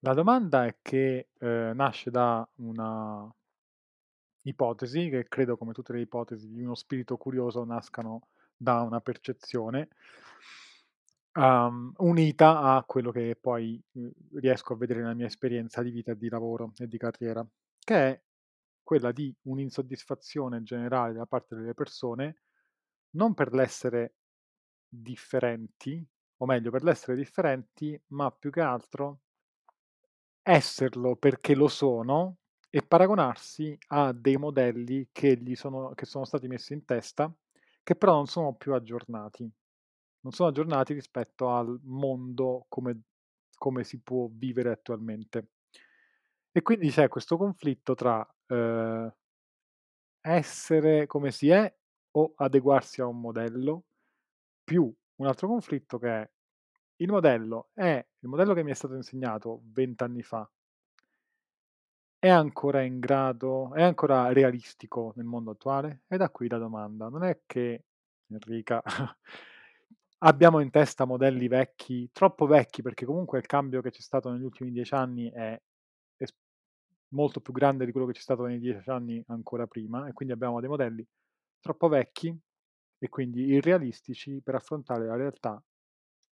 La 0.00 0.14
domanda 0.14 0.66
è 0.66 0.78
che 0.80 1.28
eh, 1.38 1.72
nasce 1.74 2.10
da 2.10 2.48
una 2.56 3.28
ipotesi, 4.42 5.08
che 5.08 5.26
credo 5.28 5.56
come 5.56 5.72
tutte 5.72 5.92
le 5.92 6.00
ipotesi 6.00 6.48
di 6.48 6.62
uno 6.62 6.74
spirito 6.74 7.16
curioso 7.16 7.64
nascano 7.64 8.28
da 8.56 8.80
una 8.82 9.00
percezione, 9.00 9.88
um, 11.34 11.92
unita 11.98 12.60
a 12.60 12.84
quello 12.84 13.10
che 13.10 13.36
poi 13.40 13.80
uh, 13.92 14.12
riesco 14.34 14.74
a 14.74 14.76
vedere 14.76 15.00
nella 15.00 15.14
mia 15.14 15.26
esperienza 15.26 15.82
di 15.82 15.90
vita, 15.90 16.14
di 16.14 16.28
lavoro 16.28 16.72
e 16.76 16.86
di 16.86 16.98
carriera, 16.98 17.46
che 17.78 17.94
è 17.94 18.22
quella 18.82 19.12
di 19.12 19.34
un'insoddisfazione 19.42 20.62
generale 20.62 21.12
da 21.12 21.26
parte 21.26 21.54
delle 21.54 21.74
persone, 21.74 22.42
non 23.10 23.34
per 23.34 23.52
l'essere 23.52 24.14
differenti, 24.88 26.04
o 26.38 26.46
meglio 26.46 26.70
per 26.70 26.82
l'essere 26.82 27.16
differenti, 27.16 28.00
ma 28.08 28.30
più 28.30 28.50
che 28.50 28.60
altro 28.60 29.20
esserlo 30.42 31.16
perché 31.16 31.54
lo 31.54 31.68
sono 31.68 32.36
e 32.70 32.82
paragonarsi 32.82 33.76
a 33.88 34.12
dei 34.12 34.36
modelli 34.36 35.08
che, 35.12 35.36
gli 35.36 35.54
sono, 35.54 35.92
che 35.94 36.04
sono 36.04 36.24
stati 36.24 36.48
messi 36.48 36.74
in 36.74 36.84
testa, 36.84 37.32
che 37.82 37.96
però 37.96 38.14
non 38.14 38.26
sono 38.26 38.54
più 38.54 38.74
aggiornati. 38.74 39.50
Non 40.20 40.32
sono 40.32 40.48
aggiornati 40.48 40.92
rispetto 40.92 41.50
al 41.50 41.78
mondo 41.84 42.66
come, 42.68 43.02
come 43.56 43.84
si 43.84 44.00
può 44.00 44.28
vivere 44.30 44.70
attualmente. 44.70 45.48
E 46.52 46.62
quindi 46.62 46.90
c'è 46.90 47.08
questo 47.08 47.36
conflitto 47.36 47.94
tra 47.94 48.26
eh, 48.46 49.12
essere 50.20 51.06
come 51.06 51.30
si 51.30 51.48
è 51.48 51.72
o 52.12 52.32
adeguarsi 52.36 53.00
a 53.00 53.06
un 53.06 53.20
modello, 53.20 53.84
più 54.64 54.92
un 55.16 55.26
altro 55.26 55.48
conflitto 55.48 55.98
che 55.98 56.08
è 56.08 56.30
il 57.00 57.10
modello 57.10 57.70
è 57.74 58.04
il 58.20 58.28
modello 58.28 58.54
che 58.54 58.62
mi 58.62 58.70
è 58.70 58.74
stato 58.74 58.94
insegnato 58.94 59.62
vent'anni 59.72 60.22
fa 60.22 60.48
è 62.20 62.28
ancora 62.28 62.82
in 62.82 62.98
grado, 62.98 63.72
è 63.74 63.82
ancora 63.82 64.32
realistico 64.32 65.12
nel 65.16 65.24
mondo 65.24 65.52
attuale? 65.52 66.02
E 66.08 66.16
da 66.16 66.30
qui 66.30 66.48
la 66.48 66.58
domanda. 66.58 67.08
Non 67.08 67.22
è 67.22 67.42
che, 67.46 67.84
Enrica, 68.28 68.82
abbiamo 70.18 70.60
in 70.60 70.70
testa 70.70 71.04
modelli 71.04 71.46
vecchi, 71.48 72.10
troppo 72.12 72.46
vecchi, 72.46 72.82
perché 72.82 73.04
comunque 73.04 73.38
il 73.38 73.46
cambio 73.46 73.80
che 73.80 73.90
c'è 73.90 74.00
stato 74.00 74.30
negli 74.30 74.42
ultimi 74.42 74.72
dieci 74.72 74.94
anni 74.94 75.30
è, 75.30 75.60
è 76.16 76.24
molto 77.10 77.40
più 77.40 77.52
grande 77.52 77.84
di 77.86 77.92
quello 77.92 78.06
che 78.06 78.14
c'è 78.14 78.20
stato 78.20 78.44
nei 78.46 78.58
dieci 78.58 78.90
anni 78.90 79.22
ancora 79.28 79.66
prima, 79.68 80.08
e 80.08 80.12
quindi 80.12 80.34
abbiamo 80.34 80.58
dei 80.60 80.68
modelli 80.68 81.06
troppo 81.60 81.88
vecchi 81.88 82.36
e 83.00 83.08
quindi 83.08 83.42
irrealistici 83.44 84.40
per 84.42 84.56
affrontare 84.56 85.06
la 85.06 85.14
realtà 85.16 85.62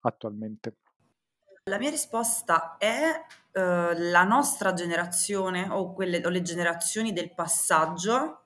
attualmente. 0.08 0.76
La 1.64 1.78
mia 1.78 1.90
risposta 1.90 2.76
è 2.78 3.10
uh, 3.10 3.60
la 4.10 4.22
nostra 4.22 4.72
generazione 4.72 5.68
o, 5.68 5.92
quelle, 5.92 6.24
o 6.24 6.28
le 6.28 6.42
generazioni 6.42 7.12
del 7.12 7.34
passaggio, 7.34 8.42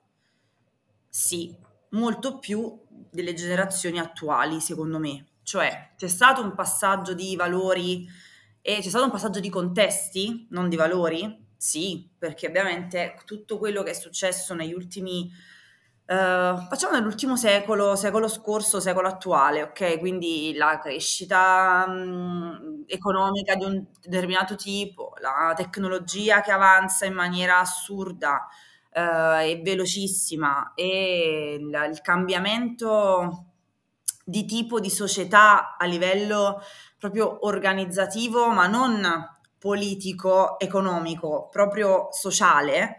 sì, 1.07 1.55
molto 1.89 2.39
più 2.39 2.79
delle 2.89 3.33
generazioni 3.33 3.99
attuali, 3.99 4.59
secondo 4.59 4.97
me. 4.97 5.27
Cioè, 5.43 5.93
c'è 5.97 6.07
stato 6.07 6.41
un 6.41 6.55
passaggio 6.55 7.13
di 7.13 7.35
valori 7.35 8.07
e 8.61 8.79
c'è 8.81 8.89
stato 8.89 9.05
un 9.05 9.11
passaggio 9.11 9.39
di 9.39 9.49
contesti, 9.49 10.47
non 10.51 10.69
di 10.69 10.75
valori? 10.75 11.49
Sì, 11.57 12.09
perché 12.17 12.47
ovviamente 12.47 13.19
tutto 13.25 13.59
quello 13.59 13.83
che 13.83 13.91
è 13.91 13.93
successo 13.93 14.55
negli 14.55 14.73
ultimi 14.73 15.31
Uh, 16.11 16.67
facciamo 16.67 16.95
nell'ultimo 16.95 17.37
secolo, 17.37 17.95
secolo 17.95 18.27
scorso, 18.27 18.81
secolo 18.81 19.07
attuale, 19.07 19.61
ok? 19.63 19.97
Quindi 19.97 20.53
la 20.57 20.77
crescita 20.77 21.85
um, 21.87 22.83
economica 22.85 23.55
di 23.55 23.63
un 23.63 23.85
determinato 24.01 24.55
tipo, 24.55 25.13
la 25.21 25.53
tecnologia 25.55 26.41
che 26.41 26.51
avanza 26.51 27.05
in 27.05 27.13
maniera 27.13 27.59
assurda 27.59 28.45
uh, 28.93 28.99
e 29.39 29.61
velocissima 29.63 30.73
e 30.75 31.57
il, 31.61 31.89
il 31.89 32.01
cambiamento 32.01 33.45
di 34.25 34.43
tipo 34.43 34.81
di 34.81 34.89
società 34.89 35.77
a 35.77 35.85
livello 35.85 36.61
proprio 36.99 37.45
organizzativo, 37.47 38.49
ma 38.49 38.67
non 38.67 39.01
politico, 39.57 40.59
economico, 40.59 41.47
proprio 41.49 42.09
sociale 42.11 42.97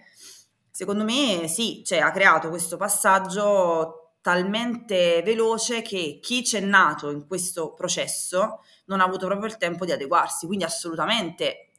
Secondo 0.74 1.04
me 1.04 1.48
sì, 1.48 1.82
cioè 1.84 1.98
ha 1.98 2.10
creato 2.10 2.48
questo 2.48 2.78
passaggio 2.78 4.14
talmente 4.22 5.20
veloce 5.22 5.82
che 5.82 6.18
chi 6.22 6.40
c'è 6.42 6.60
nato 6.60 7.10
in 7.10 7.26
questo 7.26 7.74
processo 7.74 8.60
non 8.86 9.00
ha 9.00 9.04
avuto 9.04 9.26
proprio 9.26 9.48
il 9.48 9.58
tempo 9.58 9.84
di 9.84 9.92
adeguarsi, 9.92 10.46
quindi 10.46 10.64
assolutamente 10.64 11.72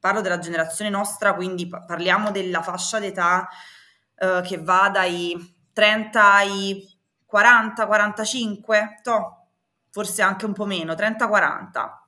parlo 0.00 0.20
della 0.20 0.40
generazione 0.40 0.90
nostra, 0.90 1.34
quindi 1.34 1.68
parliamo 1.68 2.32
della 2.32 2.60
fascia 2.60 2.98
d'età 2.98 3.48
eh, 4.16 4.40
che 4.44 4.60
va 4.60 4.90
dai 4.92 5.54
30 5.72 6.32
ai 6.32 6.98
40, 7.24 7.86
45, 7.86 8.98
to, 9.02 9.46
forse 9.90 10.22
anche 10.22 10.44
un 10.44 10.54
po' 10.54 10.64
meno, 10.66 10.96
30, 10.96 11.28
40 11.28 11.99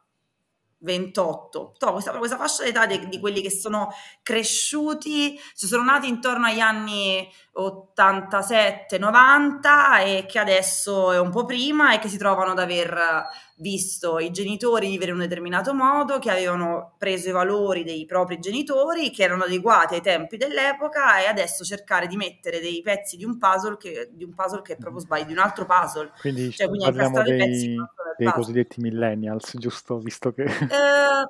28, 0.83 1.75
to, 1.79 1.93
questa, 1.93 2.13
questa, 2.19 2.37
fascia 2.37 2.65
d'età 2.65 2.87
di, 2.87 3.09
di, 3.09 3.21
quelli 3.21 3.41
che 3.41 3.51
sono 3.51 3.93
cresciuti, 4.23 5.39
ci 5.55 5.67
sono 5.67 5.85
nati 5.85 6.09
intorno 6.09 6.47
agli 6.47 6.61
anni 6.61 7.29
87, 7.53 8.99
90 8.99 10.01
e 10.01 10.27
che 10.27 10.39
adesso 10.39 11.13
è 11.13 11.19
un 11.19 11.31
po' 11.31 11.45
prima 11.45 11.95
e 11.95 11.99
che 11.99 12.09
si 12.09 12.19
trovano 12.19 12.53
ad 12.53 12.59
aver 12.59 13.29
visto 13.63 14.19
i 14.19 14.33
genitori 14.33 14.89
vivere 14.89 15.13
in 15.13 15.17
un 15.17 15.23
determinato 15.23 15.73
modo, 15.73 16.19
che 16.19 16.31
avevano 16.31 16.95
preso 16.99 17.29
i 17.29 17.33
valori 17.33 17.85
dei 17.85 18.05
propri 18.05 18.41
genitori, 18.41 19.11
che 19.11 19.23
erano 19.23 19.45
adeguati 19.45 19.95
ai 19.95 20.03
tempi 20.03 20.37
dell'epoca 20.37 21.23
e 21.23 21.27
adesso 21.27 21.65
cercare 21.65 22.09
di 22.09 22.17
mettere 22.17 22.61
dei 22.61 22.83
pezzi 22.83 23.17
di 23.17 23.25
un 23.25 23.39
puzzle 23.39 23.77
che, 23.79 24.11
di 24.13 24.25
un 24.25 24.35
puzzle 24.35 24.63
che 24.63 24.75
è 24.75 24.77
proprio 24.77 25.01
sbaglio, 25.01 25.27
di 25.27 25.33
un 25.33 25.39
altro 25.39 25.65
puzzle. 25.65 26.11
Quindi, 26.21 26.51
cioè, 26.51 26.67
quindi 26.67 26.85
parliamo 26.85 27.23
dei, 27.23 27.39
pezzi 27.39 27.77
dei 28.19 28.33
cosiddetti 28.33 28.81
millennials, 28.81 29.57
giusto? 29.57 29.99
Visto 29.99 30.33
che... 30.33 30.43
Eh, 30.43 31.27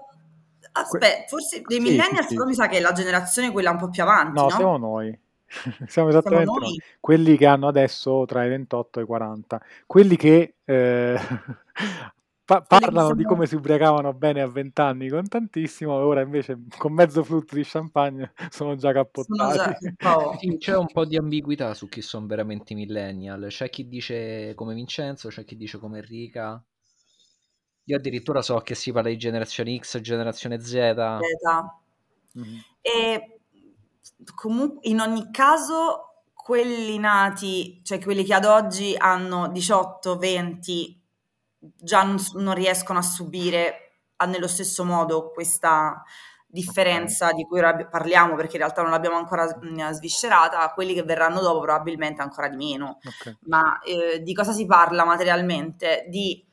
aspetta, 0.72 1.24
forse 1.28 1.60
dei 1.66 1.80
sì, 1.80 1.82
millennials 1.82 2.26
sì, 2.28 2.36
sì. 2.36 2.44
mi 2.44 2.54
sa 2.54 2.66
che 2.66 2.78
è 2.78 2.80
la 2.80 2.92
generazione 2.92 3.52
quella 3.52 3.70
un 3.70 3.78
po' 3.78 3.90
più 3.90 4.02
avanti, 4.02 4.40
no? 4.40 4.42
no? 4.44 4.50
siamo 4.50 4.76
noi. 4.78 5.20
siamo 5.86 6.08
esattamente 6.08 6.44
siamo 6.44 6.58
noi. 6.58 6.80
quelli 6.98 7.36
che 7.36 7.44
hanno 7.44 7.68
adesso 7.68 8.24
tra 8.26 8.42
i 8.42 8.48
28 8.48 9.00
e 9.00 9.02
i 9.02 9.06
40, 9.06 9.62
quelli 9.86 10.16
che 10.16 10.54
eh, 10.64 11.20
pa- 12.44 12.62
parlano 12.62 13.14
di 13.14 13.24
come 13.24 13.46
si 13.46 13.54
ubriacavano 13.54 14.12
bene 14.12 14.40
a 14.40 14.46
20 14.46 14.80
anni 14.80 15.08
con 15.08 15.26
tantissimo, 15.26 15.98
e 15.98 16.02
ora 16.02 16.20
invece 16.20 16.58
con 16.76 16.92
mezzo 16.92 17.22
frutto 17.22 17.54
di 17.54 17.62
champagne 17.64 18.32
sono 18.50 18.76
già 18.76 18.92
cappottati. 18.92 19.36
Sono 19.36 20.32
già... 20.34 20.36
sì, 20.38 20.56
c'è 20.58 20.76
un 20.76 20.86
po' 20.86 21.04
di 21.04 21.16
ambiguità 21.16 21.74
su 21.74 21.88
chi 21.88 22.02
sono 22.02 22.26
veramente 22.26 22.72
i 22.72 22.76
millennial. 22.76 23.46
C'è 23.48 23.70
chi 23.70 23.88
dice 23.88 24.54
come 24.54 24.74
Vincenzo, 24.74 25.28
c'è 25.28 25.44
chi 25.44 25.56
dice 25.56 25.78
come 25.78 25.98
Enrica. 25.98 26.62
Io 27.86 27.96
addirittura 27.96 28.42
so 28.42 28.58
che 28.58 28.74
si 28.74 28.92
parla 28.92 29.08
di 29.08 29.18
generazione 29.18 29.76
X, 29.76 30.00
generazione 30.00 30.60
Z. 30.60 30.70
Z. 30.70 32.38
Mm-hmm. 32.38 32.58
E 32.80 33.40
comunque, 34.34 34.88
in 34.88 35.00
ogni 35.00 35.30
caso, 35.30 36.24
quelli 36.32 36.98
nati, 36.98 37.80
cioè 37.84 38.00
quelli 38.00 38.24
che 38.24 38.34
ad 38.34 38.44
oggi 38.44 38.94
hanno 38.96 39.48
18, 39.48 40.16
20, 40.16 41.01
già 41.76 42.02
non, 42.02 42.16
non 42.34 42.54
riescono 42.54 42.98
a 42.98 43.02
subire 43.02 43.98
nello 44.26 44.48
stesso 44.48 44.84
modo 44.84 45.32
questa 45.32 46.02
differenza 46.46 47.26
okay. 47.26 47.36
di 47.38 47.44
cui 47.44 47.58
ora 47.58 47.74
parliamo 47.86 48.36
perché 48.36 48.52
in 48.52 48.62
realtà 48.62 48.82
non 48.82 48.90
l'abbiamo 48.90 49.16
ancora 49.16 49.46
mm, 49.46 49.90
sviscerata, 49.90 50.70
quelli 50.74 50.94
che 50.94 51.02
verranno 51.02 51.40
dopo 51.40 51.60
probabilmente 51.60 52.22
ancora 52.22 52.48
di 52.48 52.56
meno. 52.56 52.98
Okay. 53.02 53.36
Ma 53.46 53.80
eh, 53.80 54.22
di 54.22 54.34
cosa 54.34 54.52
si 54.52 54.66
parla 54.66 55.04
materialmente? 55.04 56.06
Di 56.08 56.44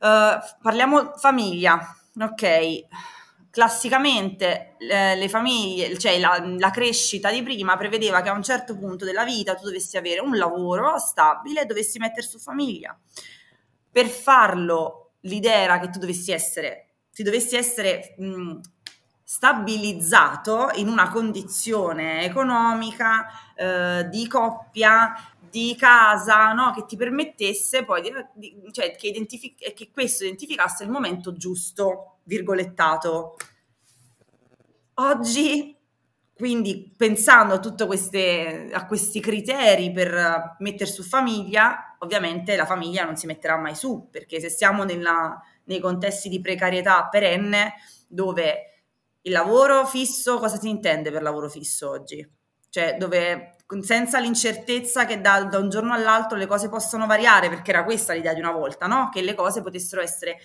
Uh, 0.00 0.38
parliamo 0.62 1.14
famiglia, 1.16 1.76
ok. 2.20 2.86
Classicamente 3.50 4.76
le, 4.78 5.16
le 5.16 5.28
famiglie, 5.28 5.98
cioè 5.98 6.20
la, 6.20 6.40
la, 6.56 6.70
crescita 6.70 7.32
di 7.32 7.42
prima 7.42 7.76
prevedeva 7.76 8.20
che 8.20 8.28
a 8.28 8.32
un 8.32 8.42
certo 8.44 8.78
punto 8.78 9.04
della 9.04 9.24
vita 9.24 9.56
tu 9.56 9.64
dovessi 9.64 9.96
avere 9.96 10.20
un 10.20 10.36
lavoro 10.36 10.98
stabile 10.98 11.62
e 11.62 11.64
dovessi 11.64 11.98
mettere 11.98 12.24
su 12.24 12.38
famiglia. 12.38 12.96
Per 13.98 14.06
farlo 14.06 15.14
l'idea 15.22 15.56
era 15.56 15.80
che 15.80 15.90
tu 15.90 15.98
dovessi 15.98 16.30
essere, 16.30 16.90
ti 17.12 17.24
dovessi 17.24 17.56
essere 17.56 18.14
mh, 18.16 18.60
stabilizzato 19.24 20.70
in 20.76 20.86
una 20.86 21.10
condizione 21.10 22.22
economica 22.22 23.26
eh, 23.56 24.06
di 24.08 24.28
coppia 24.28 25.14
di 25.50 25.74
casa, 25.76 26.52
no? 26.52 26.70
che 26.70 26.84
ti 26.86 26.94
permettesse 26.96 27.84
poi 27.84 28.02
di, 28.02 28.12
di, 28.34 28.68
cioè, 28.70 28.94
che, 28.94 29.08
identific- 29.08 29.74
che 29.74 29.90
questo 29.90 30.22
identificasse 30.22 30.84
il 30.84 30.90
momento 30.90 31.32
giusto, 31.32 32.18
virgolettato. 32.22 33.34
Oggi, 34.94 35.76
quindi 36.38 36.94
pensando 36.96 37.54
a, 37.54 37.58
tutti 37.58 37.84
questi 37.84 39.20
criteri 39.20 39.90
per 39.90 40.54
mettere 40.60 40.88
su 40.88 41.02
famiglia, 41.02 41.96
ovviamente 41.98 42.54
la 42.54 42.64
famiglia 42.64 43.04
non 43.04 43.16
si 43.16 43.26
metterà 43.26 43.56
mai 43.56 43.74
su, 43.74 44.08
perché 44.08 44.38
se 44.38 44.48
siamo 44.48 44.84
nella, 44.84 45.36
nei 45.64 45.80
contesti 45.80 46.28
di 46.28 46.40
precarietà 46.40 47.08
perenne, 47.08 47.74
dove 48.06 48.84
il 49.22 49.32
lavoro 49.32 49.84
fisso, 49.84 50.38
cosa 50.38 50.56
si 50.56 50.68
intende 50.68 51.10
per 51.10 51.22
lavoro 51.22 51.48
fisso 51.48 51.90
oggi? 51.90 52.24
Cioè 52.70 52.96
dove 52.96 53.56
senza 53.80 54.20
l'incertezza 54.20 55.06
che 55.06 55.20
da, 55.20 55.42
da, 55.42 55.58
un 55.58 55.68
giorno 55.68 55.92
all'altro 55.92 56.38
le 56.38 56.46
cose 56.46 56.68
possono 56.68 57.06
variare, 57.06 57.48
perché 57.48 57.72
era 57.72 57.82
questa 57.82 58.12
l'idea 58.12 58.32
di 58.32 58.40
una 58.40 58.52
volta, 58.52 58.86
no? 58.86 59.08
Che 59.12 59.22
le 59.22 59.34
cose 59.34 59.60
potessero 59.60 60.00
essere 60.02 60.38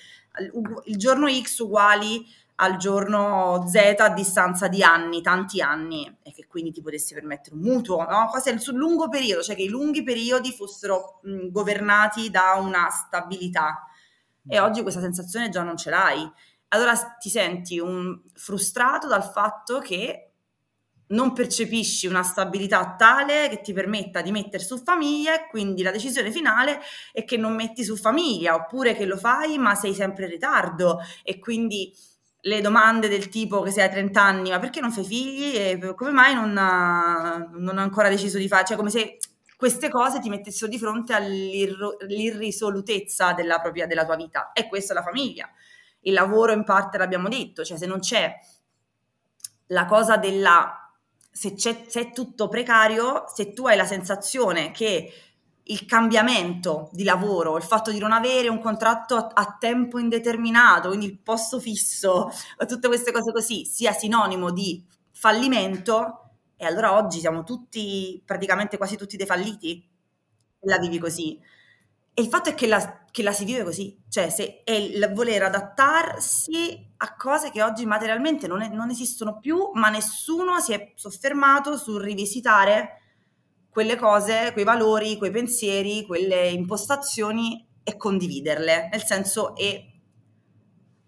il 0.86 0.98
giorno 0.98 1.30
X 1.30 1.60
uguali 1.60 2.26
al 2.56 2.78
giorno 2.78 3.66
Z 3.68 3.96
a 3.98 4.10
distanza 4.10 4.68
di 4.68 4.84
anni, 4.84 5.22
tanti 5.22 5.62
anni, 5.62 6.18
e 6.22 6.32
che 6.32 6.46
quindi 6.48 6.72
ti 6.72 6.82
potessi 6.82 7.14
permettere 7.14 7.56
un 7.56 7.62
mutuo, 7.62 8.06
no? 8.08 8.28
Cose 8.32 8.58
sul 8.60 8.76
lungo 8.76 9.10
periodo, 9.10 9.42
cioè 9.42 9.56
che 9.56 9.64
i 9.64 9.70
lunghi 9.70 10.04
periodi 10.04 10.52
fossero 10.52 11.20
mh, 11.24 11.50
governati 11.50 12.30
da 12.30 12.56
una 12.60 12.90
stabilità. 12.90 13.88
E 14.46 14.60
oggi 14.60 14.82
questa 14.82 15.00
sensazione 15.02 15.50
già 15.50 15.64
non 15.64 15.78
ce 15.78 15.90
l'hai. 15.90 16.30
Allora 16.70 16.96
ti 17.20 17.30
senti 17.30 17.80
un, 17.80 18.20
frustrato 18.34 19.08
dal 19.08 19.24
fatto 19.24 19.80
che 19.80 20.34
non 21.08 21.34
percepisci 21.34 22.08
una 22.08 22.24
stabilità 22.24 22.96
tale 22.98 23.48
che 23.50 23.62
ti 23.62 23.74
permetta 23.74 24.22
di 24.22 24.32
mettere 24.32 24.64
su 24.64 24.82
famiglia 24.82 25.36
e 25.36 25.48
quindi 25.48 25.84
la 25.84 25.92
decisione 25.92 26.32
finale 26.32 26.80
è 27.12 27.24
che 27.24 27.38
non 27.38 27.54
metti 27.54 27.84
su 27.84 27.96
famiglia 27.96 28.56
oppure 28.56 28.96
che 28.96 29.06
lo 29.06 29.18
fai 29.18 29.58
ma 29.58 29.76
sei 29.76 29.94
sempre 29.94 30.26
in 30.26 30.32
ritardo 30.32 31.00
e 31.22 31.38
quindi 31.40 31.94
le 32.46 32.60
domande 32.62 33.08
del 33.08 33.30
tipo 33.30 33.62
che 33.62 33.72
sei 33.72 33.86
a 33.86 33.90
30 33.90 34.22
anni 34.22 34.50
ma 34.50 34.60
perché 34.60 34.82
non 34.82 34.92
fai 34.92 35.06
figli? 35.06 35.56
E 35.56 35.94
come 35.96 36.12
mai 36.12 36.34
non, 36.34 36.58
ha, 36.58 37.38
non 37.54 37.78
ha 37.78 37.82
ancora 37.82 38.10
deciso 38.10 38.38
di 38.38 38.50
fare, 38.50 38.66
cioè 38.66 38.76
come 38.76 38.90
se 38.90 39.18
queste 39.56 39.88
cose 39.90 40.20
ti 40.20 40.28
mettessero 40.28 40.70
di 40.70 40.78
fronte 40.78 41.14
all'irrisolutezza 41.14 43.32
della, 43.32 43.62
propria, 43.62 43.88
della 43.88 44.04
tua 44.04 44.18
vita. 44.18 44.52
E 44.52 44.68
questa 44.68 44.92
è 44.92 44.96
la 44.96 45.04
famiglia. 45.04 45.50
Il 46.02 46.12
lavoro 46.14 46.52
in 46.52 46.66
parte 46.66 46.98
l'abbiamo 46.98 47.30
detto, 47.30 47.64
cioè 47.64 47.78
se 47.78 47.86
non 47.86 48.00
c'è 48.00 48.38
la 49.68 49.86
cosa 49.86 50.18
della 50.18 50.94
se, 51.32 51.54
se 51.58 51.88
è 51.90 52.12
tutto 52.12 52.50
precario, 52.50 53.24
se 53.34 53.54
tu 53.54 53.66
hai 53.66 53.78
la 53.78 53.86
sensazione 53.86 54.72
che 54.72 55.10
il 55.66 55.86
cambiamento 55.86 56.90
di 56.92 57.04
lavoro, 57.04 57.56
il 57.56 57.64
fatto 57.64 57.92
di 57.92 58.00
non 58.00 58.12
avere 58.12 58.50
un 58.50 58.60
contratto 58.60 59.16
a, 59.16 59.58
tempo 59.60 59.98
indeterminato, 59.98 60.90
quindi 60.90 61.06
il 61.06 61.20
posto 61.20 61.60
fisso, 61.60 62.30
tutte 62.68 62.88
queste 62.88 63.12
cose 63.12 63.32
così, 63.32 63.66
sia 63.66 63.94
sinonimo 63.94 64.52
di 64.52 64.86
fallimento, 65.12 66.20
e 66.58 66.66
allora 66.66 66.96
oggi 66.96 67.20
siamo 67.20 67.44
tutti, 67.44 68.22
praticamente 68.26 68.78
quasi 68.78 68.98
tutti 68.98 69.16
dei 69.16 69.26
falliti, 69.26 69.90
la 70.62 70.78
vivi 70.78 70.98
così. 70.98 71.40
E 72.16 72.22
il 72.22 72.28
fatto 72.28 72.50
è 72.50 72.54
che 72.54 72.68
la, 72.68 73.06
che 73.10 73.24
la 73.24 73.32
si 73.32 73.44
vive 73.44 73.64
così, 73.64 73.98
cioè 74.10 74.30
se 74.30 74.64
è 74.64 74.72
il 74.72 75.12
voler 75.14 75.44
adattarsi 75.44 76.92
a 76.98 77.16
cose 77.16 77.50
che 77.50 77.64
oggi 77.64 77.86
materialmente 77.86 78.48
non, 78.48 78.62
è, 78.62 78.70
non 78.70 78.90
esistono 78.92 79.40
più, 79.40 79.72
ma 79.74 79.90
nessuno 79.90 80.60
si 80.60 80.74
è 80.74 80.92
soffermato 80.96 81.76
sul 81.76 82.02
rivisitare 82.02 83.03
quelle 83.74 83.96
cose, 83.96 84.52
quei 84.54 84.64
valori, 84.64 85.18
quei 85.18 85.32
pensieri, 85.32 86.06
quelle 86.06 86.48
impostazioni 86.50 87.68
e 87.84 87.98
condividerle, 87.98 88.90
nel 88.92 89.04
senso 89.04 89.56
e 89.56 90.00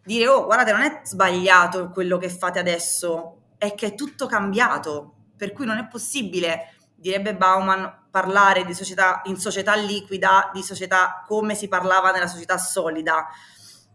dire 0.03 0.27
oh 0.27 0.45
guardate 0.45 0.71
non 0.71 0.81
è 0.81 1.01
sbagliato 1.03 1.91
quello 1.91 2.17
che 2.17 2.27
fate 2.27 2.57
adesso, 2.57 3.53
è 3.59 3.75
che 3.75 3.88
è 3.88 3.95
tutto 3.95 4.25
cambiato, 4.25 5.13
per 5.38 5.53
cui 5.53 5.67
non 5.67 5.77
è 5.77 5.88
possibile, 5.88 6.75
direbbe 6.95 7.35
Bauman, 7.35 8.07
parlare 8.09 8.65
di 8.65 8.73
società 8.73 9.21
in 9.25 9.38
società 9.38 9.75
liquida, 9.75 10.50
di 10.51 10.63
società 10.63 11.23
come 11.27 11.53
si 11.53 11.68
parlava 11.68 12.09
nella 12.11 12.27
società 12.27 12.57
solida, 12.57 13.27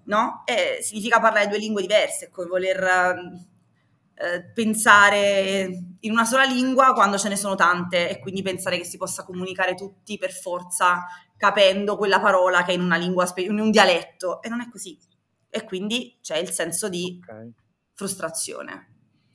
no? 0.04 0.42
E 0.44 0.78
significa 0.80 1.18
parlare 1.18 1.48
due 1.48 1.58
lingue 1.58 1.82
diverse, 1.82 2.30
come 2.30 2.46
voler 2.46 3.48
eh, 4.20 4.42
pensare 4.52 5.96
in 6.00 6.10
una 6.10 6.26
sola 6.26 6.44
lingua 6.44 6.92
quando 6.92 7.16
ce 7.16 7.30
ne 7.30 7.36
sono 7.36 7.54
tante 7.54 8.10
e 8.10 8.18
quindi 8.18 8.42
pensare 8.42 8.76
che 8.76 8.84
si 8.84 8.98
possa 8.98 9.24
comunicare 9.24 9.74
tutti 9.74 10.18
per 10.18 10.30
forza 10.30 11.06
capendo 11.38 11.96
quella 11.96 12.20
parola 12.20 12.62
che 12.62 12.72
è 12.72 12.74
in 12.74 12.82
una 12.82 12.98
lingua, 12.98 13.32
in 13.36 13.58
un 13.58 13.70
dialetto 13.70 14.42
e 14.42 14.50
non 14.50 14.60
è 14.60 14.68
così. 14.68 14.98
E 15.48 15.64
quindi 15.64 16.18
c'è 16.20 16.36
il 16.36 16.50
senso 16.50 16.90
di 16.90 17.18
okay. 17.22 17.50
frustrazione. 17.94 18.88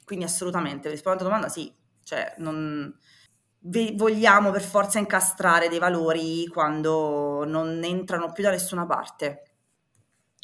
Quindi 0.06 0.26
assolutamente, 0.26 0.88
rispondendo 0.90 1.28
alla 1.28 1.40
domanda, 1.40 1.52
sì, 1.52 1.74
cioè 2.04 2.36
non, 2.38 2.96
vogliamo 3.96 4.52
per 4.52 4.62
forza 4.62 5.00
incastrare 5.00 5.68
dei 5.68 5.80
valori 5.80 6.46
quando 6.46 7.44
non 7.44 7.84
entrano 7.84 8.32
più 8.32 8.44
da 8.44 8.52
nessuna 8.52 8.86
parte. 8.86 9.42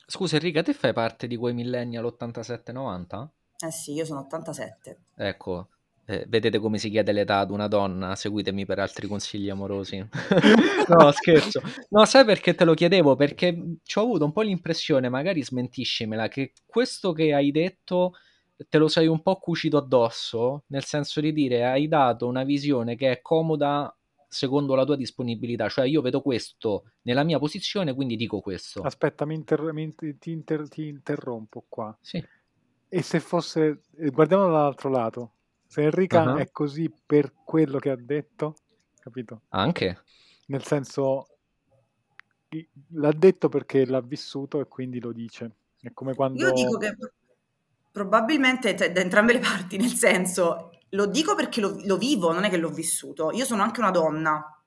Scusa 0.07 0.37
Enrica, 0.37 0.63
te 0.63 0.73
fai 0.73 0.93
parte 0.93 1.27
di 1.27 1.37
quei 1.37 1.53
millennial 1.53 2.05
87-90? 2.05 3.27
Eh 3.61 3.71
sì, 3.71 3.93
io 3.93 4.05
sono 4.05 4.21
87. 4.21 4.97
Ecco, 5.15 5.67
eh, 6.05 6.25
vedete 6.27 6.59
come 6.59 6.77
si 6.77 6.89
chiede 6.89 7.11
l'età 7.11 7.39
ad 7.39 7.51
una 7.51 7.67
donna? 7.67 8.15
Seguitemi 8.15 8.65
per 8.65 8.79
altri 8.79 9.07
consigli 9.07 9.49
amorosi. 9.49 9.97
no, 10.89 11.11
scherzo. 11.11 11.61
No, 11.89 12.05
sai 12.05 12.25
perché 12.25 12.55
te 12.55 12.65
lo 12.65 12.73
chiedevo? 12.73 13.15
Perché 13.15 13.77
ci 13.83 13.99
ho 13.99 14.01
avuto 14.01 14.25
un 14.25 14.31
po' 14.31 14.41
l'impressione, 14.41 15.09
magari 15.09 15.43
smentiscimela, 15.43 16.27
che 16.27 16.53
questo 16.65 17.13
che 17.13 17.33
hai 17.33 17.51
detto 17.51 18.13
te 18.69 18.77
lo 18.77 18.87
sei 18.87 19.07
un 19.07 19.21
po' 19.21 19.37
cucito 19.37 19.77
addosso, 19.77 20.63
nel 20.67 20.83
senso 20.83 21.19
di 21.19 21.33
dire 21.33 21.65
hai 21.65 21.87
dato 21.87 22.27
una 22.27 22.43
visione 22.43 22.95
che 22.95 23.11
è 23.11 23.21
comoda 23.21 23.95
secondo 24.27 24.75
la 24.75 24.85
tua 24.85 24.95
disponibilità, 24.95 25.67
cioè 25.67 25.85
io 25.85 26.01
vedo 26.01 26.21
questo 26.21 26.91
nella 27.01 27.23
mia 27.23 27.37
posizione, 27.37 27.93
quindi 27.93 28.15
dico 28.15 28.39
questo. 28.39 28.81
Aspetta, 28.81 29.25
mi, 29.25 29.35
inter- 29.35 29.73
mi 29.73 29.93
ti, 29.93 30.31
inter- 30.31 30.69
ti, 30.69 30.87
interrompo 30.87 31.65
qua. 31.67 31.95
Sì. 31.99 32.23
E 32.93 33.01
se 33.01 33.21
fosse, 33.21 33.83
eh, 33.97 34.09
guardiamo 34.09 34.43
dall'altro 34.43 34.89
lato, 34.89 35.31
se 35.65 35.83
Enrica 35.83 36.23
uh-huh. 36.23 36.37
è 36.37 36.51
così 36.51 36.91
per 37.05 37.33
quello 37.45 37.79
che 37.79 37.89
ha 37.89 37.95
detto, 37.95 38.55
capito? 38.99 39.43
Anche. 39.49 40.03
Nel 40.47 40.65
senso, 40.65 41.37
l'ha 42.89 43.13
detto 43.13 43.47
perché 43.47 43.85
l'ha 43.85 44.01
vissuto 44.01 44.59
e 44.59 44.67
quindi 44.67 44.99
lo 44.99 45.13
dice. 45.13 45.51
È 45.79 45.93
come 45.93 46.13
quando... 46.13 46.43
Io 46.43 46.51
dico 46.51 46.77
che 46.77 46.95
Probabilmente 47.91 48.75
cioè, 48.77 48.91
da 48.91 49.01
entrambe 49.01 49.33
le 49.33 49.39
parti, 49.39 49.75
nel 49.77 49.91
senso, 49.91 50.71
lo 50.89 51.05
dico 51.07 51.35
perché 51.35 51.59
lo, 51.59 51.77
lo 51.83 51.97
vivo, 51.97 52.31
non 52.31 52.45
è 52.45 52.49
che 52.49 52.57
l'ho 52.57 52.69
vissuto. 52.69 53.31
Io 53.31 53.43
sono 53.43 53.63
anche 53.63 53.81
una 53.81 53.91
donna 53.91 54.61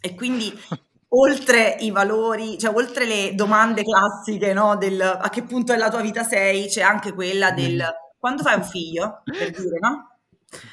e 0.00 0.14
quindi 0.14 0.52
oltre 1.14 1.76
i 1.80 1.90
valori, 1.90 2.58
cioè 2.58 2.74
oltre 2.74 3.06
le 3.06 3.34
domande 3.34 3.82
classiche, 3.82 4.52
no, 4.52 4.76
del 4.76 5.00
a 5.00 5.28
che 5.30 5.42
punto 5.42 5.72
della 5.72 5.90
tua 5.90 6.00
vita 6.00 6.22
sei, 6.22 6.66
c'è 6.66 6.82
anche 6.82 7.12
quella 7.12 7.52
del 7.52 7.76
mm. 7.76 8.18
quando 8.18 8.42
fai 8.42 8.56
un 8.56 8.64
figlio, 8.64 9.22
per 9.24 9.50
dire, 9.50 9.78
no? 9.80 10.08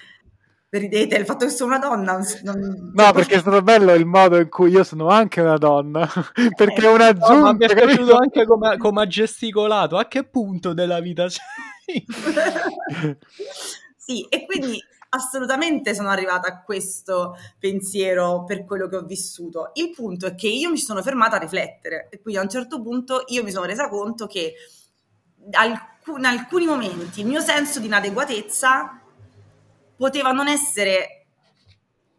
Ridete 0.73 1.17
il 1.17 1.25
fatto 1.25 1.45
che 1.45 1.51
sono 1.51 1.75
una 1.75 1.85
donna. 1.85 2.17
Non... 2.43 2.91
No, 2.93 3.11
perché 3.11 3.35
è 3.35 3.39
stato 3.39 3.61
bello 3.61 3.93
il 3.93 4.05
modo 4.05 4.39
in 4.39 4.47
cui 4.47 4.71
io 4.71 4.85
sono 4.85 5.09
anche 5.09 5.41
una 5.41 5.57
donna. 5.57 6.07
perché 6.55 6.87
è 6.87 6.93
una 6.93 7.07
aggiunta. 7.07 7.33
No, 7.33 7.53
mi 7.53 7.65
è 7.65 7.73
piaciuto 7.73 8.15
anche 8.15 8.45
come, 8.45 8.77
come 8.77 9.01
ha 9.01 9.07
gesticolato. 9.07 9.97
A 9.97 10.07
che 10.07 10.23
punto 10.23 10.71
della 10.71 11.01
vita 11.01 11.27
sei? 11.27 12.05
sì, 13.97 14.25
e 14.29 14.45
quindi 14.45 14.81
assolutamente 15.13 15.93
sono 15.93 16.09
arrivata 16.09 16.47
a 16.47 16.61
questo 16.61 17.35
pensiero 17.59 18.43
per 18.45 18.65
quello 18.65 18.87
che 18.87 18.95
ho 18.95 19.03
vissuto. 19.03 19.71
Il 19.73 19.91
punto 19.91 20.27
è 20.27 20.35
che 20.35 20.47
io 20.47 20.69
mi 20.69 20.77
sono 20.77 21.01
fermata 21.01 21.35
a 21.35 21.39
riflettere 21.39 22.07
e 22.09 22.21
quindi 22.21 22.39
a 22.39 22.43
un 22.43 22.49
certo 22.49 22.81
punto 22.81 23.23
io 23.27 23.43
mi 23.43 23.51
sono 23.51 23.65
resa 23.65 23.89
conto 23.89 24.27
che 24.27 24.53
in 25.43 26.25
alcuni 26.25 26.65
momenti 26.65 27.21
il 27.21 27.25
mio 27.25 27.41
senso 27.41 27.79
di 27.79 27.87
inadeguatezza 27.87 29.01
poteva 29.95 30.31
non 30.31 30.47
essere 30.47 31.25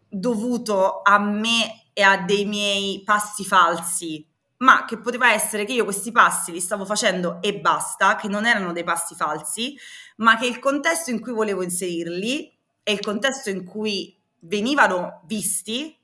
dovuto 0.08 1.00
a 1.02 1.18
me 1.18 1.86
e 1.94 2.02
a 2.02 2.18
dei 2.18 2.44
miei 2.44 3.02
passi 3.04 3.44
falsi, 3.44 4.26
ma 4.58 4.84
che 4.84 4.98
poteva 4.98 5.32
essere 5.32 5.64
che 5.64 5.72
io 5.72 5.84
questi 5.84 6.12
passi 6.12 6.52
li 6.52 6.60
stavo 6.60 6.84
facendo 6.84 7.38
e 7.40 7.58
basta, 7.58 8.16
che 8.16 8.28
non 8.28 8.44
erano 8.44 8.72
dei 8.72 8.84
passi 8.84 9.14
falsi, 9.14 9.76
ma 10.16 10.36
che 10.36 10.46
il 10.46 10.58
contesto 10.58 11.10
in 11.10 11.20
cui 11.20 11.32
volevo 11.32 11.62
inserirli 11.62 12.51
e 12.82 12.92
il 12.92 13.00
contesto 13.00 13.50
in 13.50 13.64
cui 13.64 14.18
venivano 14.40 15.20
visti 15.24 15.96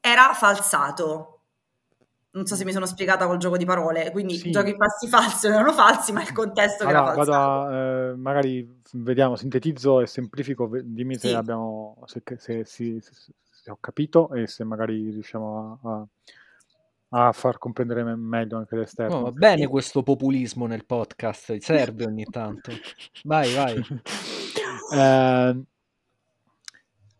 era 0.00 0.32
falsato 0.34 1.38
non 2.30 2.46
so 2.46 2.56
se 2.56 2.64
mi 2.64 2.72
sono 2.72 2.86
spiegata 2.86 3.26
col 3.26 3.38
gioco 3.38 3.56
di 3.56 3.64
parole, 3.64 4.10
quindi 4.10 4.36
sì. 4.36 4.50
giochi 4.50 4.76
passi 4.76 5.08
falsi 5.08 5.46
non 5.48 5.56
erano 5.56 5.72
falsi, 5.72 6.12
ma 6.12 6.22
il 6.22 6.32
contesto 6.32 6.84
allora, 6.84 7.12
era 7.12 7.14
falso. 7.14 7.30
Vado 7.30 7.72
eh, 7.72 8.16
magari 8.16 8.80
vediamo, 8.92 9.34
sintetizzo 9.34 10.00
e 10.00 10.06
semplifico, 10.06 10.70
dimmi 10.82 11.14
sì. 11.14 11.28
se 11.28 11.34
abbiamo, 11.34 11.96
se, 12.04 12.22
se, 12.36 12.64
se, 12.64 13.00
se, 13.00 13.70
ho 13.70 13.78
capito 13.80 14.32
e 14.34 14.46
se 14.46 14.62
magari 14.62 15.10
riusciamo 15.10 15.80
a, 15.82 16.06
a, 17.16 17.26
a 17.26 17.32
far 17.32 17.58
comprendere 17.58 18.04
meglio 18.14 18.58
anche 18.58 18.76
l'esterno. 18.76 19.16
Oh, 19.16 19.32
bene 19.32 19.66
questo 19.66 20.02
populismo 20.02 20.66
nel 20.66 20.84
podcast, 20.84 21.56
serve 21.56 22.04
ogni 22.04 22.24
tanto. 22.24 22.70
Vai, 23.24 23.52
vai. 23.54 23.82
eh, 24.94 25.62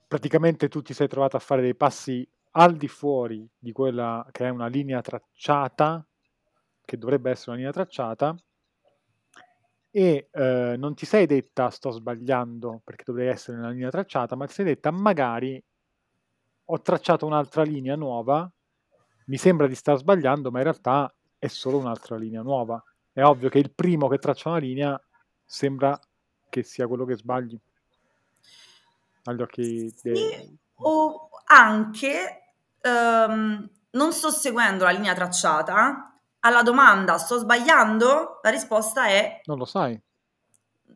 praticamente 0.08 0.68
tu 0.68 0.80
ti 0.82 0.94
sei 0.94 1.06
trovato 1.06 1.36
a 1.36 1.40
fare 1.40 1.60
dei 1.60 1.76
passi 1.76 2.26
al 2.52 2.76
di 2.76 2.88
fuori 2.88 3.48
di 3.56 3.72
quella 3.72 4.26
che 4.32 4.46
è 4.46 4.48
una 4.48 4.66
linea 4.66 5.02
tracciata, 5.02 6.04
che 6.84 6.96
dovrebbe 6.96 7.30
essere 7.30 7.50
una 7.50 7.58
linea 7.58 7.72
tracciata, 7.72 8.34
e 9.90 10.28
eh, 10.30 10.74
non 10.78 10.94
ti 10.94 11.06
sei 11.06 11.26
detta 11.26 11.70
sto 11.70 11.90
sbagliando 11.90 12.80
perché 12.84 13.04
dovrei 13.06 13.28
essere 13.28 13.58
nella 13.58 13.70
linea 13.70 13.90
tracciata, 13.90 14.34
ma 14.34 14.46
ti 14.46 14.54
sei 14.54 14.64
detta 14.64 14.90
magari 14.90 15.62
ho 16.70 16.80
tracciato 16.80 17.26
un'altra 17.26 17.62
linea 17.62 17.96
nuova, 17.96 18.50
mi 19.26 19.36
sembra 19.36 19.66
di 19.66 19.74
star 19.74 19.96
sbagliando, 19.96 20.50
ma 20.50 20.58
in 20.58 20.64
realtà 20.64 21.14
è 21.38 21.46
solo 21.46 21.78
un'altra 21.78 22.16
linea 22.16 22.42
nuova. 22.42 22.82
È 23.12 23.22
ovvio 23.22 23.48
che 23.48 23.58
il 23.58 23.72
primo 23.72 24.08
che 24.08 24.18
traccia 24.18 24.50
una 24.50 24.58
linea 24.58 25.00
sembra 25.44 25.98
che 26.48 26.62
sia 26.62 26.86
quello 26.86 27.04
che 27.04 27.16
sbagli. 27.16 27.58
Agli 29.28 29.42
occhi 29.42 29.92
sì, 29.94 30.10
dei... 30.10 30.58
O 30.76 31.28
anche 31.44 32.54
um, 32.82 33.68
non 33.90 34.12
sto 34.12 34.30
seguendo 34.30 34.84
la 34.84 34.90
linea 34.90 35.14
tracciata, 35.14 36.18
alla 36.40 36.62
domanda 36.62 37.18
sto 37.18 37.38
sbagliando, 37.38 38.40
la 38.42 38.50
risposta 38.50 39.06
è... 39.06 39.40
Non 39.44 39.58
lo 39.58 39.64
sai. 39.64 40.00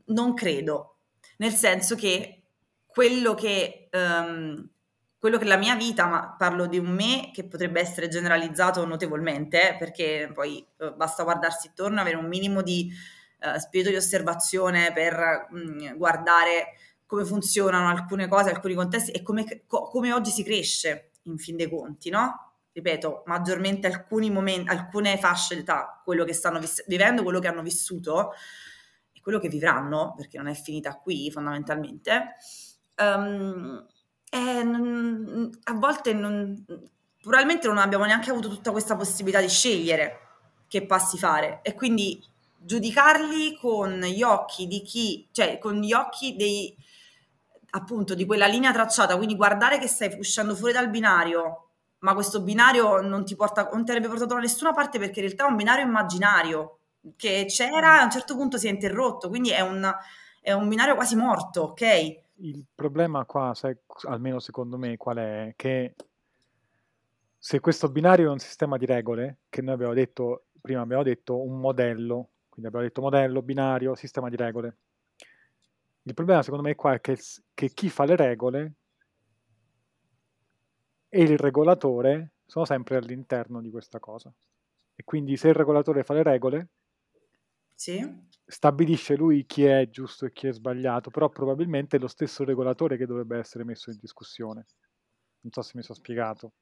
Non 0.06 0.34
credo, 0.34 0.98
nel 1.38 1.52
senso 1.52 1.94
che 1.94 2.42
quello 2.86 3.34
che, 3.34 3.88
um, 3.92 4.66
quello 5.18 5.38
che 5.38 5.44
la 5.44 5.56
mia 5.56 5.74
vita, 5.74 6.06
ma 6.06 6.34
parlo 6.36 6.66
di 6.66 6.78
un 6.78 6.88
me 6.88 7.30
che 7.32 7.46
potrebbe 7.46 7.80
essere 7.80 8.08
generalizzato 8.08 8.86
notevolmente, 8.86 9.70
eh, 9.70 9.76
perché 9.76 10.30
poi 10.32 10.64
uh, 10.78 10.94
basta 10.94 11.22
guardarsi 11.22 11.68
intorno, 11.68 12.00
avere 12.00 12.16
un 12.16 12.28
minimo 12.28 12.62
di 12.62 12.90
uh, 13.40 13.58
spirito 13.58 13.90
di 13.90 13.96
osservazione 13.96 14.92
per 14.92 15.48
um, 15.50 15.96
guardare 15.96 16.76
come 17.12 17.26
funzionano 17.26 17.88
alcune 17.88 18.26
cose, 18.26 18.48
alcuni 18.48 18.72
contesti 18.72 19.10
e 19.10 19.22
come, 19.22 19.64
co- 19.66 19.82
come 19.82 20.14
oggi 20.14 20.30
si 20.30 20.42
cresce 20.42 21.10
in 21.24 21.36
fin 21.36 21.56
dei 21.56 21.68
conti, 21.68 22.08
no? 22.08 22.52
ripeto, 22.72 23.24
maggiormente 23.26 23.86
alcuni 23.86 24.30
momenti, 24.30 24.70
alcune 24.70 25.18
fasce 25.18 25.54
d'età, 25.56 26.00
quello 26.02 26.24
che 26.24 26.32
stanno 26.32 26.58
vis- 26.58 26.86
vivendo, 26.86 27.22
quello 27.22 27.38
che 27.38 27.48
hanno 27.48 27.60
vissuto 27.60 28.32
e 29.12 29.20
quello 29.20 29.38
che 29.38 29.50
vivranno, 29.50 30.14
perché 30.16 30.38
non 30.38 30.46
è 30.46 30.54
finita 30.54 30.96
qui 30.96 31.30
fondamentalmente, 31.30 32.36
um, 32.96 33.86
è, 34.30 34.62
non, 34.62 35.50
a 35.64 35.74
volte 35.74 36.14
non, 36.14 36.64
probabilmente 37.20 37.68
non 37.68 37.76
abbiamo 37.76 38.06
neanche 38.06 38.30
avuto 38.30 38.48
tutta 38.48 38.70
questa 38.70 38.96
possibilità 38.96 39.42
di 39.42 39.50
scegliere 39.50 40.18
che 40.66 40.86
passi 40.86 41.18
fare 41.18 41.60
e 41.60 41.74
quindi 41.74 42.24
giudicarli 42.56 43.58
con 43.58 44.00
gli 44.00 44.22
occhi 44.22 44.66
di 44.66 44.80
chi, 44.80 45.28
cioè 45.30 45.58
con 45.58 45.78
gli 45.78 45.92
occhi 45.92 46.36
dei 46.36 46.74
appunto 47.74 48.14
di 48.14 48.26
quella 48.26 48.46
linea 48.46 48.72
tracciata, 48.72 49.16
quindi 49.16 49.36
guardare 49.36 49.78
che 49.78 49.86
stai 49.86 50.16
uscendo 50.18 50.54
fuori 50.54 50.72
dal 50.72 50.90
binario 50.90 51.68
ma 52.02 52.14
questo 52.14 52.40
binario 52.40 53.00
non 53.00 53.24
ti, 53.24 53.36
porta, 53.36 53.68
non 53.72 53.84
ti 53.84 53.90
avrebbe 53.90 54.08
portato 54.08 54.34
da 54.34 54.40
nessuna 54.40 54.72
parte 54.72 54.98
perché 54.98 55.20
in 55.20 55.26
realtà 55.26 55.46
è 55.46 55.50
un 55.50 55.56
binario 55.56 55.84
immaginario 55.84 56.78
che 57.16 57.46
c'era 57.48 57.98
e 57.98 58.00
a 58.00 58.04
un 58.04 58.10
certo 58.10 58.36
punto 58.36 58.58
si 58.58 58.68
è 58.68 58.70
interrotto, 58.70 59.28
quindi 59.28 59.50
è 59.50 59.60
un, 59.60 59.90
è 60.40 60.52
un 60.52 60.68
binario 60.68 60.94
quasi 60.94 61.16
morto, 61.16 61.62
ok? 61.62 62.20
Il 62.36 62.64
problema 62.74 63.24
qua, 63.24 63.52
sai, 63.54 63.76
almeno 64.08 64.40
secondo 64.40 64.76
me, 64.78 64.96
qual 64.96 65.16
è? 65.16 65.52
Che 65.56 65.94
se 67.38 67.60
questo 67.60 67.88
binario 67.88 68.28
è 68.28 68.32
un 68.32 68.38
sistema 68.38 68.76
di 68.76 68.86
regole, 68.86 69.38
che 69.48 69.62
noi 69.62 69.74
abbiamo 69.74 69.94
detto, 69.94 70.46
prima 70.60 70.80
abbiamo 70.80 71.02
detto 71.02 71.40
un 71.40 71.58
modello, 71.60 72.30
quindi 72.48 72.66
abbiamo 72.66 72.86
detto 72.86 73.00
modello, 73.00 73.42
binario, 73.42 73.94
sistema 73.94 74.28
di 74.28 74.36
regole. 74.36 74.76
Il 76.04 76.14
problema 76.14 76.42
secondo 76.42 76.64
me 76.64 76.74
qua 76.74 76.94
è 76.94 77.00
che, 77.00 77.18
che 77.54 77.70
chi 77.70 77.88
fa 77.88 78.04
le 78.04 78.16
regole 78.16 78.74
e 81.08 81.22
il 81.22 81.38
regolatore 81.38 82.32
sono 82.46 82.64
sempre 82.64 82.96
all'interno 82.96 83.60
di 83.60 83.70
questa 83.70 84.00
cosa. 84.00 84.32
E 84.94 85.04
quindi 85.04 85.36
se 85.36 85.48
il 85.48 85.54
regolatore 85.54 86.04
fa 86.04 86.14
le 86.14 86.22
regole, 86.22 86.68
sì. 87.74 88.02
stabilisce 88.44 89.14
lui 89.16 89.46
chi 89.46 89.64
è 89.64 89.88
giusto 89.90 90.26
e 90.26 90.32
chi 90.32 90.48
è 90.48 90.52
sbagliato, 90.52 91.10
però 91.10 91.28
probabilmente 91.28 91.96
è 91.96 92.00
lo 92.00 92.08
stesso 92.08 92.44
regolatore 92.44 92.96
che 92.96 93.06
dovrebbe 93.06 93.38
essere 93.38 93.64
messo 93.64 93.90
in 93.90 93.98
discussione. 94.00 94.66
Non 95.40 95.52
so 95.52 95.62
se 95.62 95.72
mi 95.74 95.82
sono 95.82 95.98
spiegato. 95.98 96.52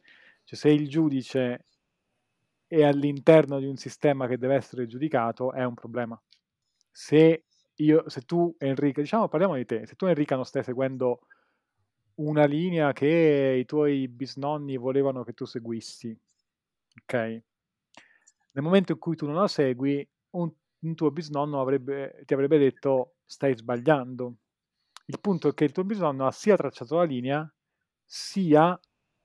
Cioè 0.44 0.58
se 0.58 0.70
il 0.70 0.88
giudice 0.88 1.66
è 2.66 2.82
all'interno 2.82 3.58
di 3.58 3.66
un 3.66 3.76
sistema 3.76 4.26
che 4.26 4.38
deve 4.38 4.54
essere 4.54 4.86
giudicato, 4.86 5.52
è 5.52 5.64
un 5.64 5.74
problema. 5.74 6.20
Se, 6.90 7.44
io, 7.84 8.08
se 8.08 8.22
tu, 8.22 8.54
Enrica, 8.58 9.00
diciamo, 9.00 9.28
parliamo 9.28 9.56
di 9.56 9.64
te, 9.64 9.86
se 9.86 9.94
tu, 9.94 10.06
Enrica, 10.06 10.36
non 10.36 10.44
stai 10.44 10.62
seguendo 10.62 11.20
una 12.16 12.44
linea 12.44 12.92
che 12.92 13.56
i 13.58 13.64
tuoi 13.64 14.08
bisnonni 14.08 14.76
volevano 14.76 15.24
che 15.24 15.32
tu 15.32 15.44
seguissi, 15.44 16.16
ok? 17.02 17.14
Nel 18.52 18.64
momento 18.64 18.92
in 18.92 18.98
cui 18.98 19.16
tu 19.16 19.26
non 19.26 19.36
la 19.36 19.48
segui, 19.48 20.06
un, 20.30 20.52
un 20.80 20.94
tuo 20.94 21.10
bisnonno 21.10 21.60
avrebbe, 21.60 22.22
ti 22.26 22.34
avrebbe 22.34 22.58
detto 22.58 23.16
stai 23.24 23.56
sbagliando. 23.56 24.34
Il 25.06 25.20
punto 25.20 25.48
è 25.48 25.54
che 25.54 25.64
il 25.64 25.72
tuo 25.72 25.84
bisnonno 25.84 26.26
ha 26.26 26.32
sia 26.32 26.56
tracciato 26.56 26.96
la 26.96 27.04
linea, 27.04 27.50
sia 28.04 28.78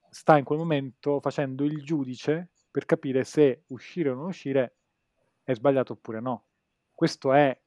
sta 0.10 0.38
in 0.38 0.46
quel 0.46 0.60
momento 0.60 1.20
facendo 1.20 1.66
il 1.66 1.84
giudice 1.84 2.52
per 2.72 2.86
capire 2.86 3.24
se 3.24 3.64
uscire 3.68 4.10
o 4.10 4.16
non 4.16 4.28
uscire 4.28 4.78
è 5.44 5.54
sbagliato 5.54 5.94
oppure 5.94 6.20
no. 6.22 6.46
Questo 6.94 7.34
è, 7.34 7.60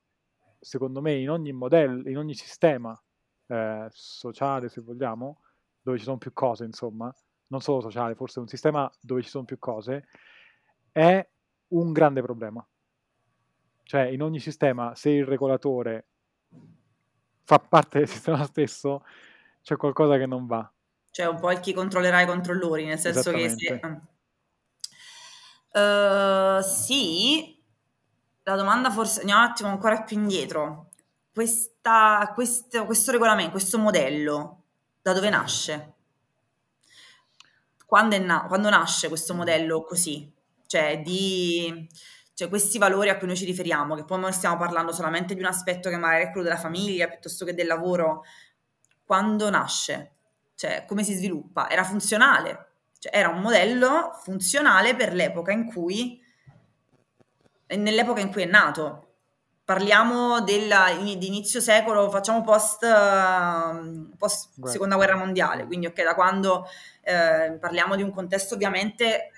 secondo 0.59 1.01
me, 1.01 1.15
in 1.15 1.31
ogni 1.31 1.53
modello, 1.53 2.09
in 2.09 2.19
ogni 2.19 2.35
sistema 2.35 3.01
eh, 3.47 3.87
sociale, 3.91 4.69
se 4.69 4.81
vogliamo, 4.81 5.41
dove 5.81 5.99
ci 5.99 6.05
sono 6.05 6.19
più 6.19 6.33
cose, 6.33 6.65
insomma, 6.65 7.15
non 7.49 7.61
solo 7.61 7.81
sociale, 7.81 8.15
forse 8.15 8.41
un 8.41 8.49
sistema 8.49 8.91
dove 9.01 9.23
ci 9.23 9.29
sono 9.29 9.45
più 9.45 9.59
cose, 9.59 10.09
è 10.93 11.27
un 11.69 11.93
grande 11.93 12.23
problema. 12.23 12.67
Cioè, 13.83 14.03
in 14.03 14.23
ogni 14.23 14.39
sistema, 14.39 14.95
se 14.95 15.11
il 15.11 15.25
regolatore 15.25 16.07
fa 17.45 17.59
parte 17.59 18.01
del 18.01 18.09
sistema 18.09 18.45
stesso, 18.45 19.05
c'è 19.63 19.77
qualcosa 19.77 20.19
che 20.19 20.27
non 20.27 20.47
va. 20.47 20.71
Cioè, 21.11 21.27
un 21.27 21.41
po' 21.41 21.51
il 21.51 21.61
chi 21.61 21.73
controllerà 21.73 22.21
i 22.21 22.27
controllori, 22.27 22.85
nel 22.85 22.99
senso 22.99 23.33
che 23.33 23.49
se... 23.49 23.81
Uh, 25.73 26.61
sì, 26.63 27.58
la 28.49 28.57
domanda 28.57 28.91
forse 28.91 29.21
andiamo 29.21 29.43
un 29.43 29.49
attimo 29.49 29.69
ancora 29.69 30.03
più 30.03 30.17
indietro 30.17 30.89
questa, 31.33 32.33
questo, 32.35 32.85
questo 32.85 33.13
regolamento, 33.13 33.53
questo 33.53 33.79
modello, 33.79 34.63
da 35.01 35.13
dove 35.13 35.29
nasce? 35.29 35.93
Quando, 37.87 38.19
na- 38.19 38.47
quando 38.49 38.69
nasce 38.71 39.09
questo 39.09 39.35
modello 39.35 39.85
così? 39.85 40.33
Cioè, 40.67 41.01
di 41.01 41.89
cioè 42.35 42.49
questi 42.49 42.79
valori 42.79 43.09
a 43.09 43.19
cui 43.19 43.27
noi 43.27 43.37
ci 43.37 43.45
riferiamo, 43.45 43.95
che 43.95 44.05
poi 44.05 44.19
non 44.19 44.33
stiamo 44.33 44.57
parlando 44.57 44.93
solamente 44.93 45.35
di 45.35 45.41
un 45.41 45.47
aspetto 45.47 45.89
che 45.91 45.97
magari 45.97 46.25
è 46.25 46.31
quello 46.31 46.49
della 46.49 46.59
famiglia 46.59 47.07
piuttosto 47.07 47.45
che 47.45 47.55
del 47.55 47.67
lavoro, 47.67 48.25
quando 49.05 49.49
nasce? 49.51 50.13
Cioè, 50.55 50.85
come 50.87 51.05
si 51.05 51.15
sviluppa? 51.15 51.71
Era 51.71 51.85
funzionale, 51.85 52.71
cioè, 52.99 53.17
era 53.17 53.29
un 53.29 53.41
modello 53.41 54.11
funzionale 54.23 54.97
per 54.97 55.13
l'epoca 55.13 55.53
in 55.53 55.67
cui, 55.67 56.21
nell'epoca 57.77 58.21
in 58.21 58.31
cui 58.31 58.43
è 58.43 58.47
nato, 58.47 59.09
parliamo 59.65 60.41
della, 60.41 60.87
di 60.99 61.27
inizio 61.27 61.61
secolo, 61.61 62.09
facciamo 62.09 62.43
post, 62.43 62.83
uh, 62.85 64.17
post 64.17 64.65
seconda 64.65 64.97
guerra 64.97 65.17
mondiale, 65.17 65.67
quindi 65.67 65.87
ok, 65.87 66.03
da 66.03 66.15
quando 66.15 66.67
eh, 67.03 67.59
parliamo 67.61 67.95
di 67.95 68.03
un 68.03 68.11
contesto 68.11 68.55
ovviamente 68.55 69.31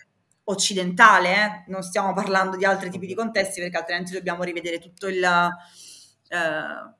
occidentale, 0.45 1.35
eh? 1.35 1.65
non 1.67 1.83
stiamo 1.83 2.13
parlando 2.13 2.57
di 2.57 2.65
altri 2.65 2.91
tipi 2.91 3.07
di 3.07 3.15
contesti 3.15 3.61
perché 3.61 3.77
altrimenti 3.77 4.13
dobbiamo 4.13 4.45
rivedere 4.45 4.79
tutto 4.79 5.09
il... 5.09 5.23
Eh, 5.23 6.99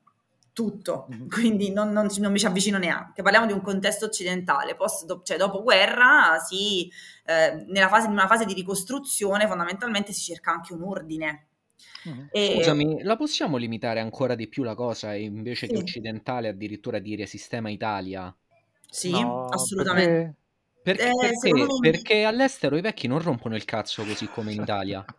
tutto, 0.61 1.09
mm-hmm. 1.11 1.29
quindi 1.29 1.73
non, 1.73 1.91
non, 1.91 2.09
non, 2.19 2.33
mi 2.33 2.39
ci 2.39 2.45
avvicino 2.45 2.77
neanche. 2.77 3.23
Parliamo 3.23 3.47
di 3.47 3.55
un 3.55 3.63
contesto 3.63 4.05
occidentale, 4.05 4.75
post, 4.75 5.07
do, 5.07 5.23
cioè 5.25 5.39
dopo 5.39 5.63
guerra, 5.63 6.39
si, 6.47 6.91
eh, 7.25 7.65
nella 7.69 7.89
fase, 7.89 8.07
in 8.07 8.13
una 8.13 8.27
fase 8.27 8.45
di 8.45 8.53
ricostruzione 8.53 9.47
fondamentalmente 9.47 10.13
si 10.13 10.21
cerca 10.21 10.51
anche 10.51 10.75
un 10.75 10.83
ordine, 10.83 11.47
Mm. 12.09 12.27
E... 12.31 12.55
Scusami, 12.57 13.03
la 13.03 13.17
possiamo 13.17 13.59
limitare 13.59 14.01
ancora 14.01 14.35
di 14.35 14.49
più 14.49 14.63
la 14.63 14.75
cosa 14.75 15.15
e 15.15 15.23
invece 15.23 15.67
sì. 15.67 15.75
che 15.75 15.79
occidentale 15.79 16.49
addirittura 16.49 16.99
dire 16.99 17.27
sistema 17.27 17.69
Italia? 17.69 18.35
Sì, 18.89 19.11
no, 19.11 19.45
assolutamente. 19.47 20.35
Perché, 20.83 21.09
eh, 21.09 21.13
perché, 21.13 21.53
me... 21.53 21.67
perché, 21.79 22.25
all'estero 22.25 22.79
i 22.79 22.81
vecchi 22.81 23.07
non 23.07 23.21
rompono 23.21 23.55
il 23.55 23.67
cazzo 23.67 24.03
così 24.03 24.29
come 24.29 24.53
in 24.53 24.63
Italia. 24.63 25.05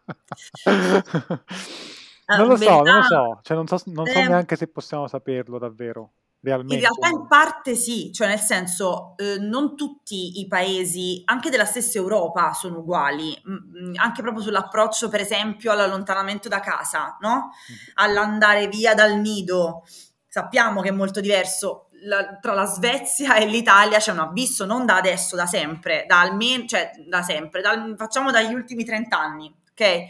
non 2.37 2.47
lo 2.47 2.55
so, 2.55 2.81
non 2.81 2.95
lo 2.95 3.03
so, 3.03 3.39
cioè, 3.41 3.57
non 3.57 3.67
so, 3.67 3.81
non 3.85 4.05
so 4.05 4.19
eh... 4.19 4.27
neanche 4.27 4.55
se 4.55 4.67
possiamo 4.67 5.07
saperlo 5.07 5.57
davvero. 5.57 6.13
Realmente. 6.43 6.73
In 6.73 6.81
realtà 6.81 7.07
in 7.09 7.27
parte 7.27 7.75
sì, 7.75 8.11
cioè 8.11 8.27
nel 8.27 8.39
senso 8.39 9.13
eh, 9.17 9.37
non 9.37 9.75
tutti 9.75 10.39
i 10.39 10.47
paesi, 10.47 11.21
anche 11.25 11.51
della 11.51 11.65
stessa 11.65 11.99
Europa, 11.99 12.51
sono 12.53 12.79
uguali, 12.79 13.39
mh, 13.43 13.93
anche 13.97 14.23
proprio 14.23 14.43
sull'approccio 14.43 15.07
per 15.07 15.19
esempio 15.19 15.71
all'allontanamento 15.71 16.49
da 16.49 16.59
casa, 16.59 17.15
no? 17.21 17.51
Mm. 17.71 17.75
All'andare 17.95 18.67
via 18.67 18.95
dal 18.95 19.19
nido. 19.19 19.83
Sappiamo 20.27 20.81
che 20.81 20.89
è 20.89 20.93
molto 20.93 21.19
diverso. 21.19 21.89
La, 22.05 22.39
tra 22.41 22.55
la 22.55 22.65
Svezia 22.65 23.35
e 23.35 23.45
l'Italia 23.45 23.99
c'è 23.99 24.11
un 24.11 24.19
abisso, 24.19 24.65
non 24.65 24.87
da 24.87 24.95
adesso, 24.95 25.35
da 25.35 25.45
sempre, 25.45 26.05
da 26.07 26.21
almeno, 26.21 26.65
cioè 26.65 26.89
da 27.05 27.21
sempre, 27.21 27.61
dal, 27.61 27.93
facciamo 27.95 28.31
dagli 28.31 28.55
ultimi 28.55 28.83
30 28.83 29.15
anni, 29.19 29.55
ok? 29.69 30.05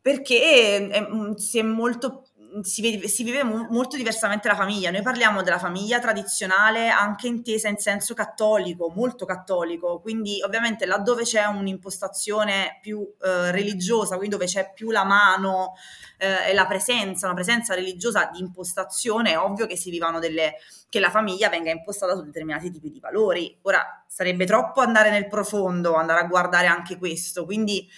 Perché 0.00 0.40
è, 0.40 0.88
è, 0.88 1.06
si 1.36 1.58
è 1.58 1.62
molto 1.62 2.24
si, 2.62 2.80
vive, 2.82 3.08
si 3.08 3.22
vive 3.22 3.44
mo- 3.44 3.66
molto 3.70 3.96
diversamente 3.96 4.48
la 4.48 4.54
famiglia. 4.54 4.90
Noi 4.90 5.02
parliamo 5.02 5.42
della 5.42 5.58
famiglia 5.58 6.00
tradizionale 6.00 6.88
anche 6.88 7.28
intesa 7.28 7.68
in 7.68 7.76
senso 7.76 8.14
cattolico, 8.14 8.92
molto 8.94 9.24
cattolico, 9.24 10.00
quindi 10.00 10.42
ovviamente 10.42 10.86
laddove 10.86 11.22
c'è 11.22 11.44
un'impostazione 11.44 12.78
più 12.80 13.00
eh, 13.22 13.50
religiosa, 13.50 14.16
quindi 14.16 14.36
dove 14.36 14.46
c'è 14.46 14.72
più 14.72 14.90
la 14.90 15.04
mano 15.04 15.74
eh, 16.18 16.50
e 16.50 16.54
la 16.54 16.66
presenza, 16.66 17.26
una 17.26 17.34
presenza 17.34 17.74
religiosa 17.74 18.28
di 18.32 18.40
impostazione, 18.40 19.32
è 19.32 19.38
ovvio 19.38 19.66
che 19.66 19.76
si 19.76 19.90
vivano 19.90 20.18
delle 20.18 20.54
che 20.88 20.98
la 20.98 21.10
famiglia 21.10 21.48
venga 21.48 21.70
impostata 21.70 22.16
su 22.16 22.24
determinati 22.24 22.68
tipi 22.68 22.90
di 22.90 22.98
valori. 22.98 23.56
Ora 23.62 24.04
sarebbe 24.08 24.44
troppo 24.44 24.80
andare 24.80 25.10
nel 25.10 25.28
profondo, 25.28 25.94
andare 25.94 26.20
a 26.20 26.26
guardare 26.26 26.66
anche 26.66 26.98
questo, 26.98 27.44
quindi 27.44 27.88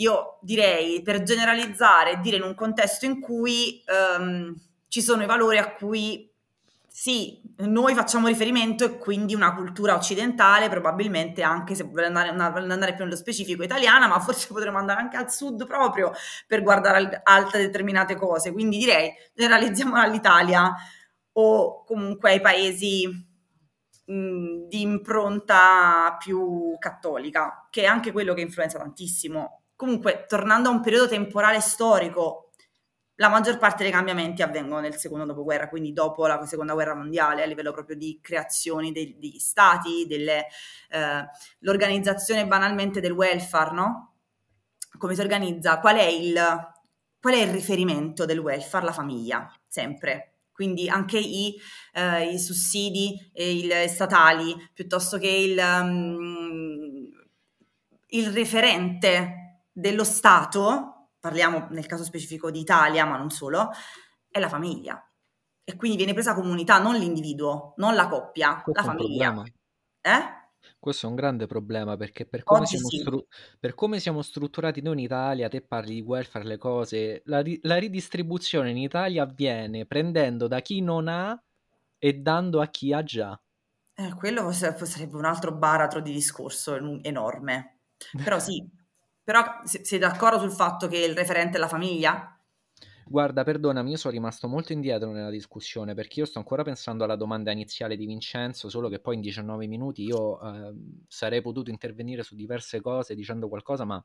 io 0.00 0.38
direi 0.40 1.02
per 1.02 1.22
generalizzare, 1.22 2.20
dire 2.20 2.36
in 2.36 2.42
un 2.42 2.54
contesto 2.54 3.04
in 3.04 3.20
cui 3.20 3.82
um, 4.18 4.54
ci 4.88 5.02
sono 5.02 5.22
i 5.22 5.26
valori 5.26 5.58
a 5.58 5.72
cui 5.72 6.28
sì, 6.88 7.40
noi 7.58 7.94
facciamo 7.94 8.26
riferimento 8.26 8.84
e 8.84 8.98
quindi 8.98 9.34
una 9.34 9.54
cultura 9.54 9.94
occidentale, 9.94 10.68
probabilmente 10.68 11.42
anche 11.42 11.74
se 11.74 11.84
vuole 11.84 12.06
andare, 12.06 12.28
andare, 12.28 12.94
più 12.94 13.04
nello 13.04 13.16
specifico 13.16 13.62
italiana, 13.62 14.08
ma 14.08 14.18
forse 14.20 14.48
potremmo 14.52 14.78
andare 14.78 15.00
anche 15.00 15.16
al 15.16 15.30
sud 15.30 15.66
proprio 15.66 16.12
per 16.46 16.62
guardare 16.62 17.20
altre 17.22 17.60
determinate 17.60 18.16
cose. 18.16 18.52
Quindi 18.52 18.78
direi 18.78 19.12
generalizziamo 19.34 19.94
all'Italia 19.96 20.74
o 21.32 21.84
comunque 21.84 22.32
ai 22.32 22.40
paesi 22.40 23.06
mh, 24.06 24.66
di 24.66 24.80
impronta 24.82 26.16
più 26.18 26.76
cattolica, 26.78 27.68
che 27.70 27.82
è 27.82 27.86
anche 27.86 28.12
quello 28.12 28.34
che 28.34 28.40
influenza 28.40 28.78
tantissimo 28.78 29.59
Comunque, 29.80 30.26
tornando 30.28 30.68
a 30.68 30.72
un 30.72 30.82
periodo 30.82 31.08
temporale 31.08 31.58
storico, 31.62 32.50
la 33.14 33.30
maggior 33.30 33.56
parte 33.56 33.82
dei 33.82 33.90
cambiamenti 33.90 34.42
avvengono 34.42 34.78
nel 34.78 34.96
secondo 34.96 35.24
dopoguerra, 35.24 35.70
quindi 35.70 35.94
dopo 35.94 36.26
la 36.26 36.44
seconda 36.44 36.74
guerra 36.74 36.94
mondiale, 36.94 37.42
a 37.42 37.46
livello 37.46 37.72
proprio 37.72 37.96
di 37.96 38.18
creazioni 38.20 38.92
dei, 38.92 39.16
degli 39.18 39.38
stati, 39.38 40.04
delle, 40.06 40.48
eh, 40.90 41.26
l'organizzazione 41.60 42.46
banalmente 42.46 43.00
del 43.00 43.12
welfare, 43.12 43.72
no? 43.72 44.16
Come 44.98 45.14
si 45.14 45.22
organizza? 45.22 45.80
Qual 45.80 45.96
è 45.96 46.04
il, 46.04 46.38
qual 47.18 47.34
è 47.34 47.38
il 47.38 47.50
riferimento 47.50 48.26
del 48.26 48.38
welfare? 48.38 48.84
La 48.84 48.92
famiglia, 48.92 49.50
sempre. 49.66 50.34
Quindi 50.52 50.90
anche 50.90 51.16
i, 51.16 51.56
eh, 51.94 52.32
i 52.32 52.38
sussidi 52.38 53.30
il, 53.32 53.88
statali, 53.88 54.54
piuttosto 54.74 55.16
che 55.16 55.26
il, 55.26 55.58
um, 55.58 57.08
il 58.08 58.30
referente 58.30 59.39
dello 59.72 60.04
Stato, 60.04 61.10
parliamo 61.18 61.68
nel 61.70 61.86
caso 61.86 62.04
specifico 62.04 62.50
di 62.50 62.60
Italia, 62.60 63.04
ma 63.04 63.16
non 63.16 63.30
solo, 63.30 63.70
è 64.28 64.38
la 64.38 64.48
famiglia. 64.48 65.02
E 65.62 65.76
quindi 65.76 65.96
viene 65.96 66.14
presa 66.14 66.34
comunità, 66.34 66.78
non 66.78 66.96
l'individuo, 66.96 67.74
non 67.76 67.94
la 67.94 68.08
coppia, 68.08 68.60
Questo 68.62 68.80
la 68.80 68.86
famiglia. 68.86 69.42
Eh? 70.00 70.38
Questo 70.78 71.06
è 71.06 71.08
un 71.08 71.14
grande 71.14 71.46
problema 71.46 71.96
perché 71.96 72.26
per 72.26 72.42
come, 72.42 72.66
siamo, 72.66 72.88
sì. 72.88 72.98
stru- 72.98 73.26
per 73.58 73.74
come, 73.74 74.00
siamo, 74.00 74.22
strutturati 74.22 74.80
noi 74.80 74.94
in 74.94 74.98
Italia, 75.00 75.48
te 75.48 75.60
parli 75.60 75.94
di 75.94 76.00
welfare, 76.00 76.44
le 76.44 76.58
cose, 76.58 77.22
la, 77.26 77.40
ri- 77.40 77.60
la, 77.62 77.76
ridistribuzione 77.76 78.70
in 78.70 78.78
Italia 78.78 79.22
avviene 79.22 79.86
prendendo 79.86 80.48
da 80.48 80.60
chi 80.60 80.80
non 80.80 81.08
ha 81.08 81.40
e 81.98 82.14
dando 82.14 82.60
a 82.60 82.66
chi 82.66 82.92
ha 82.92 83.02
già. 83.02 83.40
Eh, 83.94 84.14
quello 84.14 84.50
sarebbe 84.52 85.16
un 85.16 85.26
altro 85.26 85.52
baratro 85.52 86.00
di 86.00 86.12
discorso 86.12 86.74
enorme. 87.02 87.80
Però 88.24 88.38
sì, 88.38 88.66
però 89.30 89.60
sei 89.62 90.00
d'accordo 90.00 90.40
sul 90.40 90.50
fatto 90.50 90.88
che 90.88 90.98
il 90.98 91.14
referente 91.14 91.56
è 91.56 91.60
la 91.60 91.68
famiglia? 91.68 92.36
Guarda, 93.06 93.44
perdonami, 93.44 93.90
io 93.90 93.96
sono 93.96 94.12
rimasto 94.12 94.48
molto 94.48 94.72
indietro 94.72 95.12
nella 95.12 95.30
discussione 95.30 95.94
perché 95.94 96.18
io 96.18 96.26
sto 96.26 96.38
ancora 96.38 96.64
pensando 96.64 97.04
alla 97.04 97.14
domanda 97.14 97.52
iniziale 97.52 97.96
di 97.96 98.06
Vincenzo, 98.06 98.68
solo 98.68 98.88
che 98.88 98.98
poi 98.98 99.14
in 99.14 99.20
19 99.20 99.68
minuti 99.68 100.02
io 100.02 100.40
eh, 100.40 100.74
sarei 101.06 101.40
potuto 101.42 101.70
intervenire 101.70 102.24
su 102.24 102.34
diverse 102.34 102.80
cose 102.80 103.14
dicendo 103.14 103.48
qualcosa, 103.48 103.84
ma 103.84 104.04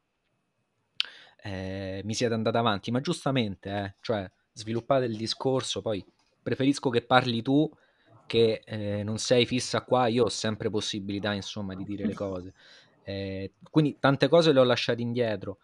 eh, 1.37 2.01
mi 2.03 2.13
siete 2.13 2.35
andati 2.35 2.57
avanti. 2.57 2.91
Ma 2.91 3.01
giustamente, 3.01 3.69
eh, 3.71 3.95
cioè, 4.01 4.29
sviluppate 4.53 5.05
il 5.05 5.17
discorso, 5.17 5.81
poi 5.81 6.05
preferisco 6.43 6.91
che 6.91 7.01
parli 7.03 7.41
tu 7.41 7.67
che 8.27 8.61
eh, 8.65 9.03
non 9.03 9.17
sei 9.17 9.45
fissa 9.45 9.81
qua, 9.81 10.07
io 10.07 10.25
ho 10.25 10.29
sempre 10.29 10.69
possibilità, 10.69 11.33
insomma, 11.33 11.75
di 11.75 11.83
dire 11.83 12.05
le 12.05 12.13
cose. 12.13 12.53
Eh, 13.07 13.53
quindi 13.69 13.97
tante 13.99 14.27
cose 14.27 14.51
le 14.51 14.59
ho 14.59 14.63
lasciate 14.63 15.01
indietro. 15.01 15.59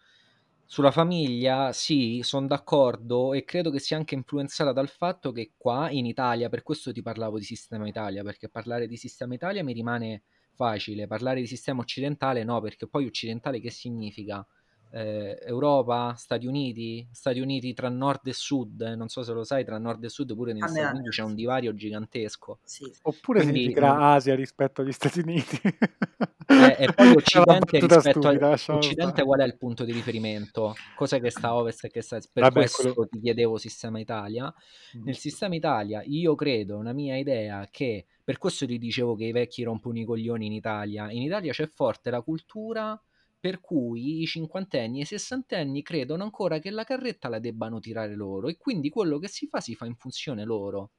Sulla 0.64 0.92
famiglia, 0.92 1.72
sì, 1.72 2.20
sono 2.22 2.46
d'accordo 2.46 3.34
e 3.34 3.44
credo 3.44 3.70
che 3.70 3.80
sia 3.80 3.96
anche 3.96 4.14
influenzata 4.14 4.72
dal 4.72 4.88
fatto 4.88 5.32
che 5.32 5.52
qua 5.56 5.90
in 5.90 6.06
Italia, 6.06 6.48
per 6.48 6.62
questo 6.62 6.92
ti 6.92 7.02
parlavo 7.02 7.38
di 7.38 7.44
sistema 7.44 7.86
Italia, 7.88 8.22
perché 8.22 8.48
parlare 8.48 8.86
di 8.86 8.96
sistema 8.96 9.34
Italia 9.34 9.62
mi 9.64 9.72
rimane 9.72 10.22
facile, 10.54 11.06
parlare 11.08 11.40
di 11.40 11.46
sistema 11.46 11.80
occidentale 11.82 12.44
no, 12.44 12.60
perché 12.60 12.86
poi 12.86 13.06
occidentale 13.06 13.60
che 13.60 13.70
significa? 13.70 14.46
Eh, 14.92 15.38
Europa, 15.46 16.14
Stati 16.16 16.46
Uniti, 16.46 17.06
Stati 17.10 17.40
Uniti 17.40 17.72
tra 17.72 17.88
nord 17.88 18.26
e 18.26 18.34
sud, 18.34 18.82
eh, 18.82 18.94
non 18.94 19.08
so 19.08 19.22
se 19.22 19.32
lo 19.32 19.42
sai, 19.42 19.64
tra 19.64 19.78
nord 19.78 20.04
e 20.04 20.10
sud 20.10 20.34
pure 20.34 20.52
negli 20.52 20.62
ah, 20.62 20.68
Stati 20.68 20.94
Uniti 20.94 21.08
c'è 21.08 21.22
un 21.22 21.34
divario 21.34 21.74
gigantesco. 21.74 22.58
Sì. 22.62 22.92
Oppure 23.02 23.40
Quindi, 23.40 23.60
significa 23.60 23.92
non... 23.92 24.02
Asia 24.02 24.34
rispetto 24.34 24.82
agli 24.82 24.92
Stati 24.92 25.20
Uniti. 25.20 25.60
Eh, 25.62 26.76
e 26.78 26.92
poi 26.92 27.08
Occidente 27.16 27.78
rispetto 27.78 28.20
stupida, 28.20 28.50
Occidente 28.50 29.22
qual 29.24 29.40
è 29.40 29.44
il 29.44 29.56
punto 29.56 29.84
di 29.84 29.92
riferimento? 29.92 30.74
Cos'è 30.94 31.20
che 31.20 31.30
sta 31.30 31.48
a 31.48 31.56
ovest 31.56 31.84
e 31.84 31.90
che 31.90 32.02
sta 32.02 32.18
per 32.30 32.42
Vabbè, 32.42 32.52
questo 32.52 32.92
quello... 32.92 33.08
ti 33.08 33.20
chiedevo 33.20 33.56
sistema 33.56 33.98
Italia. 33.98 34.52
Mm. 34.98 35.04
Nel 35.04 35.16
sistema 35.16 35.54
Italia 35.54 36.02
io 36.04 36.34
credo, 36.34 36.76
una 36.76 36.92
mia 36.92 37.16
idea 37.16 37.66
che 37.70 38.06
per 38.22 38.36
questo 38.36 38.66
ti 38.66 38.76
dicevo 38.76 39.14
che 39.14 39.24
i 39.24 39.32
vecchi 39.32 39.62
rompono 39.62 39.98
i 39.98 40.04
coglioni 40.04 40.44
in 40.44 40.52
Italia. 40.52 41.10
In 41.10 41.22
Italia 41.22 41.52
c'è 41.52 41.66
forte 41.66 42.10
la 42.10 42.20
cultura 42.20 43.00
per 43.42 43.58
cui 43.58 44.22
i 44.22 44.26
cinquantenni 44.26 45.00
e 45.00 45.02
i 45.02 45.04
sessantenni 45.04 45.82
credono 45.82 46.22
ancora 46.22 46.60
che 46.60 46.70
la 46.70 46.84
carretta 46.84 47.28
la 47.28 47.40
debbano 47.40 47.80
tirare 47.80 48.14
loro 48.14 48.46
e 48.46 48.56
quindi 48.56 48.88
quello 48.88 49.18
che 49.18 49.26
si 49.26 49.48
fa 49.48 49.60
si 49.60 49.74
fa 49.74 49.84
in 49.84 49.96
funzione 49.96 50.44
loro. 50.44 50.92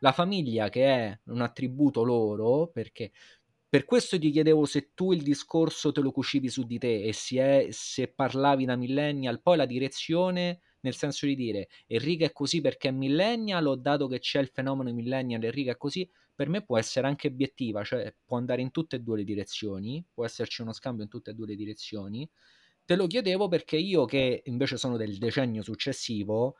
La 0.00 0.12
famiglia 0.12 0.68
che 0.68 0.84
è 0.84 1.20
un 1.28 1.40
attributo 1.40 2.04
loro, 2.04 2.66
perché 2.68 3.12
per 3.66 3.86
questo 3.86 4.18
ti 4.18 4.30
chiedevo 4.30 4.66
se 4.66 4.90
tu 4.92 5.12
il 5.12 5.22
discorso 5.22 5.90
te 5.90 6.02
lo 6.02 6.12
cucivi 6.12 6.50
su 6.50 6.64
di 6.64 6.76
te 6.76 7.02
e 7.02 7.14
è, 7.38 7.68
se 7.70 8.08
parlavi 8.08 8.66
da 8.66 8.76
millennial, 8.76 9.40
poi 9.40 9.56
la 9.56 9.64
direzione 9.64 10.60
nel 10.80 10.94
senso 10.94 11.24
di 11.24 11.34
dire 11.34 11.68
Enrica 11.86 12.26
è 12.26 12.32
così 12.32 12.60
perché 12.60 12.88
è 12.88 12.92
millennial 12.92 13.66
o 13.66 13.74
dato 13.74 14.06
che 14.06 14.18
c'è 14.18 14.38
il 14.40 14.50
fenomeno 14.52 14.92
millennial 14.92 15.42
Enrica 15.42 15.72
è 15.72 15.76
così, 15.78 16.06
per 16.36 16.50
me 16.50 16.62
può 16.62 16.76
essere 16.78 17.06
anche 17.06 17.28
obiettiva, 17.28 17.82
cioè 17.82 18.14
può 18.24 18.36
andare 18.36 18.60
in 18.60 18.70
tutte 18.70 18.96
e 18.96 18.98
due 19.00 19.16
le 19.16 19.24
direzioni, 19.24 20.04
può 20.12 20.26
esserci 20.26 20.60
uno 20.60 20.72
scambio 20.72 21.02
in 21.02 21.08
tutte 21.08 21.30
e 21.30 21.34
due 21.34 21.46
le 21.46 21.56
direzioni. 21.56 22.28
Te 22.84 22.94
lo 22.94 23.06
chiedevo 23.06 23.48
perché 23.48 23.78
io 23.78 24.04
che 24.04 24.42
invece 24.44 24.76
sono 24.76 24.98
del 24.98 25.16
decennio 25.16 25.62
successivo 25.62 26.56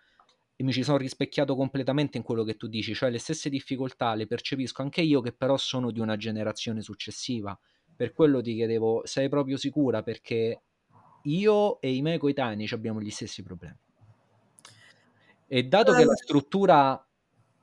e 0.57 0.65
mi 0.65 0.73
ci 0.73 0.83
sono 0.83 0.97
rispecchiato 0.97 1.55
completamente 1.55 2.17
in 2.17 2.25
quello 2.25 2.43
che 2.43 2.57
tu 2.57 2.67
dici, 2.69 2.95
cioè 2.95 3.11
le 3.11 3.19
stesse 3.19 3.51
difficoltà 3.51 4.15
le 4.15 4.27
percepisco 4.27 4.81
anche 4.81 5.03
io 5.03 5.21
che 5.21 5.33
però 5.33 5.59
sono 5.59 5.91
di 5.91 6.01
una 6.01 6.17
generazione 6.17 6.81
successiva. 6.81 7.57
Per 7.95 8.13
quello 8.13 8.41
ti 8.41 8.55
chiedevo, 8.55 9.03
sei 9.05 9.29
proprio 9.29 9.59
sicura? 9.59 10.03
Perché 10.03 10.63
io 11.25 11.81
e 11.83 11.95
i 11.95 12.01
miei 12.01 12.19
coetanei 12.19 12.67
abbiamo 12.73 13.03
gli 13.03 13.11
stessi 13.11 13.43
problemi. 13.43 13.77
E 15.49 15.63
dato 15.65 15.93
che 15.93 16.05
la 16.05 16.15
struttura 16.15 17.06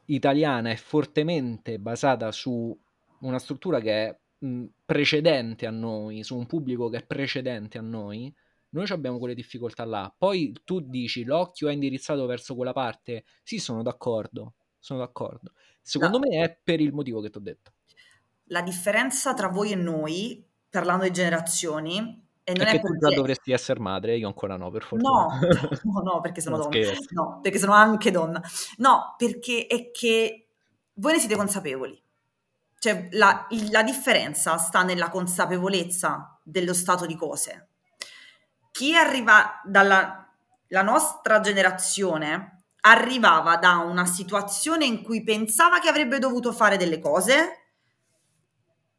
italiana 0.06 0.70
è 0.70 0.76
fortemente 0.76 1.80
basata 1.80 2.32
su 2.32 2.78
una 3.20 3.40
struttura 3.40 3.80
che 3.80 4.08
è 4.08 4.20
mh, 4.40 4.66
precedente 4.86 5.66
a 5.66 5.72
noi, 5.72 6.24
su 6.24 6.38
un 6.38 6.46
pubblico 6.46 6.90
che 6.90 6.98
è 6.98 7.06
precedente 7.06 7.78
a 7.78 7.82
noi, 7.82 8.34
noi 8.70 8.86
abbiamo 8.90 9.20
quelle 9.20 9.36
difficoltà 9.36 9.86
là. 9.86 10.14
Poi 10.16 10.54
tu 10.64 10.80
dici 10.80 11.24
l'occhio 11.24 11.70
è 11.70 11.74
indirizzato 11.74 12.26
verso 12.26 12.56
quella 12.56 12.74
parte, 12.74 13.24
sì, 13.44 13.60
sono 13.60 13.84
d'accordo, 13.84 14.56
sono 14.80 15.00
d'accordo. 15.00 15.52
Secondo 15.82 16.18
no. 16.18 16.28
me 16.28 16.44
è 16.44 16.60
per 16.64 16.82
il 16.82 16.94
motivo 16.94 17.22
che 17.22 17.30
ti 17.30 17.38
ho 17.38 17.42
detto. 17.42 17.74
La 18.48 18.62
differenza 18.62 19.34
tra 19.34 19.48
voi 19.48 19.72
e 19.72 19.76
noi, 19.76 20.44
parlando 20.70 21.04
di 21.04 21.12
generazioni, 21.12 22.23
e 22.44 22.54
non 22.54 22.68
è, 22.68 22.70
è 22.70 22.80
perché... 22.80 22.88
tu 22.88 22.98
già 22.98 23.16
dovresti 23.16 23.52
essere 23.52 23.80
madre, 23.80 24.18
io 24.18 24.28
ancora 24.28 24.58
no, 24.58 24.70
per 24.70 24.84
fortuna. 24.84 25.10
No, 25.10 25.40
no, 26.02 26.02
no 26.02 26.22
perché 26.22 26.42
sono 26.42 26.58
donna. 26.58 26.78
No, 27.12 27.40
perché 27.42 27.60
sono 27.60 27.74
anche 27.74 28.12
donna. 28.12 28.42
No, 28.78 29.16
perché 29.18 29.68
è 29.68 29.92
che 29.92 30.48
voi 30.96 31.14
ne 31.14 31.20
siete 31.20 31.36
consapevoli. 31.36 32.02
Cioè, 32.78 33.08
la, 33.12 33.48
la 33.72 33.84
differenza 33.84 34.58
sta 34.58 34.84
nella 34.84 35.10
consapevolezza 35.10 36.38
dello 36.44 36.74
stato 36.74 37.06
di 37.06 37.16
cose. 37.16 37.70
Chi 38.72 38.96
arriva 38.96 39.62
dalla 39.64 40.24
la 40.74 40.82
nostra 40.82 41.40
generazione 41.40 42.64
arrivava 42.82 43.58
da 43.58 43.78
una 43.78 44.06
situazione 44.06 44.86
in 44.86 45.04
cui 45.04 45.24
pensava 45.24 45.80
che 45.80 45.88
avrebbe 45.88 46.20
dovuto 46.20 46.52
fare 46.52 46.78
delle 46.78 47.00
cose 47.00 47.60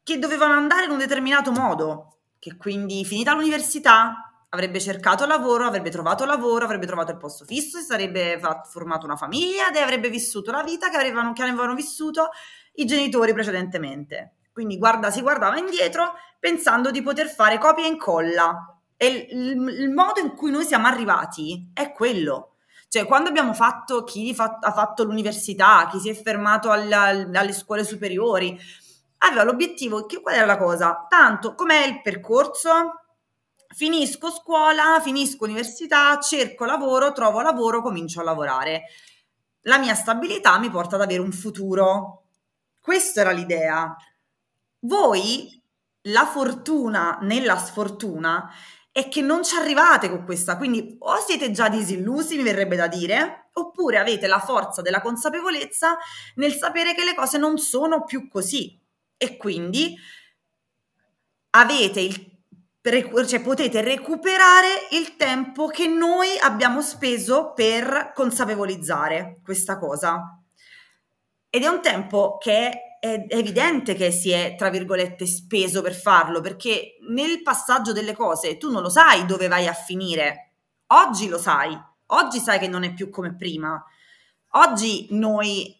che 0.01 0.17
dovevano 0.17 0.53
andare 0.53 0.85
in 0.85 0.91
un 0.91 0.97
determinato 0.97 1.51
modo 1.51 2.14
che 2.45 2.57
quindi 2.57 3.03
finita 3.05 3.33
l'università 3.33 4.45
avrebbe 4.49 4.79
cercato 4.79 5.25
lavoro, 5.25 5.65
avrebbe 5.65 5.89
trovato 5.89 6.25
lavoro, 6.25 6.63
avrebbe 6.63 6.85
trovato 6.85 7.09
il 7.09 7.17
posto 7.17 7.43
fisso, 7.43 7.79
si 7.79 7.85
sarebbe 7.85 8.39
formato 8.69 9.07
una 9.07 9.15
famiglia 9.15 9.69
ed 9.69 9.77
avrebbe 9.77 10.11
vissuto 10.11 10.51
la 10.51 10.61
vita 10.61 10.91
che 10.91 10.97
avevano, 10.97 11.33
che 11.33 11.41
avevano 11.41 11.73
vissuto 11.73 12.29
i 12.75 12.85
genitori 12.85 13.33
precedentemente. 13.33 14.35
Quindi 14.53 14.77
guarda, 14.77 15.09
si 15.09 15.21
guardava 15.21 15.57
indietro 15.57 16.13
pensando 16.39 16.91
di 16.91 17.01
poter 17.01 17.29
fare 17.29 17.57
copia 17.57 17.83
e 17.83 17.87
incolla. 17.87 18.79
E 18.95 19.27
il, 19.31 19.67
il 19.67 19.89
modo 19.89 20.19
in 20.19 20.35
cui 20.35 20.51
noi 20.51 20.65
siamo 20.65 20.85
arrivati 20.85 21.71
è 21.73 21.91
quello. 21.93 22.57
Cioè, 22.87 23.05
quando 23.05 23.29
abbiamo 23.29 23.55
fatto, 23.55 24.03
chi 24.03 24.35
ha 24.37 24.71
fatto 24.71 25.03
l'università, 25.03 25.87
chi 25.91 25.97
si 25.99 26.09
è 26.09 26.13
fermato 26.13 26.69
alla, 26.69 27.05
alle 27.07 27.53
scuole 27.53 27.83
superiori, 27.83 28.55
aveva 29.27 29.43
l'obiettivo, 29.43 30.05
che, 30.05 30.21
qual 30.21 30.35
era 30.35 30.45
la 30.45 30.57
cosa? 30.57 31.05
Tanto, 31.09 31.55
com'è 31.55 31.85
il 31.85 32.01
percorso? 32.01 33.01
Finisco 33.67 34.29
scuola, 34.29 34.99
finisco 35.01 35.43
università, 35.43 36.17
cerco 36.19 36.65
lavoro, 36.65 37.11
trovo 37.11 37.41
lavoro, 37.41 37.81
comincio 37.81 38.21
a 38.21 38.23
lavorare. 38.23 38.83
La 39.61 39.77
mia 39.77 39.95
stabilità 39.95 40.57
mi 40.59 40.69
porta 40.69 40.95
ad 40.95 41.01
avere 41.01 41.21
un 41.21 41.31
futuro. 41.31 42.27
Questa 42.79 43.21
era 43.21 43.31
l'idea. 43.31 43.95
Voi, 44.79 45.61
la 46.03 46.25
fortuna 46.25 47.17
nella 47.21 47.57
sfortuna 47.57 48.49
è 48.91 49.09
che 49.09 49.21
non 49.21 49.43
ci 49.43 49.55
arrivate 49.55 50.09
con 50.09 50.23
questa, 50.23 50.55
quindi 50.55 50.95
o 50.99 51.17
siete 51.17 51.51
già 51.51 51.67
disillusi, 51.67 52.37
mi 52.37 52.43
verrebbe 52.43 52.77
da 52.77 52.87
dire, 52.87 53.49
oppure 53.53 53.97
avete 53.97 54.27
la 54.27 54.39
forza 54.39 54.81
della 54.81 55.01
consapevolezza 55.01 55.97
nel 56.35 56.53
sapere 56.53 56.93
che 56.93 57.03
le 57.03 57.15
cose 57.15 57.37
non 57.37 57.57
sono 57.57 58.05
più 58.05 58.29
così 58.29 58.83
e 59.17 59.37
quindi 59.37 59.95
avete 61.51 61.99
il 62.01 62.33
cioè 63.27 63.41
potete 63.41 63.81
recuperare 63.81 64.87
il 64.91 65.15
tempo 65.15 65.67
che 65.67 65.87
noi 65.87 66.37
abbiamo 66.39 66.83
speso 66.83 67.53
per 67.53 68.11
consapevolizzare 68.13 69.39
questa 69.43 69.79
cosa. 69.79 70.39
Ed 71.49 71.63
è 71.63 71.67
un 71.67 71.81
tempo 71.81 72.37
che 72.37 72.97
è 72.99 73.25
evidente 73.29 73.95
che 73.95 74.11
si 74.11 74.29
è, 74.29 74.55
tra 74.55 74.69
virgolette, 74.69 75.25
speso 75.25 75.81
per 75.81 75.95
farlo, 75.95 76.41
perché 76.41 76.97
nel 77.09 77.41
passaggio 77.41 77.91
delle 77.91 78.13
cose 78.13 78.57
tu 78.57 78.69
non 78.69 78.83
lo 78.83 78.89
sai 78.89 79.25
dove 79.25 79.47
vai 79.47 79.65
a 79.65 79.73
finire. 79.73 80.51
Oggi 80.87 81.27
lo 81.27 81.39
sai, 81.39 81.75
oggi 82.07 82.39
sai 82.39 82.59
che 82.59 82.67
non 82.67 82.83
è 82.83 82.93
più 82.93 83.09
come 83.09 83.35
prima. 83.35 83.83
Oggi 84.51 85.07
noi 85.11 85.75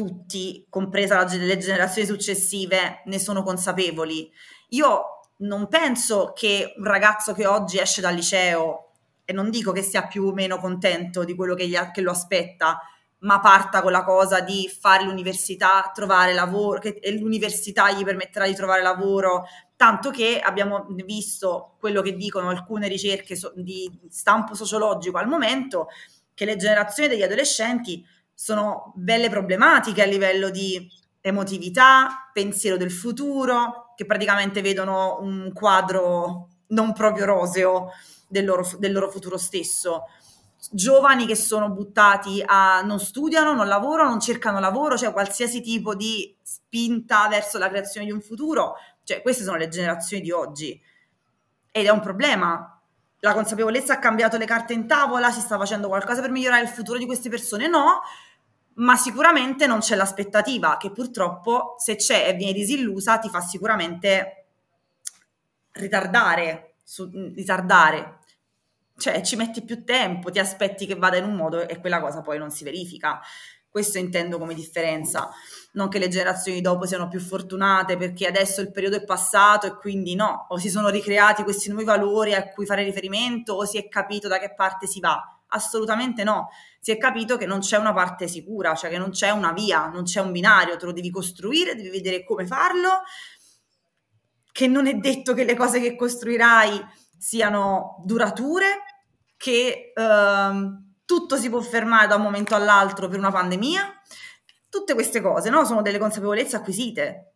tutti, 0.00 0.64
compresa 0.70 1.22
le 1.24 1.58
generazioni 1.58 2.06
successive, 2.08 3.02
ne 3.04 3.18
sono 3.18 3.42
consapevoli. 3.42 4.32
Io 4.70 5.20
non 5.38 5.68
penso 5.68 6.32
che 6.34 6.72
un 6.78 6.84
ragazzo 6.84 7.34
che 7.34 7.46
oggi 7.46 7.78
esce 7.78 8.00
dal 8.00 8.14
liceo, 8.14 8.92
e 9.26 9.34
non 9.34 9.50
dico 9.50 9.72
che 9.72 9.82
sia 9.82 10.06
più 10.06 10.24
o 10.24 10.32
meno 10.32 10.56
contento 10.56 11.22
di 11.22 11.34
quello 11.34 11.54
che, 11.54 11.68
gli, 11.68 11.76
che 11.92 12.00
lo 12.00 12.12
aspetta, 12.12 12.80
ma 13.18 13.40
parta 13.40 13.82
con 13.82 13.92
la 13.92 14.02
cosa 14.02 14.40
di 14.40 14.68
fare 14.68 15.04
l'università, 15.04 15.90
trovare 15.94 16.32
lavoro, 16.32 16.78
che 16.78 16.98
l'università 17.18 17.92
gli 17.92 18.02
permetterà 18.02 18.46
di 18.46 18.54
trovare 18.54 18.80
lavoro, 18.80 19.44
tanto 19.76 20.08
che 20.08 20.40
abbiamo 20.40 20.86
visto 21.04 21.76
quello 21.78 22.00
che 22.00 22.16
dicono 22.16 22.48
alcune 22.48 22.88
ricerche 22.88 23.36
so, 23.36 23.52
di 23.54 24.00
stampo 24.08 24.54
sociologico 24.54 25.18
al 25.18 25.28
momento, 25.28 25.88
che 26.32 26.46
le 26.46 26.56
generazioni 26.56 27.10
degli 27.10 27.22
adolescenti 27.22 28.02
sono 28.42 28.94
belle 28.94 29.28
problematiche 29.28 30.02
a 30.02 30.06
livello 30.06 30.48
di 30.48 30.88
emotività, 31.20 32.30
pensiero 32.32 32.78
del 32.78 32.90
futuro, 32.90 33.92
che 33.94 34.06
praticamente 34.06 34.62
vedono 34.62 35.18
un 35.20 35.52
quadro 35.52 36.48
non 36.68 36.94
proprio 36.94 37.26
roseo 37.26 37.90
del 38.26 38.46
loro, 38.46 38.66
del 38.78 38.92
loro 38.92 39.10
futuro 39.10 39.36
stesso 39.36 40.04
giovani 40.72 41.26
che 41.26 41.34
sono 41.34 41.70
buttati 41.70 42.42
a 42.44 42.80
non 42.80 42.98
studiano, 42.98 43.52
non 43.52 43.66
lavorano, 43.66 44.08
non 44.08 44.20
cercano 44.20 44.58
lavoro, 44.58 44.96
cioè 44.96 45.12
qualsiasi 45.12 45.60
tipo 45.60 45.94
di 45.94 46.34
spinta 46.42 47.28
verso 47.28 47.58
la 47.58 47.68
creazione 47.68 48.06
di 48.06 48.12
un 48.12 48.22
futuro, 48.22 48.76
cioè 49.04 49.20
queste 49.20 49.44
sono 49.44 49.58
le 49.58 49.68
generazioni 49.68 50.22
di 50.22 50.30
oggi 50.30 50.80
ed 51.70 51.84
è 51.84 51.90
un 51.90 52.00
problema. 52.00 52.74
La 53.20 53.34
consapevolezza 53.34 53.94
ha 53.94 53.98
cambiato 53.98 54.38
le 54.38 54.46
carte 54.46 54.72
in 54.72 54.86
tavola, 54.86 55.30
si 55.30 55.40
sta 55.40 55.58
facendo 55.58 55.88
qualcosa 55.88 56.22
per 56.22 56.30
migliorare 56.30 56.62
il 56.62 56.70
futuro 56.70 56.96
di 56.96 57.04
queste 57.04 57.28
persone? 57.28 57.68
No, 57.68 58.00
ma 58.74 58.96
sicuramente 58.96 59.66
non 59.66 59.80
c'è 59.80 59.96
l'aspettativa 59.96 60.76
che 60.76 60.90
purtroppo 60.90 61.74
se 61.78 61.96
c'è 61.96 62.28
e 62.28 62.34
viene 62.34 62.52
disillusa 62.52 63.18
ti 63.18 63.28
fa 63.28 63.40
sicuramente 63.40 64.46
ritardare, 65.72 66.74
su, 66.82 67.08
ritardare 67.34 68.20
cioè 69.00 69.22
ci 69.22 69.34
metti 69.34 69.62
più 69.62 69.82
tempo, 69.84 70.30
ti 70.30 70.38
aspetti 70.38 70.86
che 70.86 70.94
vada 70.94 71.16
in 71.16 71.24
un 71.24 71.34
modo 71.34 71.66
e 71.66 71.80
quella 71.80 72.00
cosa 72.00 72.20
poi 72.20 72.38
non 72.38 72.50
si 72.50 72.64
verifica. 72.64 73.20
Questo 73.68 73.98
intendo 73.98 74.36
come 74.36 74.52
differenza. 74.52 75.30
Non 75.72 75.88
che 75.88 75.98
le 75.98 76.08
generazioni 76.08 76.60
dopo 76.60 76.84
siano 76.86 77.08
più 77.08 77.20
fortunate 77.20 77.96
perché 77.96 78.26
adesso 78.26 78.60
il 78.60 78.70
periodo 78.70 78.96
è 78.96 79.04
passato 79.04 79.66
e 79.66 79.76
quindi 79.76 80.14
no, 80.14 80.46
o 80.50 80.58
si 80.58 80.68
sono 80.68 80.88
ricreati 80.88 81.44
questi 81.44 81.68
nuovi 81.70 81.84
valori 81.84 82.34
a 82.34 82.48
cui 82.48 82.66
fare 82.66 82.82
riferimento 82.82 83.54
o 83.54 83.64
si 83.64 83.78
è 83.78 83.88
capito 83.88 84.28
da 84.28 84.38
che 84.38 84.52
parte 84.54 84.86
si 84.86 85.00
va. 85.00 85.39
Assolutamente 85.50 86.24
no. 86.24 86.48
Si 86.80 86.90
è 86.90 86.98
capito 86.98 87.36
che 87.36 87.46
non 87.46 87.60
c'è 87.60 87.76
una 87.76 87.92
parte 87.92 88.26
sicura, 88.26 88.74
cioè 88.74 88.90
che 88.90 88.98
non 88.98 89.10
c'è 89.10 89.30
una 89.30 89.52
via, 89.52 89.86
non 89.86 90.04
c'è 90.04 90.20
un 90.20 90.32
binario, 90.32 90.76
te 90.76 90.86
lo 90.86 90.92
devi 90.92 91.10
costruire, 91.10 91.74
devi 91.74 91.90
vedere 91.90 92.24
come 92.24 92.46
farlo, 92.46 93.02
che 94.52 94.66
non 94.66 94.86
è 94.86 94.94
detto 94.94 95.34
che 95.34 95.44
le 95.44 95.54
cose 95.54 95.80
che 95.80 95.96
costruirai 95.96 96.84
siano 97.18 98.02
durature, 98.04 98.82
che 99.36 99.92
ehm, 99.94 100.94
tutto 101.04 101.36
si 101.36 101.50
può 101.50 101.60
fermare 101.60 102.06
da 102.06 102.16
un 102.16 102.22
momento 102.22 102.54
all'altro 102.54 103.08
per 103.08 103.18
una 103.18 103.30
pandemia. 103.30 104.00
Tutte 104.68 104.94
queste 104.94 105.20
cose 105.20 105.50
no? 105.50 105.64
sono 105.64 105.82
delle 105.82 105.98
consapevolezze 105.98 106.56
acquisite 106.56 107.32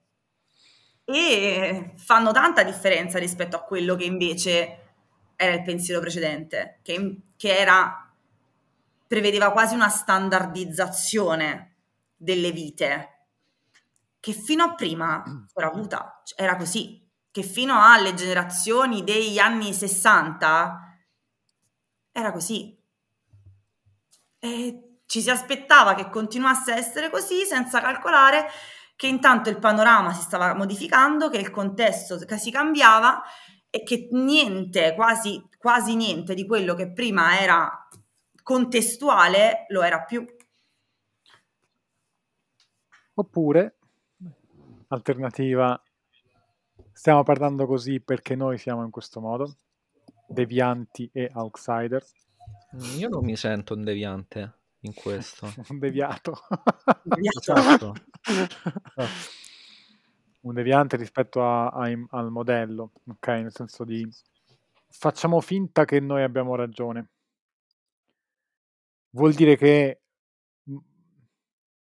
e 1.05 1.93
fanno 1.97 2.33
tanta 2.33 2.63
differenza 2.63 3.19
rispetto 3.19 3.57
a 3.57 3.63
quello 3.63 3.95
che 3.95 4.05
invece 4.05 4.79
era 5.37 5.55
il 5.55 5.63
pensiero 5.63 6.01
precedente, 6.01 6.81
che, 6.83 7.21
che 7.37 7.57
era, 7.57 8.04
prevedeva 9.07 9.53
quasi 9.53 9.75
una 9.75 9.89
standardizzazione 9.89 11.77
delle 12.17 12.53
vite, 12.53 13.27
che 14.21 14.33
fino 14.33 14.65
a 14.65 14.75
prima 14.75 15.23
era 15.55 15.67
avuta, 15.67 16.23
era 16.37 16.57
così, 16.57 17.07
che 17.31 17.43
fino 17.43 17.81
alle 17.83 18.15
generazioni 18.15 19.05
degli 19.05 19.39
anni 19.39 19.73
60 19.73 20.99
era 22.13 22.33
così. 22.33 22.79
E 24.39 24.99
ci 25.07 25.21
si 25.21 25.31
aspettava 25.31 25.95
che 25.95 26.09
continuasse 26.11 26.73
a 26.73 26.77
essere 26.77 27.11
così 27.11 27.45
senza 27.45 27.81
calcolare 27.81 28.49
che 28.97 29.07
intanto 29.07 29.51
il 29.51 29.59
panorama 29.59 30.13
si 30.13 30.23
stava 30.23 30.55
modificando, 30.55 31.29
che 31.29 31.39
il 31.39 31.51
contesto 31.51 32.19
si 32.39 32.51
cambiava 32.51 33.23
e 33.69 33.83
che 33.83 34.09
niente, 34.13 34.95
quasi, 34.95 35.43
quasi 35.59 35.97
niente 35.97 36.35
di 36.35 36.47
quello 36.47 36.75
che 36.75 36.93
prima 36.93 37.41
era 37.41 37.84
contestuale 38.45 39.65
lo 39.71 39.83
era 39.83 40.05
più. 40.05 40.25
Oppure, 43.15 43.79
alternativa, 44.89 45.83
stiamo 46.93 47.25
parlando 47.25 47.67
così 47.67 48.01
perché 48.01 48.37
noi 48.37 48.59
siamo 48.59 48.85
in 48.85 48.91
questo 48.91 49.21
modo? 49.21 49.57
devianti 50.27 51.09
e 51.13 51.31
outsider. 51.35 52.05
Mm, 52.77 52.99
io 52.99 53.09
non 53.09 53.25
mi 53.25 53.37
sento 53.37 53.75
un 53.75 53.85
deviante 53.85 54.53
in 54.81 54.95
questo. 54.95 55.47
un 55.71 55.79
deviato. 55.79 56.35
esatto. 57.37 57.95
un 60.43 60.55
deviante 60.55 60.97
rispetto 60.97 61.43
a, 61.43 61.69
a, 61.69 61.91
al 62.11 62.31
modello, 62.31 62.93
ok? 63.09 63.27
Nel 63.29 63.53
senso 63.53 63.85
di 63.85 64.07
facciamo 64.89 65.41
finta 65.41 65.85
che 65.85 66.01
noi 66.01 66.23
abbiamo 66.23 66.55
ragione. 66.55 67.09
Vuol 69.15 69.33
dire 69.33 69.57
che 69.57 70.01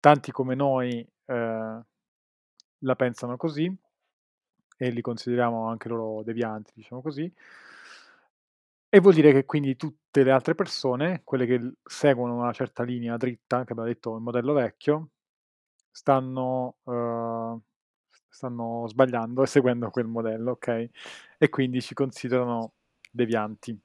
tanti 0.02 0.32
come 0.32 0.54
noi 0.54 1.00
eh, 1.00 1.82
la 2.80 2.96
pensano 2.98 3.38
così 3.38 3.74
e 4.78 4.90
li 4.90 5.00
consideriamo 5.00 5.70
anche 5.70 5.88
loro 5.88 6.24
devianti, 6.24 6.74
diciamo 6.76 7.02
così, 7.02 7.34
e 8.90 9.00
vuol 9.00 9.14
dire 9.14 9.32
che 9.32 9.46
quindi 9.46 9.78
tutte 9.78 10.24
le 10.24 10.32
altre 10.32 10.56
persone, 10.56 11.22
quelle 11.24 11.46
che 11.46 11.76
seguono 11.86 12.36
una 12.36 12.52
certa 12.52 12.84
linea 12.84 13.16
dritta, 13.16 13.64
che 13.64 13.72
abbiamo 13.72 13.88
detto 13.88 14.14
il 14.16 14.22
modello 14.22 14.52
vecchio, 14.52 15.12
stanno, 15.90 16.80
uh, 16.84 17.62
stanno 18.28 18.88
sbagliando 18.88 19.44
e 19.44 19.48
seguendo 19.48 19.90
quel 19.90 20.08
modello, 20.08 20.52
ok? 20.52 20.90
E 21.38 21.48
quindi 21.48 21.82
ci 21.82 21.94
considerano 21.94 22.74
devianti. 23.10 23.80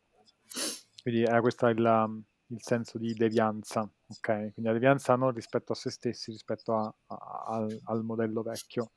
Quindi 1.01 1.23
era 1.23 1.41
questo 1.41 1.69
il, 1.69 2.25
il 2.49 2.63
senso 2.63 2.99
di 2.99 3.13
devianza, 3.15 3.81
ok? 3.81 4.27
Quindi 4.27 4.63
la 4.63 4.73
devianza 4.73 5.17
non 5.17 5.33
rispetto 5.33 5.73
a 5.73 5.75
se 5.75 5.91
stessi, 5.91 6.31
rispetto 6.31 6.75
a, 6.75 6.95
a, 7.07 7.45
al, 7.49 7.81
al, 7.85 8.05
modello 8.05 8.43
vecchio. 8.43 8.93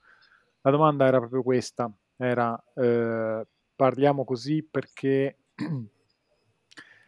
La 0.62 0.72
domanda 0.72 1.06
era 1.06 1.20
proprio 1.20 1.42
questa, 1.42 1.92
era 2.18 2.62
eh, 2.76 3.48
parliamo 3.76 4.26
così 4.26 4.62
perché 4.64 5.38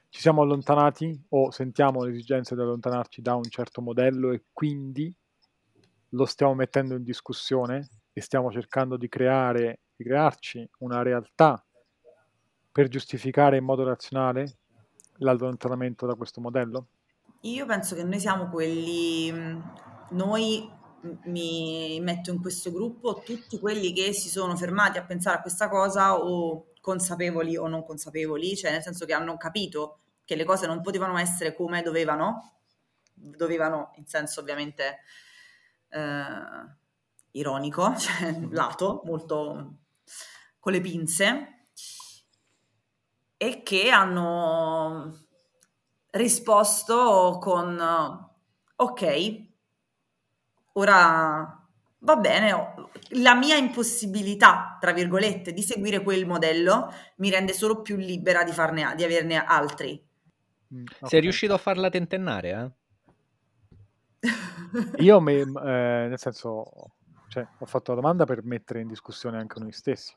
ci 0.10 0.20
siamo 0.20 0.42
allontanati 0.42 1.26
o 1.30 1.52
sentiamo 1.52 2.04
l'esigenza 2.04 2.56
di 2.56 2.62
allontanarci 2.62 3.22
da 3.22 3.36
un 3.36 3.44
certo 3.44 3.82
modello 3.82 4.32
e 4.32 4.46
quindi 4.52 5.14
lo 6.10 6.26
stiamo 6.26 6.54
mettendo 6.54 6.96
in 6.96 7.04
discussione 7.04 7.90
e 8.14 8.22
stiamo 8.22 8.52
cercando 8.52 8.98
di 8.98 9.08
creare, 9.08 9.82
di 9.96 10.04
crearci 10.04 10.70
una 10.80 11.02
realtà 11.02 11.64
per 12.72 12.88
giustificare 12.88 13.58
in 13.58 13.64
modo 13.64 13.84
razionale 13.84 14.61
l'allontanamento 15.22 16.06
da 16.06 16.16
questo 16.16 16.42
modello? 16.42 16.88
Io 17.42 17.66
penso 17.66 17.96
che 17.96 18.04
noi 18.04 18.20
siamo 18.20 18.50
quelli, 18.50 19.32
noi 20.10 20.70
mi 21.24 22.00
metto 22.02 22.32
in 22.32 22.40
questo 22.40 22.72
gruppo 22.72 23.22
tutti 23.26 23.60
quelli 23.60 23.94
che 23.94 24.14
si 24.14 24.30
sono 24.30 24.56
fermati 24.56 25.00
a 25.00 25.04
pensare 25.04 25.38
a 25.38 25.42
questa 25.42 25.68
cosa 25.68 26.18
o 26.18 26.68
consapevoli 26.80 27.58
o 27.58 27.68
non 27.68 27.84
consapevoli, 27.84 28.56
cioè 28.56 28.72
nel 28.72 28.84
senso 28.84 29.06
che 29.06 29.14
hanno 29.14 29.38
capito 29.38 30.00
che 30.24 30.36
le 30.36 30.46
cose 30.46 30.68
non 30.68 30.82
potevano 30.82 31.18
essere 31.18 31.56
come 31.56 31.82
dovevano, 31.82 32.54
dovevano 33.14 33.92
in 33.96 34.06
senso 34.06 34.40
ovviamente 34.42 35.00
eh, 35.90 36.34
ironico, 37.32 37.96
cioè 37.98 38.40
lato, 38.50 39.02
molto 39.06 39.78
con 40.60 40.72
le 40.74 40.82
pinze, 40.82 41.61
e 43.42 43.64
che 43.64 43.90
hanno 43.90 45.18
risposto 46.12 47.40
con 47.42 48.30
ok, 48.76 49.42
ora 50.74 51.68
va 51.98 52.16
bene, 52.18 52.76
la 53.14 53.34
mia 53.34 53.56
impossibilità, 53.56 54.78
tra 54.80 54.92
virgolette, 54.94 55.54
di 55.54 55.64
seguire 55.64 56.04
quel 56.04 56.28
modello 56.28 56.94
mi 57.16 57.32
rende 57.32 57.54
solo 57.54 57.82
più 57.82 57.96
libera 57.96 58.44
di, 58.44 58.52
farne, 58.52 58.94
di 58.96 59.04
averne 59.04 59.44
altri. 59.44 60.00
Mm, 60.76 60.84
okay. 60.84 61.10
Sei 61.10 61.22
riuscito 61.22 61.56
a 61.56 61.58
farla 61.58 61.90
tentennare, 61.90 62.76
eh? 64.20 64.30
Io, 65.02 65.20
me, 65.20 65.40
eh, 65.40 65.46
nel 66.10 66.20
senso, 66.20 66.92
cioè, 67.28 67.48
ho 67.58 67.66
fatto 67.66 67.96
la 67.96 68.02
domanda 68.02 68.24
per 68.26 68.44
mettere 68.44 68.82
in 68.82 68.88
discussione 68.88 69.40
anche 69.40 69.60
noi 69.60 69.72
stessi, 69.72 70.14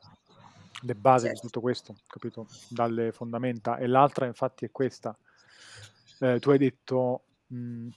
le 0.81 0.95
basi 0.95 1.25
certo. 1.25 1.41
di 1.41 1.47
tutto 1.47 1.61
questo, 1.61 1.95
capito? 2.07 2.47
Dalle 2.69 3.11
fondamenta. 3.11 3.77
E 3.77 3.87
l'altra, 3.87 4.25
infatti, 4.25 4.65
è 4.65 4.71
questa. 4.71 5.17
Eh, 6.19 6.39
tu 6.39 6.49
hai 6.49 6.57
detto 6.57 7.23
mh, 7.47 7.87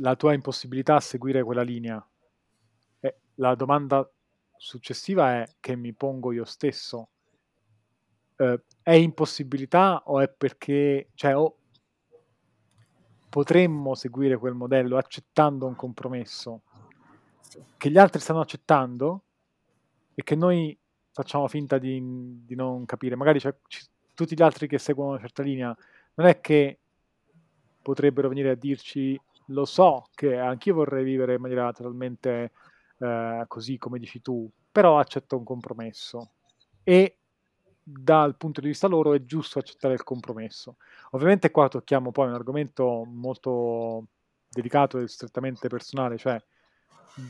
la 0.00 0.16
tua 0.16 0.32
impossibilità 0.32 0.96
a 0.96 1.00
seguire 1.00 1.42
quella 1.42 1.62
linea. 1.62 2.04
Eh, 3.00 3.16
la 3.36 3.54
domanda 3.54 4.08
successiva 4.56 5.42
è 5.42 5.48
che 5.60 5.76
mi 5.76 5.92
pongo 5.92 6.32
io 6.32 6.44
stesso. 6.44 7.10
Eh, 8.36 8.62
è 8.82 8.92
impossibilità 8.92 10.02
o 10.06 10.20
è 10.20 10.28
perché, 10.28 11.10
cioè, 11.14 11.36
o 11.36 11.56
potremmo 13.28 13.94
seguire 13.94 14.36
quel 14.36 14.54
modello 14.54 14.96
accettando 14.96 15.66
un 15.66 15.76
compromesso 15.76 16.62
che 17.76 17.90
gli 17.90 17.98
altri 17.98 18.20
stanno 18.20 18.40
accettando 18.40 19.24
e 20.14 20.22
che 20.22 20.34
noi 20.34 20.78
facciamo 21.12 21.48
finta 21.48 21.78
di, 21.78 22.00
di 22.44 22.54
non 22.54 22.84
capire. 22.84 23.16
Magari 23.16 23.40
c- 23.40 23.88
tutti 24.14 24.34
gli 24.34 24.42
altri 24.42 24.66
che 24.66 24.78
seguono 24.78 25.12
una 25.12 25.20
certa 25.20 25.42
linea 25.42 25.76
non 26.14 26.26
è 26.26 26.40
che 26.40 26.78
potrebbero 27.82 28.28
venire 28.28 28.50
a 28.50 28.54
dirci 28.54 29.18
lo 29.46 29.64
so 29.64 30.08
che 30.14 30.36
anch'io 30.36 30.74
vorrei 30.74 31.04
vivere 31.04 31.34
in 31.34 31.40
maniera 31.40 31.72
totalmente 31.72 32.52
eh, 32.98 33.44
così 33.48 33.78
come 33.78 33.98
dici 33.98 34.20
tu, 34.20 34.48
però 34.70 34.98
accetto 34.98 35.36
un 35.36 35.44
compromesso 35.44 36.30
e 36.82 37.16
dal 37.82 38.36
punto 38.36 38.60
di 38.60 38.68
vista 38.68 38.86
loro 38.86 39.14
è 39.14 39.24
giusto 39.24 39.58
accettare 39.58 39.94
il 39.94 40.04
compromesso. 40.04 40.76
Ovviamente 41.10 41.50
qua 41.50 41.68
tocchiamo 41.68 42.12
poi 42.12 42.28
un 42.28 42.34
argomento 42.34 43.04
molto 43.04 44.06
delicato 44.48 44.98
e 44.98 45.08
strettamente 45.08 45.68
personale, 45.68 46.16
cioè 46.16 46.40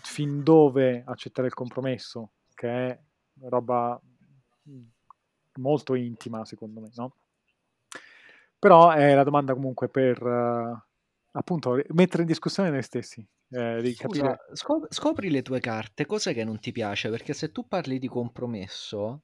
fin 0.03 0.43
dove 0.43 1.03
accettare 1.07 1.49
il 1.49 1.55
compromesso, 1.55 2.33
che 2.55 2.69
è 2.69 2.99
roba 3.43 4.01
molto 5.59 5.95
intima 5.95 6.45
secondo 6.45 6.81
me, 6.81 6.91
no? 6.95 7.15
Però 8.59 8.91
è 8.91 9.15
la 9.15 9.25
domanda 9.25 9.55
comunque 9.55 9.89
per 9.89 10.23
uh, 10.23 10.79
appunto 11.33 11.83
mettere 11.89 12.23
in 12.23 12.29
discussione 12.29 12.71
noi 12.71 12.83
stessi. 12.83 13.27
Eh, 13.53 13.95
Scusa, 13.95 14.39
scop- 14.53 14.93
scopri 14.93 15.31
le 15.31 15.43
tue 15.43 15.61
carte, 15.61 16.07
cos'è 16.07 16.35
che 16.35 16.45
non 16.45 16.61
ti 16.61 16.71
piace? 16.71 17.09
Perché 17.09 17.33
se 17.33 17.51
tu 17.51 17.67
parli 17.67 17.99
di 17.99 18.07
compromesso, 18.07 19.23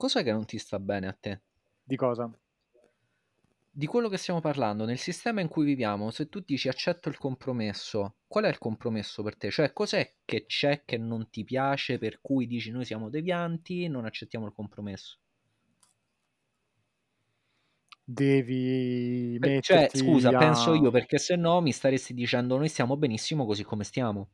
Cos'è 0.00 0.22
che 0.22 0.32
non 0.32 0.46
ti 0.46 0.56
sta 0.56 0.78
bene 0.78 1.08
a 1.08 1.12
te? 1.12 1.42
Di 1.84 1.94
cosa? 1.94 2.30
Di 3.72 3.86
quello 3.86 4.08
che 4.08 4.16
stiamo 4.16 4.40
parlando, 4.40 4.84
nel 4.84 4.98
sistema 4.98 5.40
in 5.40 5.48
cui 5.48 5.64
viviamo, 5.64 6.10
se 6.10 6.28
tu 6.28 6.40
dici 6.40 6.68
accetto 6.68 7.08
il 7.08 7.16
compromesso, 7.16 8.16
qual 8.26 8.44
è 8.44 8.48
il 8.48 8.58
compromesso 8.58 9.22
per 9.22 9.36
te? 9.36 9.50
Cioè, 9.50 9.72
cos'è 9.72 10.16
che 10.24 10.44
c'è 10.46 10.84
che 10.84 10.98
non 10.98 11.30
ti 11.30 11.44
piace 11.44 11.98
per 11.98 12.20
cui 12.20 12.46
dici 12.46 12.70
noi 12.70 12.84
siamo 12.84 13.08
devianti, 13.10 13.88
non 13.88 14.04
accettiamo 14.04 14.46
il 14.46 14.52
compromesso? 14.52 15.18
Devi 18.04 19.38
metterti 19.38 19.62
Cioè, 19.62 19.90
scusa, 19.92 20.30
a... 20.30 20.32
penso 20.32 20.74
io, 20.74 20.90
perché 20.90 21.18
se 21.18 21.36
no 21.36 21.60
mi 21.60 21.72
staresti 21.72 22.12
dicendo 22.12 22.56
noi 22.56 22.68
stiamo 22.68 22.96
benissimo 22.96 23.46
così 23.46 23.62
come 23.62 23.84
stiamo. 23.84 24.30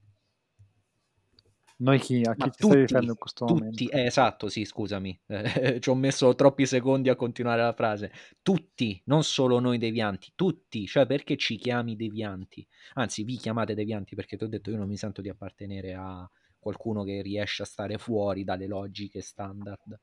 Noi 1.79 1.99
chi? 1.99 2.23
A 2.25 2.35
chi 2.35 2.45
tutti, 2.45 2.65
stai 2.65 2.81
riferendo 2.81 3.13
in 3.13 3.19
questo 3.19 3.45
tutti, 3.45 3.61
momento? 3.61 3.91
Eh, 3.91 4.05
esatto, 4.07 4.49
sì, 4.49 4.65
scusami, 4.65 5.21
eh, 5.27 5.79
ci 5.81 5.91
ho 5.91 5.95
messo 5.95 6.35
troppi 6.35 6.65
secondi 6.65 7.11
a 7.11 7.17
continuare 7.17 7.61
la 7.61 7.75
frase. 7.75 8.13
Tutti, 8.41 9.01
non 9.07 9.23
solo 9.25 9.59
noi 9.59 9.77
devianti, 9.77 10.33
tutti, 10.35 10.87
cioè 10.87 11.07
perché 11.07 11.37
ci 11.37 11.57
chiami 11.57 11.95
devianti? 11.95 12.67
Anzi, 12.95 13.25
vi 13.25 13.37
chiamate 13.37 13.75
devianti 13.75 14.15
perché 14.15 14.39
ti 14.39 14.45
ho 14.45 14.49
detto 14.49 14.71
io 14.71 14.79
non 14.79 14.89
mi 14.89 14.97
sento 14.97 15.21
di 15.21 15.29
appartenere 15.29 15.93
a 15.93 16.29
qualcuno 16.59 17.05
che 17.05 17.21
riesce 17.21 17.63
a 17.63 17.67
stare 17.67 17.99
fuori 17.99 18.43
dalle 18.43 18.67
logiche 18.67 19.21
standard. 19.21 20.01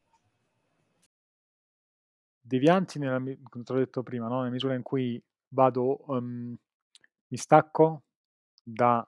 Devianti, 2.39 2.99
nella, 2.99 3.17
come 3.17 3.63
te 3.63 3.73
l'ho 3.73 3.79
detto 3.79 4.03
prima, 4.03 4.27
no? 4.27 4.39
nella 4.39 4.51
misura 4.51 4.75
in 4.75 4.83
cui 4.83 5.21
vado, 5.49 6.03
um, 6.11 6.55
mi 7.27 7.37
stacco 7.37 8.03
da, 8.61 9.05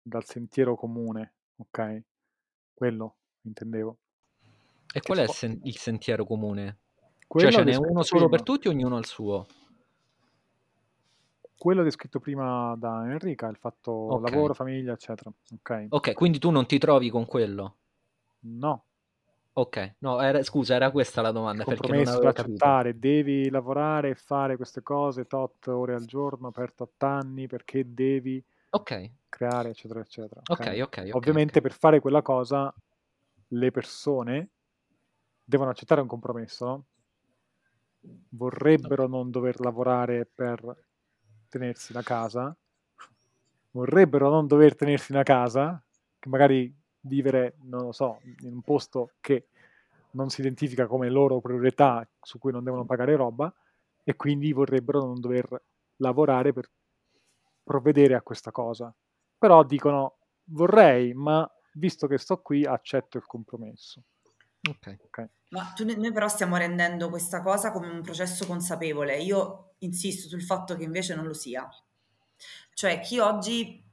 dal 0.00 0.24
sentiero 0.24 0.74
comune, 0.74 1.34
ok? 1.58 2.02
Quello 2.74 3.16
intendevo. 3.42 3.98
E 4.92 5.00
qual 5.00 5.18
è 5.18 5.22
il, 5.22 5.30
sen- 5.30 5.60
il 5.64 5.76
sentiero 5.76 6.24
comune? 6.24 6.78
Quello 7.26 7.50
cioè 7.50 7.64
ce 7.64 7.70
n'è 7.70 7.76
uno 7.76 8.02
solo 8.02 8.28
per 8.28 8.42
tutti 8.42 8.68
o 8.68 8.70
ognuno 8.70 8.96
al 8.96 9.04
suo? 9.04 9.46
Quello 11.56 11.82
descritto 11.82 12.20
prima 12.20 12.74
da 12.78 13.10
Enrica, 13.10 13.48
il 13.48 13.56
fatto 13.56 13.90
okay. 13.90 14.30
lavoro, 14.30 14.54
famiglia, 14.54 14.92
eccetera. 14.92 15.30
Ok, 15.54 15.86
ok, 15.88 16.14
quindi 16.14 16.38
tu 16.38 16.50
non 16.50 16.66
ti 16.66 16.78
trovi 16.78 17.10
con 17.10 17.26
quello? 17.26 17.76
No. 18.40 18.84
Ok, 19.54 19.96
no, 19.98 20.20
era, 20.20 20.40
scusa, 20.44 20.76
era 20.76 20.92
questa 20.92 21.20
la 21.20 21.32
domanda. 21.32 21.62
Il 21.62 21.66
compromesso 21.66 22.20
da 22.20 22.28
accettare, 22.28 22.96
devi 22.96 23.50
lavorare 23.50 24.10
e 24.10 24.14
fare 24.14 24.54
queste 24.54 24.82
cose 24.82 25.26
tot 25.26 25.66
ore 25.66 25.94
al 25.94 26.04
giorno 26.04 26.52
per 26.52 26.72
tot 26.72 27.02
anni 27.02 27.48
perché 27.48 27.92
devi 27.92 28.42
Ok. 28.70 29.10
creare, 29.28 29.70
eccetera, 29.70 30.00
eccetera. 30.00 30.40
Ok, 30.46 30.78
ok, 30.82 31.02
ok. 31.06 31.14
Ovviamente 31.14 31.58
ok. 31.58 31.62
per 31.62 31.72
fare 31.72 32.00
quella 32.00 32.22
cosa 32.22 32.74
le 33.48 33.70
persone 33.70 34.50
devono 35.44 35.70
accettare 35.70 36.00
un 36.00 36.08
compromesso, 36.08 36.66
no? 36.66 36.84
Vorrebbero 38.30 39.06
non 39.06 39.30
dover 39.30 39.60
lavorare 39.60 40.26
per 40.26 40.76
tenersi 41.48 41.92
una 41.92 42.02
casa, 42.02 42.54
vorrebbero 43.70 44.28
non 44.28 44.46
dover 44.46 44.76
tenersi 44.76 45.12
una 45.12 45.22
casa, 45.22 45.82
che 46.18 46.28
magari 46.28 46.74
vivere, 47.00 47.56
non 47.62 47.84
lo 47.84 47.92
so, 47.92 48.20
in 48.40 48.52
un 48.52 48.62
posto 48.62 49.12
che 49.20 49.48
non 50.12 50.30
si 50.30 50.40
identifica 50.40 50.86
come 50.86 51.08
loro 51.08 51.40
priorità, 51.40 52.06
su 52.20 52.38
cui 52.38 52.52
non 52.52 52.64
devono 52.64 52.84
pagare 52.84 53.16
roba, 53.16 53.52
e 54.04 54.16
quindi 54.16 54.52
vorrebbero 54.52 55.00
non 55.00 55.20
dover 55.20 55.62
lavorare 55.96 56.52
per 56.52 56.70
provvedere 57.68 58.14
a 58.14 58.22
questa 58.22 58.50
cosa. 58.50 58.92
Però 59.36 59.62
dicono 59.62 60.16
vorrei, 60.44 61.12
ma 61.12 61.48
visto 61.74 62.06
che 62.06 62.16
sto 62.18 62.40
qui 62.40 62.64
accetto 62.64 63.18
il 63.18 63.26
compromesso. 63.26 64.02
Ok. 64.68 64.96
okay. 65.04 65.28
Ma 65.50 65.72
tu, 65.74 65.84
noi 65.84 66.12
però 66.12 66.26
stiamo 66.28 66.56
rendendo 66.56 67.10
questa 67.10 67.42
cosa 67.42 67.70
come 67.70 67.88
un 67.88 68.02
processo 68.02 68.46
consapevole. 68.46 69.18
Io 69.18 69.74
insisto 69.80 70.28
sul 70.28 70.42
fatto 70.42 70.74
che 70.74 70.82
invece 70.82 71.14
non 71.14 71.26
lo 71.26 71.34
sia. 71.34 71.68
Cioè 72.72 73.00
chi 73.00 73.18
oggi 73.18 73.84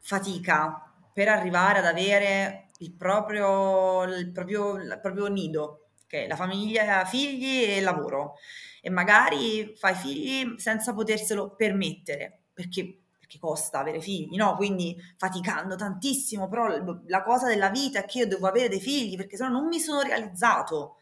fatica 0.00 0.92
per 1.12 1.28
arrivare 1.28 1.78
ad 1.78 1.86
avere 1.86 2.70
il 2.78 2.92
proprio, 2.92 4.04
il 4.04 4.30
proprio, 4.32 4.76
il 4.76 4.98
proprio 5.00 5.26
nido, 5.28 5.87
che 6.08 6.26
la 6.26 6.34
famiglia, 6.34 7.04
figli 7.04 7.64
e 7.64 7.80
lavoro, 7.80 8.34
e 8.80 8.90
magari 8.90 9.74
fai 9.76 9.94
figli 9.94 10.58
senza 10.58 10.94
poterselo 10.94 11.54
permettere, 11.54 12.46
perché, 12.52 13.02
perché 13.18 13.38
costa 13.38 13.80
avere 13.80 14.00
figli, 14.00 14.36
no? 14.36 14.56
Quindi 14.56 14.96
faticando 15.16 15.76
tantissimo, 15.76 16.48
però 16.48 16.66
la 17.06 17.22
cosa 17.22 17.46
della 17.46 17.68
vita 17.68 18.00
è 18.00 18.04
che 18.06 18.20
io 18.20 18.26
devo 18.26 18.48
avere 18.48 18.68
dei 18.68 18.80
figli 18.80 19.16
perché 19.16 19.36
sennò 19.36 19.50
non 19.50 19.66
mi 19.66 19.78
sono 19.78 20.00
realizzato. 20.00 20.96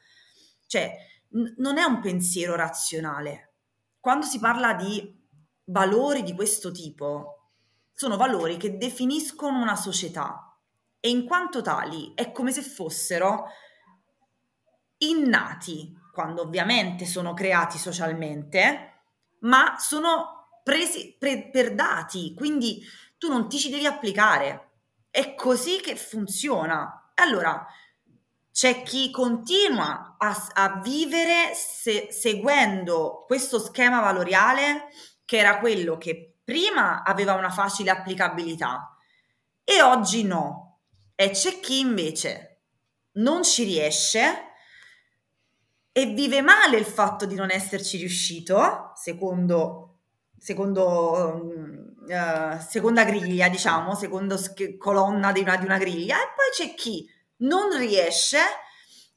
Cioè, 0.66 0.96
n- 1.30 1.54
non 1.58 1.78
è 1.78 1.84
un 1.84 2.00
pensiero 2.00 2.56
razionale. 2.56 3.52
Quando 4.00 4.26
si 4.26 4.40
parla 4.40 4.74
di 4.74 5.24
valori 5.66 6.24
di 6.24 6.34
questo 6.34 6.72
tipo, 6.72 7.50
sono 7.92 8.16
valori 8.16 8.56
che 8.56 8.76
definiscono 8.76 9.60
una 9.60 9.76
società 9.76 10.58
e 10.98 11.08
in 11.08 11.24
quanto 11.24 11.62
tali 11.62 12.12
è 12.14 12.32
come 12.32 12.50
se 12.50 12.62
fossero 12.62 13.46
innati, 14.98 15.94
quando 16.12 16.42
ovviamente 16.42 17.04
sono 17.04 17.34
creati 17.34 17.78
socialmente, 17.78 18.92
ma 19.40 19.76
sono 19.78 20.60
presi 20.62 21.14
pre- 21.18 21.50
per 21.50 21.74
dati, 21.74 22.34
quindi 22.34 22.82
tu 23.18 23.28
non 23.28 23.48
ti 23.48 23.58
ci 23.58 23.70
devi 23.70 23.86
applicare. 23.86 24.70
È 25.10 25.34
così 25.34 25.80
che 25.80 25.96
funziona. 25.96 27.12
Allora, 27.14 27.66
c'è 28.50 28.82
chi 28.82 29.10
continua 29.10 30.16
a, 30.18 30.48
a 30.54 30.80
vivere 30.80 31.54
se, 31.54 32.08
seguendo 32.10 33.24
questo 33.26 33.58
schema 33.58 34.00
valoriale 34.00 34.88
che 35.24 35.36
era 35.36 35.58
quello 35.58 35.98
che 35.98 36.38
prima 36.42 37.02
aveva 37.02 37.34
una 37.34 37.50
facile 37.50 37.90
applicabilità 37.90 38.96
e 39.62 39.82
oggi 39.82 40.22
no. 40.22 40.80
E 41.14 41.30
c'è 41.30 41.60
chi 41.60 41.80
invece 41.80 42.62
non 43.14 43.42
ci 43.42 43.64
riesce 43.64 44.45
e 45.96 46.04
vive 46.04 46.42
male 46.42 46.76
il 46.76 46.84
fatto 46.84 47.24
di 47.24 47.36
non 47.36 47.50
esserci 47.50 47.96
riuscito, 47.96 48.92
secondo, 48.94 50.00
secondo 50.38 51.40
uh, 52.06 52.60
seconda 52.60 53.02
griglia, 53.04 53.48
diciamo, 53.48 53.94
secondo 53.94 54.36
sch- 54.36 54.76
colonna 54.76 55.32
di 55.32 55.40
una, 55.40 55.56
di 55.56 55.64
una 55.64 55.78
griglia, 55.78 56.16
e 56.16 56.34
poi 56.36 56.50
c'è 56.52 56.74
chi 56.74 57.08
non 57.36 57.74
riesce 57.78 58.36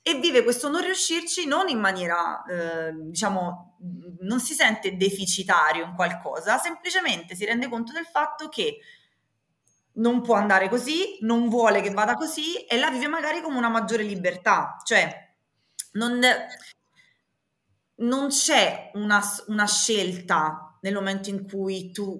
e 0.01 0.19
vive 0.19 0.41
questo 0.41 0.69
non 0.69 0.81
riuscirci 0.81 1.47
non 1.47 1.67
in 1.67 1.79
maniera, 1.79 2.45
eh, 2.45 2.93
diciamo, 2.93 3.79
non 4.21 4.39
si 4.39 4.53
sente 4.53 4.95
deficitario 4.95 5.83
in 5.83 5.93
qualcosa, 5.95 6.57
semplicemente 6.59 7.35
si 7.35 7.43
rende 7.43 7.67
conto 7.67 7.91
del 7.91 8.05
fatto 8.05 8.47
che 8.47 8.77
non 9.95 10.21
può 10.21 10.35
andare 10.35 10.69
così, 10.69 11.17
non 11.23 11.49
vuole 11.49 11.81
che 11.81 11.89
vada 11.89 12.13
così 12.13 12.55
e 12.63 12.77
la 12.77 12.89
vive 12.89 13.07
magari 13.07 13.41
come 13.41 13.57
una 13.57 13.67
maggiore 13.67 14.03
libertà, 14.03 14.77
cioè 14.85 15.27
non, 15.93 16.21
non 17.95 18.27
c'è 18.29 18.91
una, 18.93 19.21
una 19.47 19.67
scelta 19.67 20.77
nel 20.81 20.93
momento 20.93 21.29
in 21.29 21.47
cui 21.47 21.91
tu 21.91 22.17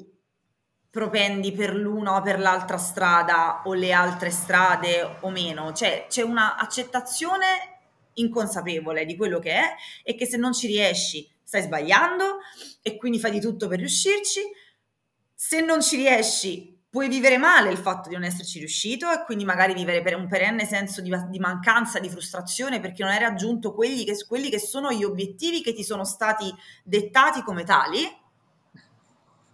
propendi 0.89 1.51
per 1.51 1.75
l'una 1.75 2.15
o 2.15 2.21
per 2.21 2.39
l'altra 2.39 2.77
strada 2.77 3.61
o 3.65 3.73
le 3.73 3.91
altre 3.91 4.31
strade 4.31 5.17
o 5.21 5.29
meno, 5.29 5.71
cioè 5.73 6.07
c'è 6.09 6.23
una 6.23 6.57
accettazione 6.57 7.77
inconsapevole 8.13 9.05
di 9.05 9.15
quello 9.15 9.39
che 9.39 9.53
è 9.53 9.75
e 10.03 10.15
che 10.15 10.25
se 10.25 10.37
non 10.37 10.53
ci 10.53 10.67
riesci 10.67 11.29
stai 11.49 11.63
sbagliando 11.63 12.37
e 12.83 12.95
quindi 12.97 13.19
fai 13.19 13.31
di 13.31 13.39
tutto 13.39 13.67
per 13.67 13.79
riuscirci. 13.79 14.39
Se 15.33 15.61
non 15.61 15.81
ci 15.81 15.95
riesci 15.95 16.68
puoi 16.89 17.07
vivere 17.07 17.37
male 17.37 17.69
il 17.69 17.77
fatto 17.77 18.09
di 18.09 18.15
non 18.15 18.23
esserci 18.23 18.57
riuscito 18.57 19.11
e 19.11 19.23
quindi 19.23 19.45
magari 19.45 19.73
vivere 19.73 20.01
per 20.01 20.15
un 20.15 20.27
perenne 20.27 20.65
senso 20.65 21.01
di, 21.01 21.15
di 21.29 21.39
mancanza, 21.39 21.99
di 21.99 22.09
frustrazione 22.09 22.79
perché 22.79 23.03
non 23.03 23.11
hai 23.11 23.19
raggiunto 23.19 23.73
quelli 23.73 24.03
che, 24.03 24.17
quelli 24.27 24.49
che 24.49 24.59
sono 24.59 24.91
gli 24.91 25.03
obiettivi 25.03 25.61
che 25.61 25.73
ti 25.73 25.83
sono 25.83 26.03
stati 26.03 26.51
dettati 26.83 27.43
come 27.43 27.63
tali. 27.63 28.03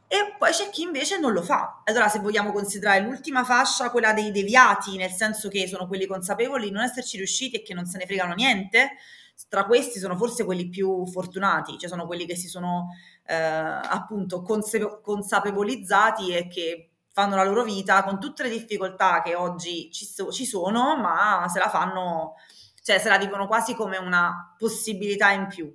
E 0.08 0.36
poi 0.38 0.52
c'è 0.52 0.70
chi 0.70 0.84
invece 0.84 1.20
non 1.20 1.34
lo 1.34 1.42
fa. 1.42 1.82
Allora, 1.84 2.08
se 2.08 2.20
vogliamo 2.20 2.54
considerare 2.54 3.02
l'ultima 3.02 3.44
fascia, 3.44 3.90
quella 3.90 4.14
dei 4.14 4.32
deviati, 4.32 4.96
nel 4.96 5.10
senso 5.10 5.50
che 5.50 5.68
sono 5.68 5.88
quelli 5.88 6.06
consapevoli 6.06 6.66
di 6.66 6.72
non 6.72 6.84
esserci 6.84 7.18
riusciti 7.18 7.58
e 7.58 7.64
che 7.64 7.74
non 7.74 7.86
se 7.86 7.98
ne 7.98 8.06
fregano 8.06 8.34
niente, 8.34 8.92
tra 9.50 9.66
questi 9.66 10.00
sono 10.00 10.16
forse 10.16 10.46
quelli 10.46 10.70
più 10.70 11.06
fortunati, 11.08 11.78
cioè 11.78 11.90
sono 11.90 12.06
quelli 12.06 12.26
che 12.26 12.38
si 12.38 12.48
sono 12.48 12.96
eh, 13.26 13.36
appunto 13.36 14.42
consape- 14.42 15.02
consapevolizzati 15.02 16.34
e 16.34 16.48
che 16.48 16.92
fanno 17.16 17.38
la 17.38 17.46
loro 17.46 17.64
vita 17.64 18.04
con 18.04 18.20
tutte 18.20 18.44
le 18.44 18.50
difficoltà 18.50 19.22
che 19.22 19.36
oggi 19.36 19.90
ci, 19.90 20.04
so, 20.04 20.34
ci 20.34 20.46
sono, 20.46 20.98
ma 20.98 21.48
se 21.48 21.60
la 21.60 21.70
fanno, 21.70 22.34
cioè 22.84 23.00
se 23.00 23.08
la 23.08 23.18
vivono 23.18 23.48
quasi 23.48 23.74
come 23.74 23.96
una 23.96 24.54
possibilità 24.58 25.32
in 25.32 25.48
più. 25.48 25.74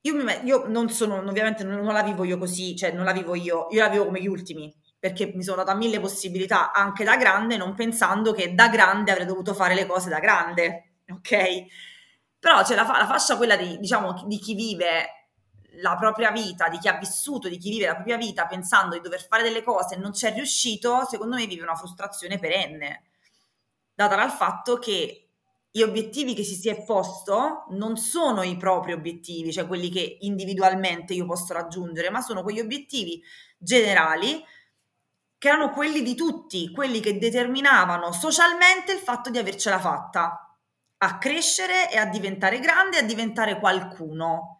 Io, 0.00 0.14
mi, 0.14 0.32
io 0.44 0.64
non 0.66 0.88
sono, 0.88 1.18
ovviamente 1.18 1.62
non, 1.62 1.84
non, 1.84 1.92
la 1.92 2.02
vivo 2.02 2.24
io 2.24 2.38
così, 2.38 2.74
cioè 2.74 2.90
non 2.90 3.04
la 3.04 3.12
vivo 3.12 3.34
io, 3.34 3.66
io 3.68 3.82
la 3.82 3.90
vivo 3.90 4.06
come 4.06 4.22
gli 4.22 4.26
ultimi, 4.28 4.74
perché 4.98 5.30
mi 5.34 5.42
sono 5.42 5.58
data 5.58 5.74
mille 5.74 6.00
possibilità 6.00 6.72
anche 6.72 7.04
da 7.04 7.18
grande, 7.18 7.58
non 7.58 7.74
pensando 7.74 8.32
che 8.32 8.54
da 8.54 8.70
grande 8.70 9.10
avrei 9.10 9.26
dovuto 9.26 9.52
fare 9.52 9.74
le 9.74 9.84
cose 9.84 10.08
da 10.08 10.20
grande, 10.20 11.00
ok? 11.06 11.64
Però 12.38 12.62
c'è 12.62 12.74
la, 12.74 12.84
la 12.84 13.06
fascia 13.06 13.36
quella 13.36 13.56
di, 13.56 13.76
diciamo, 13.76 14.24
di 14.26 14.38
chi 14.38 14.54
vive 14.54 15.19
la 15.74 15.96
propria 15.96 16.30
vita, 16.30 16.68
di 16.68 16.78
chi 16.78 16.88
ha 16.88 16.98
vissuto, 16.98 17.48
di 17.48 17.58
chi 17.58 17.70
vive 17.70 17.86
la 17.86 17.94
propria 17.94 18.16
vita 18.16 18.46
pensando 18.46 18.96
di 18.96 19.00
dover 19.00 19.26
fare 19.26 19.42
delle 19.42 19.62
cose 19.62 19.94
e 19.94 19.98
non 19.98 20.10
c'è 20.10 20.32
riuscito, 20.32 21.06
secondo 21.08 21.36
me 21.36 21.46
vive 21.46 21.62
una 21.62 21.74
frustrazione 21.74 22.38
perenne, 22.38 23.04
data 23.94 24.16
dal 24.16 24.30
fatto 24.30 24.78
che 24.78 25.28
gli 25.70 25.82
obiettivi 25.82 26.34
che 26.34 26.42
si 26.42 26.54
si 26.54 26.68
è 26.68 26.82
posto 26.82 27.66
non 27.70 27.96
sono 27.96 28.42
i 28.42 28.56
propri 28.56 28.92
obiettivi, 28.92 29.52
cioè 29.52 29.66
quelli 29.66 29.88
che 29.88 30.18
individualmente 30.20 31.14
io 31.14 31.26
posso 31.26 31.52
raggiungere, 31.52 32.10
ma 32.10 32.20
sono 32.20 32.42
quegli 32.42 32.60
obiettivi 32.60 33.22
generali 33.56 34.44
che 35.38 35.48
erano 35.48 35.70
quelli 35.70 36.02
di 36.02 36.14
tutti, 36.14 36.70
quelli 36.72 37.00
che 37.00 37.18
determinavano 37.18 38.12
socialmente 38.12 38.92
il 38.92 38.98
fatto 38.98 39.30
di 39.30 39.38
avercela 39.38 39.78
fatta, 39.78 40.56
a 40.98 41.18
crescere 41.18 41.90
e 41.90 41.96
a 41.96 42.04
diventare 42.04 42.58
grande 42.58 42.98
e 42.98 43.00
a 43.00 43.06
diventare 43.06 43.58
qualcuno 43.58 44.59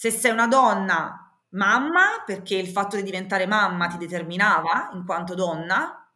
se 0.00 0.10
sei 0.10 0.30
una 0.30 0.46
donna, 0.46 1.30
mamma, 1.50 2.22
perché 2.24 2.56
il 2.56 2.68
fatto 2.68 2.96
di 2.96 3.02
diventare 3.02 3.44
mamma 3.44 3.86
ti 3.86 3.98
determinava 3.98 4.92
in 4.94 5.04
quanto 5.04 5.34
donna. 5.34 6.10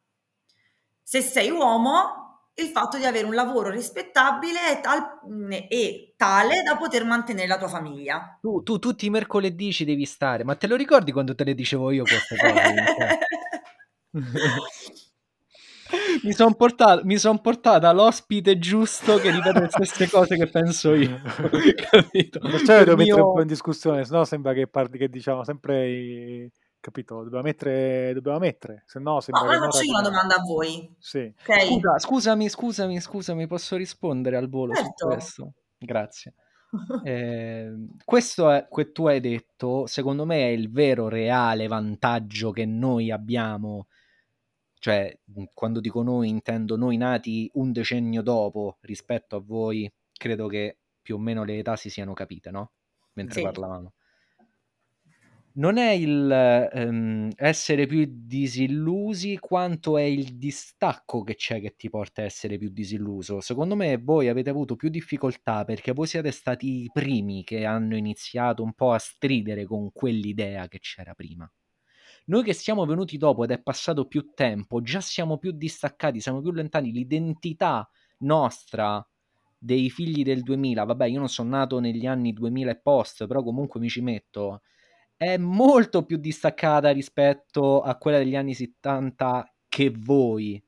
Se 1.03 1.21
sei 1.21 1.51
uomo, 1.51 2.49
il 2.55 2.69
fatto 2.69 2.97
di 2.97 3.05
avere 3.05 3.27
un 3.27 3.35
lavoro 3.35 3.69
rispettabile 3.69 4.79
e, 4.79 4.81
tal- 4.81 5.21
e 5.69 6.15
tale 6.17 6.63
da 6.63 6.79
poter 6.79 7.05
mantenere 7.05 7.47
la 7.47 7.59
tua 7.59 7.69
famiglia. 7.69 8.39
Tu, 8.41 8.63
tu, 8.63 8.79
tutti 8.79 9.05
i 9.05 9.11
mercoledì 9.11 9.71
ci 9.71 9.85
devi 9.85 10.07
stare, 10.07 10.45
ma 10.45 10.55
te 10.55 10.67
lo 10.67 10.77
ricordi 10.77 11.13
quando 11.13 11.35
te 11.35 11.45
le 11.45 11.53
dicevo 11.53 11.91
io 11.91 12.05
queste 12.05 12.37
cose? 12.39 13.19
mi 16.23 16.33
sono 16.33 16.55
portata, 16.55 17.03
son 17.17 17.41
portata 17.41 17.93
l'ospite 17.93 18.59
giusto 18.59 19.17
che 19.17 19.31
ripete 19.31 19.61
le 19.61 19.69
stesse 19.69 20.09
cose 20.09 20.37
che 20.37 20.47
penso 20.49 20.95
io. 20.95 21.21
capito? 21.91 22.39
Perciò 22.41 22.79
devo 22.79 22.97
mio... 22.97 23.05
mettere 23.05 23.21
un 23.21 23.33
po' 23.33 23.41
in 23.41 23.47
discussione, 23.47 24.05
sennò 24.05 24.25
sembra 24.25 24.53
che 24.53 24.67
parli 24.67 24.99
che 24.99 25.09
diciamo 25.09 25.45
sempre 25.45 25.89
i... 25.89 26.53
capito? 26.81 27.23
Dobbiamo 27.23 27.45
mettere, 27.45 28.13
dobbiamo 28.15 28.39
mettere, 28.39 28.85
se 28.87 28.99
no 28.99 29.21
sembra 29.21 29.45
no, 29.45 29.51
che 29.51 29.59
faccio 29.59 29.83
io 29.83 29.91
una 29.91 30.03
domanda 30.03 30.37
a 30.37 30.43
voi. 30.43 30.95
Sì. 30.99 31.33
Okay. 31.43 31.67
Scusa, 31.67 31.99
scusami, 31.99 32.49
scusami, 32.49 33.01
scusami, 33.01 33.47
posso 33.47 33.77
rispondere 33.77 34.37
al 34.37 34.49
volo 34.49 34.75
certo. 34.75 34.93
su 34.97 35.07
questo? 35.07 35.53
Grazie. 35.79 36.35
Eh, 37.05 37.73
questo 38.05 38.51
è, 38.51 38.67
che 38.69 38.91
tu 38.91 39.07
hai 39.07 39.21
detto, 39.21 39.87
secondo 39.87 40.25
me 40.25 40.49
è 40.49 40.49
il 40.49 40.73
vero 40.73 41.09
reale 41.09 41.69
vantaggio 41.69 42.51
che 42.51 42.67
noi 42.67 43.13
abbiamo 43.13 43.87
cioè 44.85 45.19
quando 45.55 45.81
dico 45.81 46.03
noi 46.03 46.29
intendo 46.29 46.77
noi 46.77 46.99
nati 46.99 47.51
un 47.55 47.73
decennio 47.73 48.21
dopo 48.21 48.77
rispetto 48.83 49.35
a 49.35 49.41
voi, 49.41 49.91
credo 50.13 50.47
che 50.47 50.77
più 51.01 51.15
o 51.15 51.19
meno 51.19 51.43
le 51.43 51.57
età 51.57 51.75
si 51.75 51.89
siano 51.89 52.13
capite, 52.13 52.51
no? 52.51 52.73
Mentre 53.15 53.39
sì. 53.39 53.47
parlavamo. 53.47 53.95
Non 55.55 55.79
è 55.79 55.93
il 55.93 56.69
um, 56.71 57.31
essere 57.35 57.87
più 57.87 58.07
disillusi 58.07 59.39
quanto 59.39 59.97
è 59.97 60.03
il 60.03 60.37
distacco 60.37 61.23
che 61.23 61.35
c'è 61.37 61.63
che 61.63 61.77
ti 61.77 61.89
porta 61.89 62.21
a 62.21 62.27
essere 62.27 62.59
più 62.59 62.69
disilluso. 62.69 63.41
Secondo 63.41 63.77
me 63.77 63.97
voi 63.97 64.29
avete 64.29 64.51
avuto 64.51 64.77
più 64.77 64.91
difficoltà 64.91 65.65
perché 65.65 65.93
voi 65.93 66.07
siete 66.07 66.31
stati 66.31 66.83
i 66.83 66.91
primi 66.93 67.43
che 67.43 67.65
hanno 67.65 67.97
iniziato 67.97 68.63
un 68.63 68.75
po' 68.75 68.93
a 68.93 68.99
stridere 68.99 69.65
con 69.65 69.91
quell'idea 69.93 70.69
che 70.69 70.79
c'era 70.79 71.15
prima. 71.15 71.51
Noi 72.27 72.43
che 72.43 72.55
siamo 72.55 72.87
venuti 72.87 73.19
dopo 73.19 73.45
ed 73.45 73.51
è 73.51 73.61
passato 73.61 74.07
più 74.07 74.31
tempo, 74.35 74.81
già 74.81 75.01
siamo 75.01 75.37
più 75.37 75.53
distaccati, 75.53 76.21
siamo 76.21 76.41
più 76.41 76.53
lontani, 76.53 76.91
l'identità 76.91 77.87
nostra 78.21 79.07
dei 79.59 79.91
figli 79.91 80.23
del 80.23 80.43
2000, 80.43 80.85
vabbè 80.85 81.07
io 81.07 81.19
non 81.19 81.29
sono 81.29 81.51
nato 81.51 81.81
negli 81.81 82.07
anni 82.07 82.33
2000 82.33 82.71
e 82.71 82.81
post, 82.81 83.27
però 83.27 83.43
comunque 83.43 83.79
mi 83.79 83.89
ci 83.91 84.01
metto, 84.01 84.63
è 85.17 85.37
molto 85.37 86.05
più 86.05 86.17
distaccata 86.17 86.91
rispetto 86.93 87.83
a 87.83 87.97
quella 87.97 88.19
degli 88.19 88.37
anni 88.37 88.55
70 88.55 89.55
che 89.69 89.91
voi. 89.95 90.63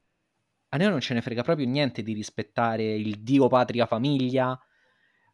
A 0.71 0.77
noi 0.77 0.89
non 0.91 1.01
ce 1.01 1.15
ne 1.15 1.23
frega 1.23 1.43
proprio 1.43 1.67
niente 1.67 2.03
di 2.03 2.13
rispettare 2.13 2.95
il 2.95 3.23
Dio, 3.23 3.49
patria, 3.49 3.87
famiglia, 3.87 4.59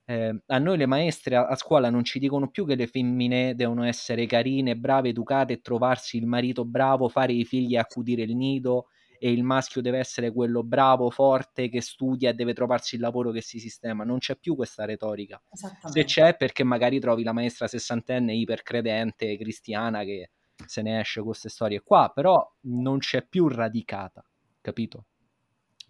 eh, 0.05 0.43
a 0.47 0.59
noi 0.59 0.77
le 0.77 0.87
maestre 0.87 1.37
a, 1.37 1.47
a, 1.47 1.55
scuola 1.55 1.89
non 1.91 2.05
ci 2.05 2.19
dicono 2.19 2.51
più 2.51 2.67
che 2.67 2.75
le 2.75 2.87
femmine 2.87 3.55
devono 3.55 3.85
essere 3.85 4.27
carine, 4.27 4.77
brave, 4.77 5.11
educate, 5.11 5.61
trovarsi 5.61 6.17
il 6.17 6.27
marito 6.27 6.65
bravo, 6.65 7.09
fare 7.09 7.33
i 7.33 7.45
figli 7.45 7.75
e 7.75 7.79
accudire 7.79 8.23
il 8.23 8.35
nido 8.37 8.87
e 9.25 9.31
il 9.31 9.45
maschio 9.45 9.81
deve 9.81 9.99
essere 9.99 10.33
quello 10.33 10.65
bravo, 10.65 11.09
forte, 11.09 11.69
che 11.69 11.81
studia 11.81 12.31
e 12.31 12.35
deve 12.35 12.55
trovarsi 12.55 12.97
il 12.97 13.01
lavoro 13.01 13.31
che 13.31 13.41
si 13.41 13.61
sistema. 13.61 14.03
Non 14.03 14.19
c'è 14.19 14.37
più 14.37 14.57
questa 14.57 14.85
retorica. 14.85 15.41
Se 15.53 16.03
c'è, 16.03 16.37
perché 16.37 16.65
magari 16.65 16.99
trovi 16.99 17.23
la 17.23 17.33
maestra 17.33 17.69
sessantenne 17.69 18.35
ipercredente, 18.35 19.39
cristiana, 19.39 20.03
che 20.03 20.31
se 20.67 20.83
ne 20.83 20.99
esce 20.99 21.21
con 21.21 21.29
queste 21.29 21.51
storie 21.51 21.83
qua, 21.83 22.11
però 22.13 22.45
non 22.63 22.99
c'è 22.99 23.25
più 23.25 23.47
radicata, 23.47 24.27
capito? 24.61 25.07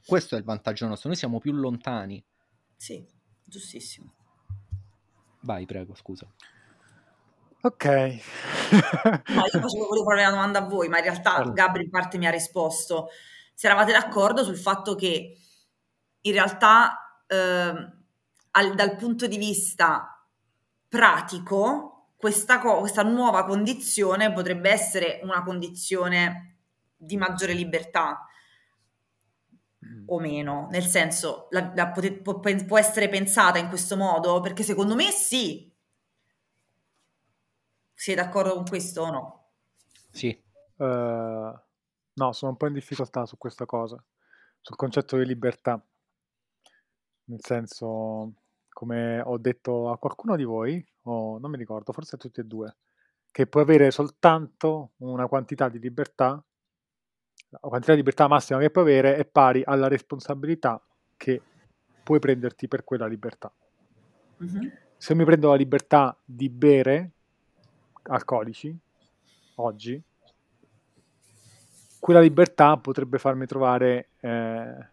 Questo 0.05 0.35
è 0.35 0.39
il 0.39 0.45
vantaggio 0.45 0.87
nostro, 0.87 1.09
noi 1.09 1.17
siamo 1.17 1.39
più 1.39 1.53
lontani. 1.53 2.23
Sì, 2.77 3.03
giustissimo. 3.45 4.13
Vai, 5.41 5.67
prego, 5.67 5.95
scusa. 5.95 6.27
Ok. 7.63 7.85
no, 7.85 9.45
io 9.53 9.61
facevo, 9.61 9.87
volevo 9.87 10.05
fare 10.05 10.23
una 10.23 10.31
domanda 10.31 10.59
a 10.61 10.67
voi, 10.67 10.89
ma 10.89 10.99
in 10.99 11.05
realtà 11.05 11.37
allora. 11.37 11.53
Gabri 11.53 11.85
in 11.85 11.91
parte 11.91 12.19
mi 12.19 12.27
ha 12.27 12.31
risposto. 12.31 13.09
Se 13.55 13.67
eravate 13.67 13.93
d'accordo 13.93 14.43
sul 14.43 14.57
fatto 14.57 14.95
che 14.95 15.37
in 16.21 16.33
realtà 16.33 17.23
eh, 17.27 17.93
al, 18.51 18.75
dal 18.75 18.97
punto 18.97 19.27
di 19.27 19.37
vista 19.37 20.27
pratico 20.89 22.09
questa, 22.17 22.59
co- 22.59 22.79
questa 22.79 23.03
nuova 23.03 23.45
condizione 23.45 24.33
potrebbe 24.33 24.71
essere 24.71 25.21
una 25.23 25.43
condizione 25.43 26.59
di 26.97 27.17
maggiore 27.17 27.53
libertà. 27.53 28.27
O 30.07 30.19
meno, 30.19 30.69
nel 30.71 30.85
senso 30.85 31.49
la, 31.51 31.73
la 31.75 31.91
pot- 31.91 32.21
può, 32.21 32.41
può 32.41 32.79
essere 32.79 33.09
pensata 33.09 33.59
in 33.59 33.69
questo 33.69 33.97
modo? 33.97 34.41
Perché 34.41 34.63
secondo 34.63 34.95
me 34.95 35.11
sì, 35.11 35.73
sei 37.93 38.15
d'accordo 38.15 38.55
con 38.55 38.65
questo 38.65 39.03
o 39.03 39.11
no? 39.11 39.51
Sì. 40.11 40.41
Uh, 40.77 40.85
no, 42.15 42.33
sono 42.33 42.51
un 42.51 42.57
po' 42.57 42.67
in 42.67 42.73
difficoltà 42.73 43.27
su 43.27 43.39
questa 43.39 43.65
cosa, 43.65 44.03
sul 44.61 44.77
concetto 44.77 45.17
di 45.17 45.25
libertà. 45.25 45.81
Nel 47.25 47.41
senso, 47.41 48.33
come 48.69 49.21
ho 49.21 49.39
detto 49.39 49.91
a 49.91 49.99
qualcuno 49.99 50.35
di 50.35 50.45
voi, 50.45 50.85
o 51.03 51.39
non 51.39 51.51
mi 51.51 51.57
ricordo, 51.57 51.93
forse 51.93 52.17
a 52.17 52.19
tutti 52.19 52.41
e 52.41 52.45
due, 52.45 52.77
che 53.31 53.47
puoi 53.47 53.63
avere 53.63 53.91
soltanto 53.91 54.93
una 54.99 55.29
quantità 55.29 55.69
di 55.69 55.79
libertà, 55.79 56.45
la 57.51 57.59
quantità 57.59 57.93
di 57.93 57.99
libertà 57.99 58.29
massima 58.29 58.59
che 58.59 58.71
puoi 58.71 58.85
avere 58.85 59.17
è 59.17 59.25
pari 59.27 59.63
alla 59.65 59.89
responsabilità 59.89 60.81
che 61.17 61.41
puoi 62.03 62.19
prenderti 62.19 62.67
per 62.67 62.83
quella 62.85 63.07
libertà. 63.07 63.53
Mm-hmm. 64.43 64.69
Se 64.97 65.15
mi 65.15 65.25
prendo 65.25 65.51
la 65.51 65.57
libertà 65.57 66.17
di 66.25 66.49
bere, 66.49 67.11
alcolici 68.05 68.77
oggi, 69.57 70.03
quella 71.99 72.21
libertà 72.21 72.77
potrebbe 72.79 73.19
farmi 73.19 73.47
trovare 73.47 74.09
eh, 74.21 74.89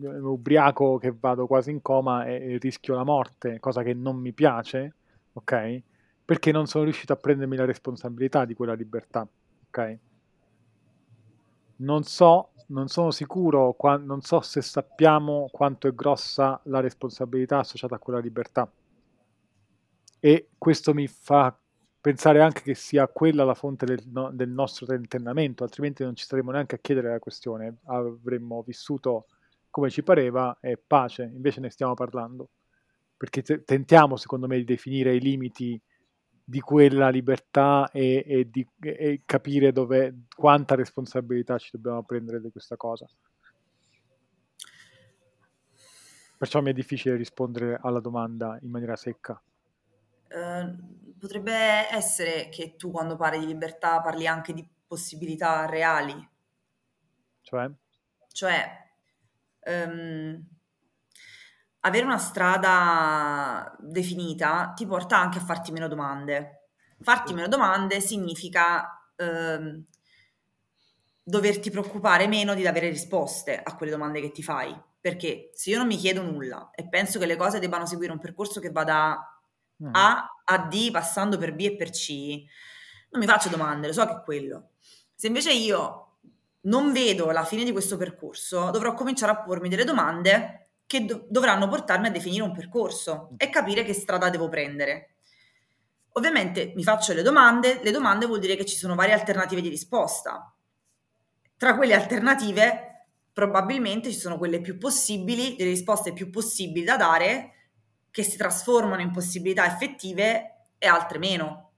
ubriaco 0.00 0.98
che 0.98 1.14
vado 1.18 1.46
quasi 1.46 1.70
in 1.70 1.80
coma 1.80 2.26
e, 2.26 2.52
e, 2.52 2.58
rischio 2.58 2.94
la 2.94 3.04
morte, 3.04 3.60
cosa 3.60 3.82
che 3.82 3.94
non 3.94 4.16
mi 4.16 4.32
piace, 4.32 4.94
ok? 5.32 5.82
Perché 6.24 6.52
non 6.52 6.66
sono 6.66 6.84
riuscito 6.84 7.12
a 7.12 7.16
prendermi 7.16 7.56
la 7.56 7.64
responsabilità 7.64 8.44
di 8.44 8.54
quella 8.54 8.74
libertà, 8.74 9.26
ok? 9.68 9.98
Non 11.82 12.04
so, 12.04 12.52
non 12.68 12.88
sono 12.88 13.10
sicuro, 13.10 13.74
qua, 13.74 13.96
non 13.96 14.20
so 14.20 14.40
se 14.40 14.62
sappiamo 14.62 15.48
quanto 15.50 15.88
è 15.88 15.94
grossa 15.94 16.60
la 16.64 16.80
responsabilità 16.80 17.58
associata 17.58 17.96
a 17.96 17.98
quella 17.98 18.20
libertà. 18.20 18.70
E 20.20 20.50
questo 20.56 20.94
mi 20.94 21.08
fa 21.08 21.56
pensare 22.00 22.40
anche 22.40 22.62
che 22.62 22.74
sia 22.74 23.08
quella 23.08 23.44
la 23.44 23.54
fonte 23.54 23.84
del, 23.84 24.02
no, 24.06 24.30
del 24.32 24.48
nostro 24.48 24.86
tentennamento, 24.86 25.64
altrimenti 25.64 26.04
non 26.04 26.14
ci 26.14 26.24
staremmo 26.24 26.52
neanche 26.52 26.76
a 26.76 26.78
chiedere 26.80 27.10
la 27.10 27.18
questione, 27.18 27.78
avremmo 27.86 28.62
vissuto 28.62 29.26
come 29.70 29.90
ci 29.90 30.02
pareva 30.02 30.58
e 30.60 30.76
pace, 30.76 31.24
invece 31.24 31.60
ne 31.60 31.70
stiamo 31.70 31.94
parlando, 31.94 32.50
perché 33.16 33.42
te- 33.42 33.64
tentiamo 33.64 34.16
secondo 34.16 34.46
me 34.46 34.56
di 34.56 34.64
definire 34.64 35.14
i 35.14 35.20
limiti 35.20 35.80
di 36.44 36.60
quella 36.60 37.08
libertà 37.08 37.90
e, 37.92 38.24
e, 38.26 38.50
di, 38.50 38.66
e 38.80 39.22
capire 39.24 39.72
dove, 39.72 40.24
quanta 40.34 40.74
responsabilità 40.74 41.58
ci 41.58 41.70
dobbiamo 41.72 42.02
prendere 42.02 42.40
di 42.40 42.50
questa 42.50 42.76
cosa. 42.76 43.08
Perciò 46.36 46.60
mi 46.60 46.70
è 46.70 46.74
difficile 46.74 47.14
rispondere 47.14 47.78
alla 47.80 48.00
domanda 48.00 48.58
in 48.62 48.70
maniera 48.70 48.96
secca. 48.96 49.40
Ehm, 50.28 51.14
potrebbe 51.18 51.52
essere 51.94 52.48
che 52.48 52.74
tu 52.76 52.90
quando 52.90 53.16
parli 53.16 53.38
di 53.38 53.46
libertà 53.46 54.00
parli 54.00 54.26
anche 54.26 54.52
di 54.52 54.66
possibilità 54.86 55.66
reali. 55.66 56.28
Cioè? 57.42 57.70
Cioè, 58.32 58.90
um, 59.66 60.44
avere 61.84 62.04
una 62.04 62.18
strada 62.18 63.74
definita 63.78 64.72
ti 64.74 64.86
porta 64.86 65.18
anche 65.18 65.38
a 65.38 65.42
farti 65.42 65.72
meno 65.72 65.88
domande. 65.88 66.68
Farti 67.00 67.34
meno 67.34 67.48
domande 67.48 68.00
significa 68.00 69.10
um, 69.16 69.84
doverti 71.22 71.70
preoccupare 71.70 72.26
meno 72.26 72.54
di 72.54 72.66
avere 72.66 72.88
risposte 72.88 73.60
a 73.60 73.74
quelle 73.76 73.92
domande 73.92 74.20
che 74.20 74.30
ti 74.30 74.42
fai. 74.42 74.78
Perché 75.00 75.50
se 75.54 75.70
io 75.70 75.78
non 75.78 75.88
mi 75.88 75.96
chiedo 75.96 76.22
nulla 76.22 76.70
e 76.74 76.88
penso 76.88 77.18
che 77.18 77.26
le 77.26 77.36
cose 77.36 77.58
debbano 77.58 77.86
seguire 77.86 78.12
un 78.12 78.20
percorso 78.20 78.60
che 78.60 78.70
vada 78.70 79.40
a 79.90 80.26
a 80.44 80.58
D 80.58 80.90
passando 80.90 81.38
per 81.38 81.54
B 81.54 81.60
e 81.60 81.76
per 81.76 81.90
C, 81.90 82.44
non 83.10 83.20
mi 83.20 83.26
faccio 83.26 83.48
domande, 83.48 83.86
lo 83.88 83.92
so 83.92 84.06
che 84.06 84.12
è 84.12 84.22
quello. 84.22 84.70
Se 85.14 85.26
invece 85.26 85.52
io 85.52 86.18
non 86.62 86.92
vedo 86.92 87.30
la 87.30 87.44
fine 87.44 87.64
di 87.64 87.72
questo 87.72 87.96
percorso, 87.96 88.70
dovrò 88.70 88.94
cominciare 88.94 89.32
a 89.32 89.42
pormi 89.42 89.68
delle 89.68 89.84
domande 89.84 90.70
che 90.92 91.06
do- 91.06 91.24
dovranno 91.30 91.68
portarmi 91.68 92.08
a 92.08 92.10
definire 92.10 92.42
un 92.42 92.52
percorso 92.52 93.30
e 93.38 93.48
capire 93.48 93.82
che 93.82 93.94
strada 93.94 94.28
devo 94.28 94.50
prendere. 94.50 95.14
Ovviamente 96.12 96.74
mi 96.74 96.82
faccio 96.82 97.14
le 97.14 97.22
domande, 97.22 97.80
le 97.82 97.90
domande 97.90 98.26
vuol 98.26 98.40
dire 98.40 98.56
che 98.56 98.66
ci 98.66 98.76
sono 98.76 98.94
varie 98.94 99.14
alternative 99.14 99.62
di 99.62 99.70
risposta. 99.70 100.54
Tra 101.56 101.76
quelle 101.76 101.94
alternative 101.94 103.06
probabilmente 103.32 104.10
ci 104.10 104.18
sono 104.18 104.36
quelle 104.36 104.60
più 104.60 104.76
possibili, 104.76 105.56
delle 105.56 105.70
risposte 105.70 106.12
più 106.12 106.28
possibili 106.28 106.84
da 106.84 106.98
dare 106.98 107.52
che 108.10 108.22
si 108.22 108.36
trasformano 108.36 109.00
in 109.00 109.12
possibilità 109.12 109.64
effettive 109.64 110.66
e 110.76 110.86
altre 110.86 111.16
meno. 111.16 111.70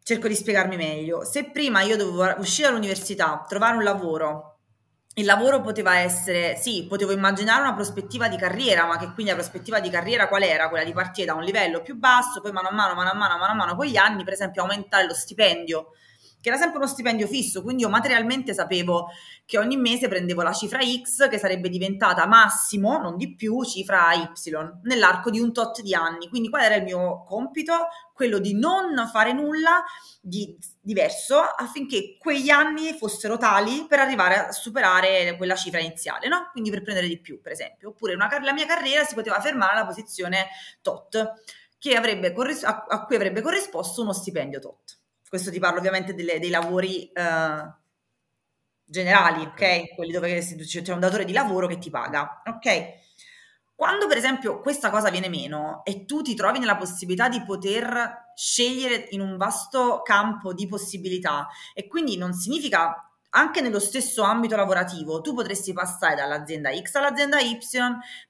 Cerco 0.00 0.28
di 0.28 0.36
spiegarmi 0.36 0.76
meglio. 0.76 1.24
Se 1.24 1.50
prima 1.50 1.82
io 1.82 1.96
dovevo 1.96 2.38
uscire 2.40 2.68
dall'università, 2.68 3.44
trovare 3.48 3.76
un 3.76 3.82
lavoro, 3.82 4.59
il 5.14 5.24
lavoro 5.24 5.60
poteva 5.60 5.96
essere, 5.98 6.56
sì, 6.56 6.86
potevo 6.88 7.12
immaginare 7.12 7.60
una 7.62 7.74
prospettiva 7.74 8.28
di 8.28 8.36
carriera, 8.36 8.86
ma 8.86 8.96
che 8.96 9.12
quindi 9.12 9.32
la 9.32 9.34
prospettiva 9.36 9.80
di 9.80 9.90
carriera 9.90 10.28
qual 10.28 10.42
era? 10.42 10.68
Quella 10.68 10.84
di 10.84 10.92
partire 10.92 11.26
da 11.26 11.34
un 11.34 11.42
livello 11.42 11.82
più 11.82 11.96
basso, 11.96 12.40
poi 12.40 12.52
mano 12.52 12.68
a 12.68 12.72
mano, 12.72 12.94
mano 12.94 13.10
a 13.10 13.14
mano, 13.14 13.36
mano 13.38 13.52
a 13.52 13.54
mano 13.54 13.76
con 13.76 13.86
gli 13.86 13.96
anni, 13.96 14.24
per 14.24 14.34
esempio, 14.34 14.62
aumentare 14.62 15.06
lo 15.06 15.14
stipendio 15.14 15.92
che 16.40 16.48
era 16.48 16.58
sempre 16.58 16.78
uno 16.78 16.86
stipendio 16.86 17.26
fisso, 17.26 17.62
quindi 17.62 17.82
io 17.82 17.88
materialmente 17.88 18.54
sapevo 18.54 19.08
che 19.44 19.58
ogni 19.58 19.76
mese 19.76 20.08
prendevo 20.08 20.42
la 20.42 20.52
cifra 20.52 20.80
X 20.80 21.28
che 21.28 21.38
sarebbe 21.38 21.68
diventata 21.68 22.26
massimo, 22.26 22.98
non 22.98 23.16
di 23.16 23.34
più, 23.34 23.62
cifra 23.64 24.12
Y 24.14 24.30
nell'arco 24.84 25.30
di 25.30 25.38
un 25.38 25.52
tot 25.52 25.82
di 25.82 25.94
anni. 25.94 26.28
Quindi 26.28 26.48
qual 26.48 26.62
era 26.62 26.76
il 26.76 26.84
mio 26.84 27.24
compito? 27.24 27.88
Quello 28.14 28.38
di 28.38 28.54
non 28.54 29.08
fare 29.10 29.32
nulla 29.32 29.84
di 30.20 30.56
diverso 30.80 31.38
affinché 31.38 32.16
quegli 32.18 32.50
anni 32.50 32.92
fossero 32.92 33.36
tali 33.36 33.86
per 33.88 33.98
arrivare 33.98 34.46
a 34.48 34.52
superare 34.52 35.36
quella 35.36 35.56
cifra 35.56 35.80
iniziale, 35.80 36.28
no? 36.28 36.48
Quindi 36.52 36.70
per 36.70 36.82
prendere 36.82 37.08
di 37.08 37.18
più, 37.18 37.40
per 37.40 37.52
esempio. 37.52 37.90
Oppure 37.90 38.14
una, 38.14 38.28
la 38.42 38.52
mia 38.52 38.66
carriera 38.66 39.04
si 39.04 39.14
poteva 39.14 39.40
fermare 39.40 39.72
alla 39.72 39.86
posizione 39.86 40.48
tot, 40.80 41.32
avrebbe 41.96 42.34
a 42.62 43.04
cui 43.06 43.16
avrebbe 43.16 43.40
corrisposto 43.40 44.02
uno 44.02 44.12
stipendio 44.12 44.60
tot 44.60 44.99
questo 45.30 45.52
ti 45.52 45.60
parlo 45.60 45.78
ovviamente 45.78 46.12
delle, 46.12 46.40
dei 46.40 46.50
lavori 46.50 47.08
uh, 47.14 47.72
generali, 48.84 49.42
ok? 49.42 49.94
Quelli 49.94 50.10
dove 50.10 50.40
c'è 50.40 50.92
un 50.92 50.98
datore 50.98 51.24
di 51.24 51.32
lavoro 51.32 51.68
che 51.68 51.78
ti 51.78 51.88
paga, 51.88 52.42
ok? 52.44 52.98
Quando 53.76 54.08
per 54.08 54.16
esempio 54.16 54.60
questa 54.60 54.90
cosa 54.90 55.08
viene 55.08 55.28
meno 55.28 55.82
e 55.84 56.04
tu 56.04 56.20
ti 56.20 56.34
trovi 56.34 56.58
nella 56.58 56.76
possibilità 56.76 57.28
di 57.28 57.44
poter 57.44 58.32
scegliere 58.34 59.06
in 59.10 59.20
un 59.20 59.36
vasto 59.36 60.02
campo 60.02 60.52
di 60.52 60.66
possibilità 60.66 61.46
e 61.74 61.86
quindi 61.86 62.16
non 62.16 62.32
significa 62.32 63.08
anche 63.30 63.60
nello 63.60 63.78
stesso 63.78 64.22
ambito 64.22 64.56
lavorativo, 64.56 65.20
tu 65.20 65.32
potresti 65.32 65.72
passare 65.72 66.16
dall'azienda 66.16 66.70
X 66.76 66.96
all'azienda 66.96 67.38
Y, 67.38 67.56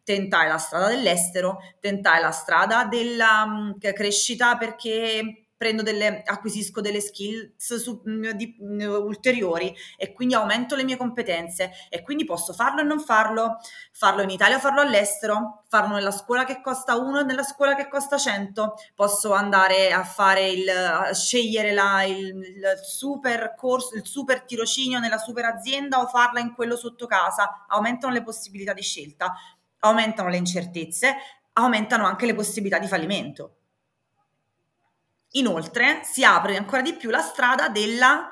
tentare 0.05 0.48
la 0.48 0.59
strada 0.59 0.88
dell'estero, 0.88 1.61
tentare 1.80 2.20
la 2.20 2.30
strada 2.30 2.84
della 2.84 3.44
um, 3.46 3.78
crescita 3.78 4.59
perché 4.59 5.39
prendo 5.61 5.82
delle, 5.82 6.22
acquisisco 6.24 6.80
delle 6.80 7.02
skills 7.02 7.74
su, 7.74 8.00
mm, 8.08 8.30
di, 8.30 8.56
mm, 8.62 8.80
ulteriori 8.80 9.76
e 9.98 10.14
quindi 10.14 10.32
aumento 10.32 10.74
le 10.74 10.84
mie 10.84 10.96
competenze 10.96 11.70
e 11.90 12.00
quindi 12.00 12.24
posso 12.24 12.54
farlo 12.54 12.80
e 12.80 12.84
non 12.84 12.98
farlo, 12.98 13.58
farlo 13.92 14.22
in 14.22 14.30
Italia 14.30 14.56
o 14.56 14.58
farlo 14.58 14.80
all'estero, 14.80 15.64
farlo 15.68 15.96
nella 15.96 16.12
scuola 16.12 16.44
che 16.44 16.62
costa 16.62 16.96
1 16.96 17.20
e 17.20 17.24
nella 17.24 17.42
scuola 17.42 17.74
che 17.74 17.90
costa 17.90 18.16
100, 18.16 18.74
posso 18.94 19.34
andare 19.34 19.92
a 19.92 20.02
fare 20.02 20.48
il, 20.48 20.66
a 20.70 21.12
scegliere 21.12 21.74
la, 21.74 22.04
il, 22.04 22.28
il 22.28 22.80
super 22.82 23.54
corso, 23.54 23.96
il 23.96 24.06
super 24.06 24.40
tirocinio 24.44 24.98
nella 24.98 25.18
super 25.18 25.44
azienda 25.44 26.00
o 26.00 26.06
farla 26.06 26.40
in 26.40 26.54
quello 26.54 26.74
sotto 26.74 27.04
casa, 27.04 27.66
aumentano 27.68 28.14
le 28.14 28.22
possibilità 28.22 28.72
di 28.72 28.80
scelta, 28.80 29.34
aumentano 29.80 30.30
le 30.30 30.38
incertezze, 30.38 31.16
aumentano 31.52 32.06
anche 32.06 32.24
le 32.24 32.34
possibilità 32.34 32.78
di 32.78 32.86
fallimento. 32.86 33.56
Inoltre 35.32 36.00
si 36.04 36.24
apre 36.24 36.56
ancora 36.56 36.82
di 36.82 36.94
più 36.94 37.10
la 37.10 37.20
strada 37.20 37.68
della 37.68 38.28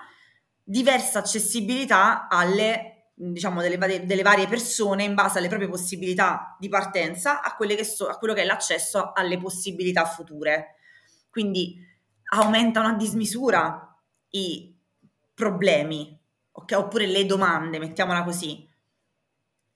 diversa 0.62 1.20
accessibilità 1.20 2.28
alle, 2.28 3.12
diciamo, 3.14 3.60
delle, 3.60 4.04
delle 4.04 4.22
varie 4.22 4.48
persone 4.48 5.04
in 5.04 5.14
base 5.14 5.38
alle 5.38 5.48
proprie 5.48 5.68
possibilità 5.68 6.56
di 6.58 6.68
partenza 6.68 7.40
a, 7.40 7.56
so, 7.84 8.08
a 8.08 8.18
quello 8.18 8.34
che 8.34 8.42
è 8.42 8.44
l'accesso 8.44 9.12
alle 9.14 9.38
possibilità 9.38 10.04
future. 10.04 10.74
Quindi 11.30 11.76
aumentano 12.30 12.88
a 12.88 12.94
dismisura 12.94 13.96
i 14.30 14.76
problemi, 15.32 16.18
okay? 16.52 16.78
oppure 16.78 17.06
le 17.06 17.24
domande, 17.24 17.78
mettiamola 17.78 18.24
così. 18.24 18.68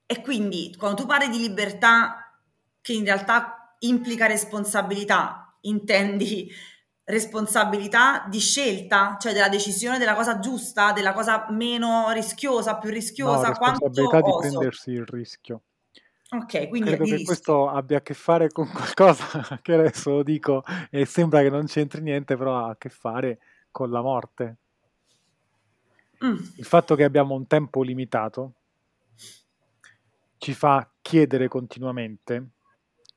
E 0.05 0.21
quindi 0.21 0.75
quando 0.77 1.03
tu 1.03 1.07
parli 1.07 1.29
di 1.31 1.39
libertà 1.39 2.37
che 2.83 2.93
in 2.93 3.05
realtà 3.05 3.77
implica 3.79 4.27
responsabilità, 4.27 5.57
intendi 5.63 6.51
responsabilità 7.05 8.25
di 8.29 8.39
scelta, 8.39 9.17
cioè 9.21 9.33
della 9.33 9.49
decisione 9.49 9.99
della 9.99 10.15
cosa 10.15 10.39
giusta, 10.39 10.93
della 10.93 11.13
cosa 11.13 11.47
meno 11.51 12.11
rischiosa, 12.13 12.77
più 12.79 12.91
rischiosa, 12.91 13.49
no, 13.49 13.49
responsabilità 13.49 14.21
di 14.21 14.31
prendersi 14.39 14.91
il 14.91 15.07
rischio. 15.07 15.63
Ok, 16.31 16.69
quindi 16.69 16.95
credo 16.95 17.05
che 17.05 17.25
questo 17.25 17.69
abbia 17.69 17.99
a 17.99 18.01
che 18.01 18.15
fare 18.15 18.49
con 18.51 18.67
qualcosa 18.73 19.61
che 19.61 19.75
adesso 19.75 20.11
lo 20.11 20.23
dico 20.23 20.65
e 20.91 21.05
sembra 21.05 21.43
che 21.43 21.51
non 21.51 21.67
c'entri 21.67 22.01
niente, 22.01 22.37
però 22.37 22.57
ha 22.57 22.71
a 22.71 22.77
che 22.77 22.89
fare 22.89 23.39
con 23.71 23.91
la 23.91 24.01
morte. 24.01 24.57
Mm. 26.25 26.37
Il 26.57 26.65
fatto 26.65 26.95
che 26.95 27.05
abbiamo 27.05 27.35
un 27.35 27.47
tempo 27.47 27.83
limitato 27.83 28.53
ci 30.39 30.55
fa 30.55 30.89
chiedere 31.01 31.49
continuamente 31.49 32.51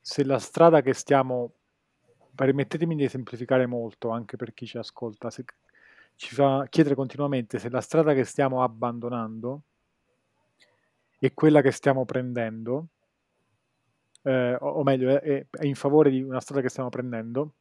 se 0.00 0.24
la 0.24 0.38
strada 0.38 0.82
che 0.82 0.92
stiamo 0.92 1.55
permettetemi 2.36 2.94
di 2.94 3.08
semplificare 3.08 3.66
molto 3.66 4.10
anche 4.10 4.36
per 4.36 4.54
chi 4.54 4.66
ci 4.66 4.78
ascolta, 4.78 5.30
se, 5.30 5.44
ci 6.14 6.34
fa 6.34 6.66
chiedere 6.68 6.94
continuamente 6.94 7.58
se 7.58 7.68
la 7.68 7.80
strada 7.80 8.14
che 8.14 8.24
stiamo 8.24 8.62
abbandonando 8.62 9.62
è 11.18 11.32
quella 11.34 11.62
che 11.62 11.72
stiamo 11.72 12.04
prendendo, 12.04 12.88
eh, 14.22 14.54
o, 14.54 14.68
o, 14.68 14.82
meglio, 14.82 15.20
è, 15.20 15.46
è 15.50 15.64
in 15.64 15.74
favore 15.74 16.10
di 16.10 16.22
una 16.22 16.40
strada 16.40 16.60
che 16.60 16.68
stiamo 16.68 16.90
prendendo, 16.90 17.54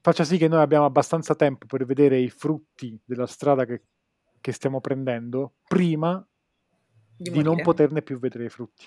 faccia 0.00 0.24
sì 0.24 0.36
che 0.36 0.48
noi 0.48 0.60
abbiamo 0.60 0.84
abbastanza 0.84 1.34
tempo 1.34 1.66
per 1.66 1.84
vedere 1.84 2.18
i 2.18 2.28
frutti 2.28 2.98
della 3.04 3.26
strada 3.26 3.64
che, 3.64 3.82
che 4.40 4.52
stiamo 4.52 4.80
prendendo 4.80 5.54
prima 5.66 6.24
di, 7.16 7.30
di 7.30 7.42
non 7.42 7.62
poterne 7.62 8.02
più 8.02 8.18
vedere 8.18 8.44
i 8.44 8.50
frutti. 8.50 8.86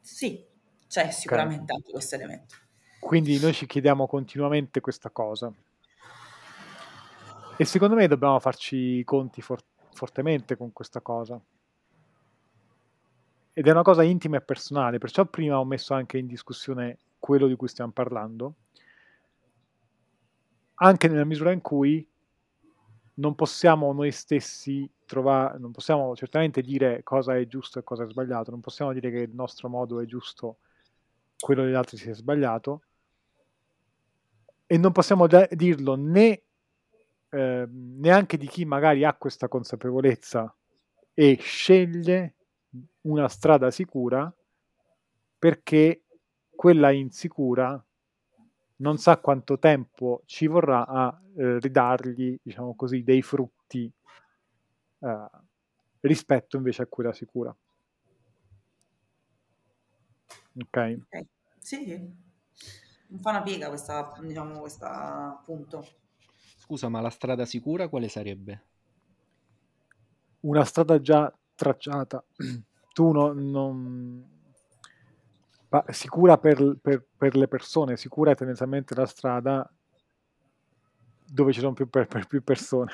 Sì, 0.00 0.44
c'è 0.90 1.12
sicuramente 1.12 1.62
okay. 1.62 1.76
anche 1.76 1.92
questo 1.92 2.16
elemento. 2.16 2.54
Quindi 2.98 3.38
noi 3.38 3.52
ci 3.52 3.64
chiediamo 3.66 4.08
continuamente 4.08 4.80
questa 4.80 5.08
cosa. 5.10 5.52
E 7.56 7.64
secondo 7.64 7.94
me 7.94 8.08
dobbiamo 8.08 8.40
farci 8.40 8.76
i 8.76 9.04
conti 9.04 9.40
for- 9.40 9.62
fortemente 9.92 10.56
con 10.56 10.72
questa 10.72 11.00
cosa. 11.00 11.40
Ed 13.52 13.66
è 13.66 13.70
una 13.70 13.82
cosa 13.82 14.02
intima 14.02 14.38
e 14.38 14.40
personale, 14.40 14.98
perciò 14.98 15.24
prima 15.26 15.60
ho 15.60 15.64
messo 15.64 15.94
anche 15.94 16.18
in 16.18 16.26
discussione 16.26 16.98
quello 17.20 17.46
di 17.46 17.54
cui 17.54 17.68
stiamo 17.68 17.92
parlando, 17.92 18.54
anche 20.74 21.06
nella 21.06 21.24
misura 21.24 21.52
in 21.52 21.60
cui 21.60 22.04
non 23.14 23.34
possiamo 23.36 23.92
noi 23.92 24.10
stessi 24.10 24.90
trovare, 25.04 25.58
non 25.58 25.70
possiamo 25.70 26.16
certamente 26.16 26.62
dire 26.62 27.02
cosa 27.04 27.36
è 27.36 27.46
giusto 27.46 27.78
e 27.78 27.84
cosa 27.84 28.04
è 28.04 28.08
sbagliato, 28.08 28.50
non 28.50 28.60
possiamo 28.60 28.92
dire 28.92 29.10
che 29.10 29.18
il 29.18 29.34
nostro 29.34 29.68
modo 29.68 30.00
è 30.00 30.06
giusto 30.06 30.58
quello 31.40 31.64
degli 31.64 31.74
altri 31.74 31.96
si 31.96 32.10
è 32.10 32.14
sbagliato 32.14 32.82
e 34.66 34.78
non 34.78 34.92
possiamo 34.92 35.26
da- 35.26 35.48
dirlo 35.50 35.96
né 35.96 36.42
eh, 37.30 37.66
neanche 37.68 38.36
di 38.36 38.46
chi 38.46 38.64
magari 38.64 39.04
ha 39.04 39.14
questa 39.14 39.48
consapevolezza 39.48 40.54
e 41.14 41.38
sceglie 41.40 42.34
una 43.02 43.28
strada 43.28 43.70
sicura 43.70 44.32
perché 45.38 46.02
quella 46.54 46.90
insicura 46.90 47.82
non 48.76 48.98
sa 48.98 49.18
quanto 49.18 49.58
tempo 49.58 50.22
ci 50.26 50.46
vorrà 50.46 50.86
a 50.86 51.20
eh, 51.36 51.58
ridargli, 51.58 52.38
diciamo 52.42 52.74
così, 52.74 53.02
dei 53.02 53.22
frutti 53.22 53.90
eh, 55.00 55.30
rispetto 56.00 56.56
invece 56.56 56.82
a 56.82 56.86
quella 56.86 57.12
sicura. 57.12 57.54
Ok. 60.56 61.00
okay. 61.06 61.26
Sì, 61.58 61.86
non 63.08 63.20
fa 63.20 63.30
una 63.30 63.42
piega 63.42 63.68
questa, 63.68 64.12
diciamo, 64.20 64.60
questa 64.60 65.40
punto. 65.44 65.86
Scusa, 66.56 66.88
ma 66.88 67.00
la 67.00 67.10
strada 67.10 67.44
sicura 67.44 67.88
quale 67.88 68.08
sarebbe? 68.08 68.64
Una 70.40 70.64
strada 70.64 71.00
già 71.00 71.32
tracciata. 71.54 72.22
Tu 72.92 73.12
no, 73.12 73.32
non... 73.32 74.28
Ma 75.68 75.84
sicura 75.90 76.36
per, 76.38 76.76
per, 76.82 77.06
per, 77.16 77.36
le 77.36 77.46
persone, 77.46 77.96
sicura 77.96 78.32
è 78.32 78.34
tendenzialmente 78.34 78.96
la 78.96 79.06
strada 79.06 79.72
dove 81.24 81.52
ci 81.52 81.60
sono 81.60 81.72
più, 81.72 81.88
per, 81.88 82.08
più 82.26 82.42
persone. 82.42 82.92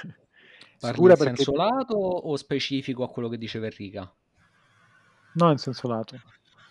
Parli 0.78 0.94
sicura 0.94 1.12
in 1.12 1.18
perché... 1.18 1.42
senso 1.42 1.54
lato 1.54 1.96
o 1.96 2.36
specifico 2.36 3.02
a 3.04 3.09
quello 3.09 3.28
che 3.28 3.38
dice 3.38 3.59
Verrica? 3.59 4.12
No, 5.32 5.50
in 5.50 5.57
senso 5.57 5.88
lato. 5.88 6.20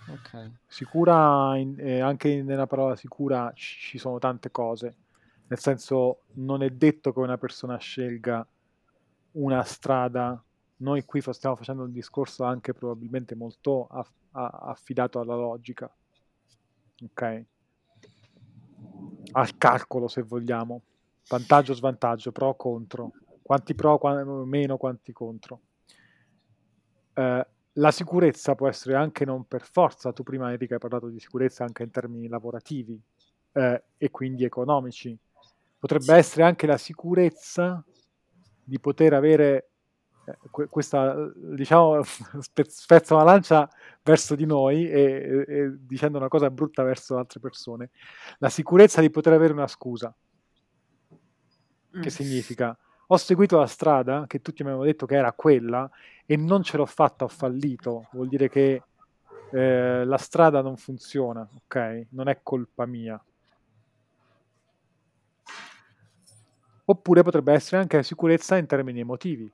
Okay. 0.08 0.52
Sicura, 0.68 1.58
in, 1.58 1.76
eh, 1.80 2.00
anche 2.00 2.42
nella 2.44 2.68
parola 2.68 2.96
sicura 2.96 3.52
ci 3.56 3.98
sono 3.98 4.20
tante 4.20 4.52
cose, 4.52 4.96
nel 5.48 5.60
senso 5.60 6.24
non 6.34 6.62
è 6.64 6.70
detto 6.70 7.14
che 7.14 7.20
una 7.20 7.38
persona 7.38 7.78
scelga 7.78 8.46
una 9.32 9.64
strada, 9.64 10.42
noi 10.78 11.06
qui 11.06 11.22
stiamo 11.22 11.56
facendo 11.56 11.84
un 11.84 11.92
discorso 11.92 12.44
anche 12.44 12.74
probabilmente 12.74 13.36
molto 13.36 13.88
aff- 13.88 14.12
affidato 14.32 15.20
alla 15.20 15.36
logica, 15.36 15.94
ok? 17.04 17.46
Al 19.32 19.58
calcolo 19.58 20.08
se 20.08 20.22
vogliamo, 20.22 20.82
vantaggio, 21.28 21.74
svantaggio, 21.74 22.32
pro, 22.32 22.56
contro, 22.56 23.12
quanti 23.42 23.76
pro, 23.76 23.98
qu- 23.98 24.46
meno, 24.46 24.78
quanti 24.78 25.12
contro. 25.12 25.62
Eh, 27.14 27.48
la 27.78 27.92
sicurezza 27.92 28.56
può 28.56 28.68
essere 28.68 28.96
anche 28.96 29.26
non 29.26 29.48
per 29.48 29.64
forza, 29.64 30.14
tu 30.14 30.24
prima 30.24 30.52
Erika 30.52 30.76
hai 30.76 30.80
parlato 30.80 31.08
di 31.08 31.20
sicurezza 31.20 31.64
anche 31.64 31.84
in 31.84 31.92
termini 31.92 32.28
lavorativi 32.28 33.00
eh, 33.52 33.84
e 33.98 34.12
quindi 34.12 34.44
economici, 34.44 35.18
potrebbe 35.78 36.14
essere 36.16 36.44
anche 36.44 36.68
la 36.68 36.78
sicurezza 36.78 37.84
di 38.64 38.80
poter 38.80 39.14
avere 39.14 39.70
eh, 40.26 40.68
questa, 40.70 41.16
diciamo, 41.36 42.02
spezza 42.68 43.16
una 43.16 43.24
lancia 43.24 43.70
verso 44.04 44.36
di 44.36 44.46
noi 44.46 44.90
e, 44.90 45.46
e, 45.48 45.54
e, 45.54 45.76
dicendo 45.80 46.18
una 46.18 46.30
cosa 46.30 46.50
brutta 46.50 46.84
verso 46.84 47.18
altre 47.18 47.40
persone, 47.40 47.90
la 48.38 48.50
sicurezza 48.50 49.02
di 49.02 49.10
poter 49.10 49.34
avere 49.34 49.54
una 49.54 49.68
scusa. 49.68 50.16
Che 51.92 52.00
mm. 52.00 52.02
significa? 52.02 52.78
Ho 53.08 53.18
seguito 53.18 53.58
la 53.60 53.68
strada 53.68 54.26
che 54.28 54.42
tutti 54.42 54.64
mi 54.64 54.70
avevano 54.70 54.90
detto 54.90 55.06
che 55.06 55.16
era 55.16 55.32
quella 55.32 55.90
e 56.26 56.38
non 56.38 56.64
ce 56.64 56.78
l'ho 56.78 56.88
fatta, 56.88 57.26
ho 57.26 57.28
fallito. 57.28 58.08
Vuol 58.14 58.28
dire 58.28 58.50
che 58.50 58.82
eh, 59.52 60.04
la 60.04 60.18
strada 60.18 60.62
non 60.62 60.76
funziona, 60.76 61.48
ok? 61.66 62.08
Non 62.10 62.30
è 62.30 62.40
colpa 62.42 62.88
mia. 62.88 63.24
Oppure 66.88 67.22
potrebbe 67.22 67.54
essere 67.54 67.82
anche 67.82 68.02
sicurezza 68.02 68.58
in 68.58 68.66
termini 68.66 69.02
emotivi. 69.02 69.52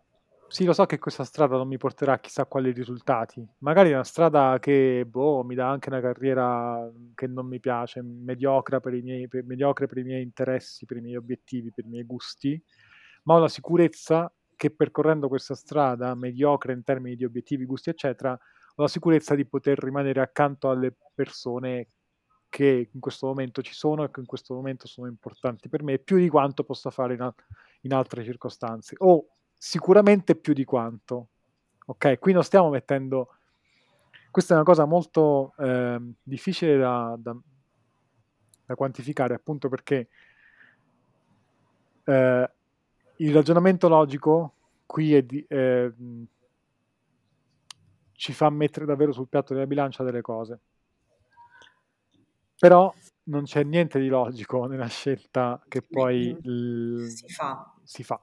Sì, 0.48 0.66
lo 0.66 0.74
so 0.74 0.86
che 0.86 1.00
questa 1.00 1.24
strada 1.24 1.56
non 1.56 1.68
mi 1.68 1.78
porterà 1.78 2.14
a 2.14 2.20
chissà 2.20 2.46
quali 2.46 2.72
risultati. 2.72 3.46
Magari 3.60 3.92
è 3.92 3.94
una 3.94 4.04
strada 4.04 4.58
che 4.60 5.06
boh, 5.06 5.44
mi 5.44 5.56
dà 5.56 5.70
anche 5.70 5.90
una 5.90 6.02
carriera 6.02 6.90
che 7.16 7.28
non 7.28 7.48
mi 7.48 7.60
piace, 7.60 8.02
mediocre 8.02 8.80
per, 8.82 8.94
i 8.94 9.02
miei, 9.02 9.28
per, 9.30 9.46
mediocre 9.46 9.88
per 9.88 9.98
i 10.00 10.04
miei 10.04 10.22
interessi, 10.24 10.86
per 10.86 10.98
i 10.98 11.02
miei 11.02 11.16
obiettivi, 11.16 11.72
per 11.72 11.86
i 11.86 11.90
miei 11.90 12.04
gusti 12.04 12.62
ma 13.24 13.36
ho 13.36 13.40
la 13.40 13.50
sicurezza 13.50 14.32
che 14.56 14.70
percorrendo 14.70 15.28
questa 15.28 15.56
strada 15.56 16.14
mediocre 16.14 16.74
in 16.74 16.84
termini 16.84 17.16
di 17.16 17.26
obiettivi, 17.26 17.66
gusti, 17.66 17.90
eccetera, 17.90 18.32
ho 18.34 18.82
la 18.82 18.88
sicurezza 18.88 19.36
di 19.36 19.46
poter 19.46 19.80
rimanere 19.80 20.22
accanto 20.22 20.70
alle 20.70 20.96
persone 21.14 21.88
che 22.52 22.90
in 22.92 23.00
questo 23.00 23.28
momento 23.28 23.62
ci 23.62 23.74
sono 23.74 24.04
e 24.04 24.12
che 24.12 24.20
in 24.20 24.26
questo 24.26 24.54
momento 24.54 24.86
sono 24.86 25.08
importanti 25.08 25.70
per 25.70 25.84
me, 25.84 26.00
più 26.00 26.18
di 26.18 26.28
quanto 26.28 26.64
possa 26.64 26.92
fare 26.92 27.14
in, 27.14 27.22
al- 27.22 27.34
in 27.82 27.94
altre 27.94 28.24
circostanze, 28.24 28.96
o 29.00 29.30
sicuramente 29.58 30.36
più 30.36 30.54
di 30.54 30.66
quanto. 30.66 31.30
Ok, 31.86 32.20
qui 32.20 32.34
non 32.34 32.44
stiamo 32.44 32.70
mettendo... 32.70 33.36
Questa 34.30 34.54
è 34.54 34.56
una 34.56 34.66
cosa 34.66 34.86
molto 34.86 35.54
eh, 35.58 36.00
difficile 36.24 36.78
da, 36.78 37.16
da, 37.18 37.36
da, 38.66 38.76
quantificare, 38.76 39.34
appunto 39.34 39.68
perché 39.68 40.08
eh, 42.06 42.52
il 43.22 43.34
ragionamento 43.34 43.88
logico 43.88 44.56
qui 44.86 45.16
è 45.16 45.22
di, 45.22 45.44
eh, 45.48 45.94
ci 48.14 48.34
fa 48.34 48.50
mettere 48.50 48.86
davvero 48.86 49.12
sul 49.12 49.28
piatto 49.28 49.54
della 49.54 49.68
bilancia 49.68 50.04
delle 50.04 50.22
cose. 50.22 50.60
Però 52.58 52.94
non 53.24 53.44
c'è 53.44 53.64
niente 53.64 54.00
di 54.00 54.08
logico 54.08 54.66
nella 54.66 54.88
scelta 54.88 55.64
che 55.68 55.82
poi 55.82 56.32
l... 56.44 57.08
si, 57.08 57.28
fa. 57.30 57.74
si, 57.84 58.04
fa. 58.04 58.22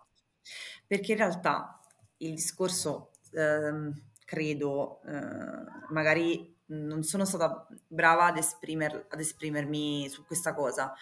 Perché 0.86 1.12
in 1.12 1.18
realtà 1.18 1.80
il 2.18 2.34
discorso, 2.34 3.12
ehm, 3.32 3.92
credo, 4.24 5.00
eh, 5.02 5.92
magari 5.92 6.56
non 6.66 7.02
sono 7.02 7.24
stata 7.24 7.66
brava 7.86 8.26
ad, 8.26 8.36
esprimer, 8.36 9.06
ad 9.08 9.18
esprimermi 9.18 10.08
su 10.08 10.24
questa 10.24 10.54
cosa, 10.54 10.92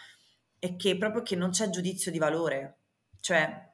è 0.57 0.75
che 0.75 0.97
proprio 0.97 1.21
che 1.21 1.35
non 1.35 1.49
c'è 1.49 1.69
giudizio 1.69 2.09
di 2.09 2.17
valore. 2.17 2.77
Cioè, 3.19 3.66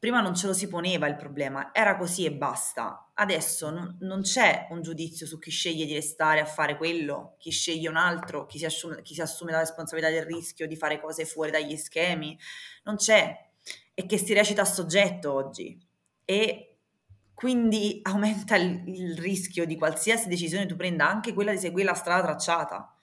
prima 0.00 0.22
non 0.22 0.34
ce 0.34 0.46
lo 0.46 0.54
si 0.54 0.66
poneva 0.66 1.06
il 1.06 1.14
problema, 1.14 1.74
era 1.74 1.98
così 1.98 2.24
e 2.24 2.32
basta. 2.32 3.10
Adesso 3.12 3.68
non, 3.68 3.98
non, 4.00 4.22
c'è 4.22 4.68
un 4.70 4.80
giudizio 4.80 5.26
su 5.26 5.38
chi 5.38 5.50
sceglie 5.50 5.84
di 5.84 5.92
restare 5.92 6.40
a 6.40 6.46
fare 6.46 6.78
quello, 6.78 7.36
chi 7.38 7.50
sceglie 7.50 7.90
un 7.90 7.96
altro, 7.96 8.46
chi 8.46 8.56
si, 8.56 8.64
assume, 8.64 9.02
chi 9.02 9.12
si 9.12 9.20
assume 9.20 9.52
la 9.52 9.58
responsabilità 9.58 10.10
del 10.10 10.24
rischio 10.24 10.66
di 10.66 10.74
fare 10.74 10.98
cose 10.98 11.26
fuori 11.26 11.50
dagli 11.50 11.76
schemi. 11.76 12.36
Non 12.84 12.96
c'è. 12.96 13.48
E 13.92 14.06
che 14.06 14.16
si 14.16 14.32
recita 14.32 14.62
a 14.62 14.64
soggetto 14.64 15.34
oggi. 15.34 15.78
E 16.24 16.78
quindi 17.34 18.00
aumenta 18.08 18.56
il, 18.56 18.82
il 18.86 19.18
rischio 19.18 19.66
di 19.66 19.76
qualsiasi 19.76 20.28
decisione 20.28 20.64
tu 20.64 20.76
prenda, 20.76 21.06
anche 21.06 21.34
quella 21.34 21.50
di 21.50 21.58
seguire 21.58 21.90
la 21.90 21.94
strada 21.94 22.22
tracciata. 22.22 22.96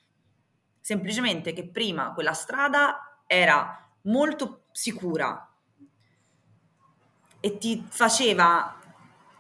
Semplicemente 0.81 1.53
che 1.53 1.69
prima 1.69 2.11
quella 2.13 2.33
strada 2.33 3.21
era 3.27 3.87
molto 4.03 4.63
sicura, 4.71 5.46
e 7.39 7.57
ti 7.57 7.85
faceva 7.89 8.79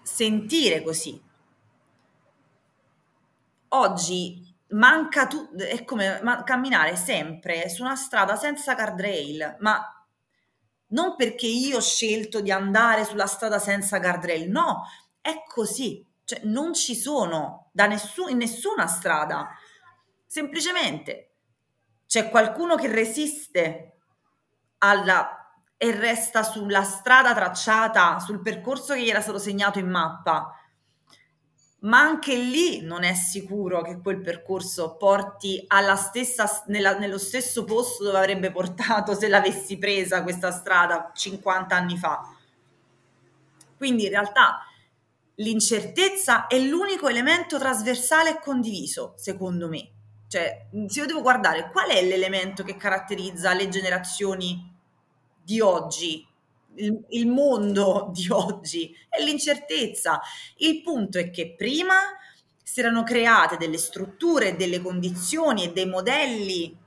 sentire 0.01 0.81
così. 0.81 1.21
Oggi 3.69 4.55
manca 4.69 5.27
tu, 5.27 5.49
è 5.55 5.83
come 5.83 6.21
camminare 6.45 6.95
sempre 6.95 7.69
su 7.69 7.83
una 7.83 7.95
strada 7.95 8.35
senza 8.35 8.73
guardrail, 8.75 9.57
ma 9.59 9.81
non 10.89 11.15
perché 11.15 11.47
io 11.47 11.77
ho 11.77 11.81
scelto 11.81 12.39
di 12.39 12.51
andare 12.51 13.03
sulla 13.03 13.27
strada 13.27 13.59
senza 13.59 13.99
guardrail, 13.99 14.49
no, 14.49 14.85
è 15.19 15.43
così, 15.45 16.05
cioè 16.23 16.41
non 16.43 16.73
ci 16.73 16.95
sono 16.95 17.69
da 17.73 17.87
nessu- 17.87 18.29
in 18.29 18.37
nessuna 18.37 18.87
strada, 18.87 19.49
semplicemente 20.25 21.31
c'è 22.05 22.29
qualcuno 22.29 22.75
che 22.75 22.87
resiste 22.87 23.97
alla 24.79 25.36
e 25.77 25.91
resta 25.91 26.41
sulla 26.41 26.83
strada 26.83 27.33
tracciata, 27.35 28.19
sul 28.19 28.41
percorso 28.41 28.93
che 28.93 29.03
gli 29.03 29.09
era 29.09 29.21
stato 29.21 29.37
segnato 29.37 29.77
in 29.77 29.89
mappa. 29.89 30.51
Ma 31.79 31.99
anche 31.99 32.35
lì 32.35 32.81
non 32.81 33.03
è 33.03 33.13
sicuro 33.13 33.83
che 33.83 34.01
quel 34.01 34.19
percorso 34.19 34.97
porti 34.97 35.65
stessa, 35.95 36.63
nella, 36.67 36.97
nello 36.97 37.19
stesso 37.19 37.63
posto 37.63 38.03
dove 38.03 38.17
avrebbe 38.17 38.51
portato 38.51 39.13
se 39.13 39.27
l'avessi 39.27 39.77
presa 39.77 40.23
questa 40.23 40.51
strada 40.51 41.11
50 41.13 41.75
anni 41.75 41.97
fa. 41.97 42.33
Quindi 43.77 44.05
in 44.05 44.09
realtà 44.09 44.65
l'incertezza 45.35 46.47
è 46.47 46.57
l'unico 46.57 47.07
elemento 47.07 47.59
trasversale 47.59 48.31
e 48.31 48.39
condiviso, 48.39 49.13
secondo 49.15 49.69
me. 49.69 49.91
Cioè, 50.27 50.67
se 50.87 50.99
io 50.99 51.05
devo 51.05 51.21
guardare 51.21 51.69
qual 51.71 51.89
è 51.89 52.03
l'elemento 52.03 52.63
che 52.63 52.75
caratterizza 52.75 53.53
le 53.53 53.69
generazioni 53.69 54.75
di 55.47 55.61
oggi, 55.61 56.27
il, 56.75 57.05
il 57.11 57.27
mondo 57.27 58.09
di 58.11 58.27
oggi, 58.29 58.93
è 59.07 59.23
l'incertezza. 59.23 60.19
Il 60.57 60.81
punto 60.81 61.17
è 61.17 61.31
che 61.31 61.55
prima 61.55 61.95
si 62.61 62.81
erano 62.81 63.03
create 63.03 63.55
delle 63.55 63.77
strutture, 63.77 64.57
delle 64.57 64.81
condizioni 64.81 65.63
e 65.63 65.71
dei 65.71 65.85
modelli 65.85 66.77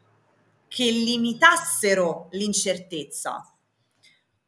che 0.68 0.90
limitassero 0.90 2.28
l'incertezza. 2.32 3.50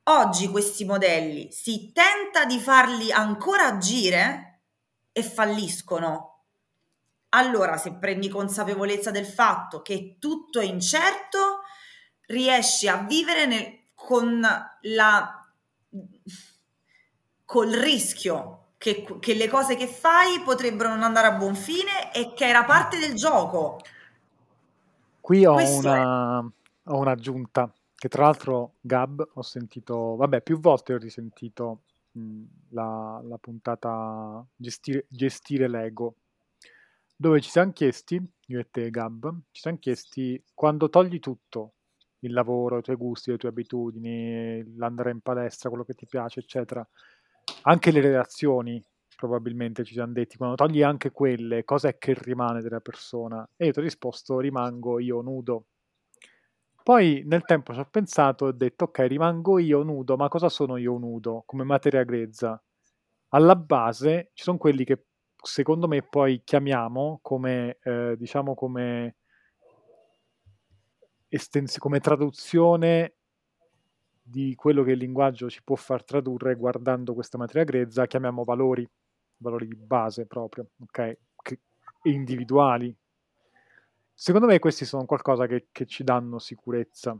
Oggi 0.04 0.48
questi 0.48 0.84
modelli 0.84 1.50
si 1.50 1.90
tenta 1.94 2.44
di 2.44 2.58
farli 2.58 3.10
ancora 3.10 3.68
agire 3.68 4.60
e 5.10 5.22
falliscono. 5.22 6.44
Allora, 7.30 7.78
se 7.78 7.94
prendi 7.94 8.28
consapevolezza 8.28 9.10
del 9.10 9.24
fatto 9.24 9.80
che 9.80 10.16
tutto 10.18 10.60
è 10.60 10.64
incerto, 10.64 11.62
riesci 12.26 12.88
a 12.88 12.98
vivere 12.98 13.46
nel, 13.46 13.81
con 14.04 14.40
la 14.80 15.46
col 17.44 17.70
rischio 17.70 18.72
che, 18.78 19.06
che, 19.20 19.34
le 19.34 19.46
cose 19.46 19.76
che 19.76 19.86
fai 19.86 20.40
potrebbero 20.40 20.88
non 20.88 21.04
andare 21.04 21.28
a 21.28 21.36
buon 21.36 21.54
fine 21.54 22.12
e 22.12 22.32
che 22.34 22.48
era 22.48 22.64
parte 22.64 22.98
del 22.98 23.14
gioco. 23.14 23.78
Qui 25.20 25.46
ho, 25.46 25.54
una, 25.54 26.38
ho 26.38 26.98
un'aggiunta 26.98 27.72
che 27.94 28.08
tra 28.08 28.24
l'altro 28.24 28.72
Gab 28.80 29.24
ho 29.34 29.42
sentito, 29.42 30.16
vabbè 30.16 30.40
più 30.40 30.58
volte 30.58 30.94
ho 30.94 30.98
risentito 30.98 31.82
mh, 32.10 32.42
la, 32.70 33.20
la, 33.22 33.38
puntata 33.38 34.44
gestire, 34.56 35.04
gestire 35.08 35.68
l'ego 35.68 36.14
dove 37.14 37.40
ci 37.40 37.50
siamo 37.50 37.70
chiesti, 37.70 38.20
io 38.46 38.58
e 38.58 38.68
te 38.68 38.90
Gab, 38.90 39.32
ci 39.52 39.60
siamo 39.60 39.78
chiesti 39.78 40.42
quando 40.54 40.90
togli 40.90 41.20
tutto 41.20 41.74
il 42.22 42.32
lavoro, 42.32 42.78
i 42.78 42.82
tuoi 42.82 42.96
gusti, 42.96 43.30
le 43.30 43.36
tue 43.36 43.48
abitudini, 43.48 44.76
l'andare 44.76 45.10
in 45.10 45.20
palestra, 45.20 45.68
quello 45.68 45.84
che 45.84 45.94
ti 45.94 46.06
piace, 46.06 46.40
eccetera. 46.40 46.86
Anche 47.62 47.90
le 47.90 48.00
relazioni, 48.00 48.82
probabilmente 49.16 49.84
ci 49.84 49.94
siamo 49.94 50.12
detti, 50.12 50.36
quando 50.36 50.56
togli 50.56 50.82
anche 50.82 51.10
quelle, 51.10 51.64
cosa 51.64 51.88
è 51.88 51.98
che 51.98 52.14
rimane 52.14 52.60
della 52.60 52.80
persona? 52.80 53.48
E 53.56 53.66
io 53.66 53.72
ti 53.72 53.78
ho 53.78 53.82
risposto, 53.82 54.38
rimango 54.40 54.98
io 54.98 55.20
nudo. 55.20 55.66
Poi 56.82 57.22
nel 57.26 57.44
tempo 57.44 57.72
ci 57.72 57.78
ho 57.78 57.86
pensato 57.88 58.46
e 58.46 58.48
ho 58.48 58.52
detto, 58.52 58.84
ok, 58.84 58.98
rimango 59.06 59.58
io 59.58 59.82
nudo, 59.84 60.16
ma 60.16 60.28
cosa 60.28 60.48
sono 60.48 60.76
io 60.76 60.98
nudo? 60.98 61.44
Come 61.46 61.62
materia 61.62 62.02
grezza? 62.02 62.60
Alla 63.28 63.54
base 63.56 64.30
ci 64.34 64.42
sono 64.42 64.58
quelli 64.58 64.84
che 64.84 65.04
secondo 65.42 65.86
me 65.88 66.02
poi 66.02 66.42
chiamiamo 66.44 67.20
come, 67.22 67.78
eh, 67.82 68.16
diciamo 68.18 68.54
come 68.54 69.16
estens- 71.32 71.78
come 71.78 71.98
traduzione 72.00 73.14
di 74.22 74.54
quello 74.54 74.82
che 74.82 74.92
il 74.92 74.98
linguaggio 74.98 75.48
ci 75.48 75.62
può 75.62 75.76
far 75.76 76.04
tradurre 76.04 76.54
guardando 76.54 77.14
questa 77.14 77.38
materia 77.38 77.64
grezza, 77.64 78.06
chiamiamo 78.06 78.44
valori, 78.44 78.88
valori 79.38 79.66
di 79.66 79.76
base 79.76 80.26
proprio, 80.26 80.68
ok? 80.80 81.16
Che, 81.42 81.60
individuali. 82.02 82.94
Secondo 84.12 84.46
me 84.46 84.58
questi 84.58 84.84
sono 84.84 85.06
qualcosa 85.06 85.46
che, 85.46 85.68
che 85.72 85.86
ci 85.86 86.04
danno 86.04 86.38
sicurezza. 86.38 87.18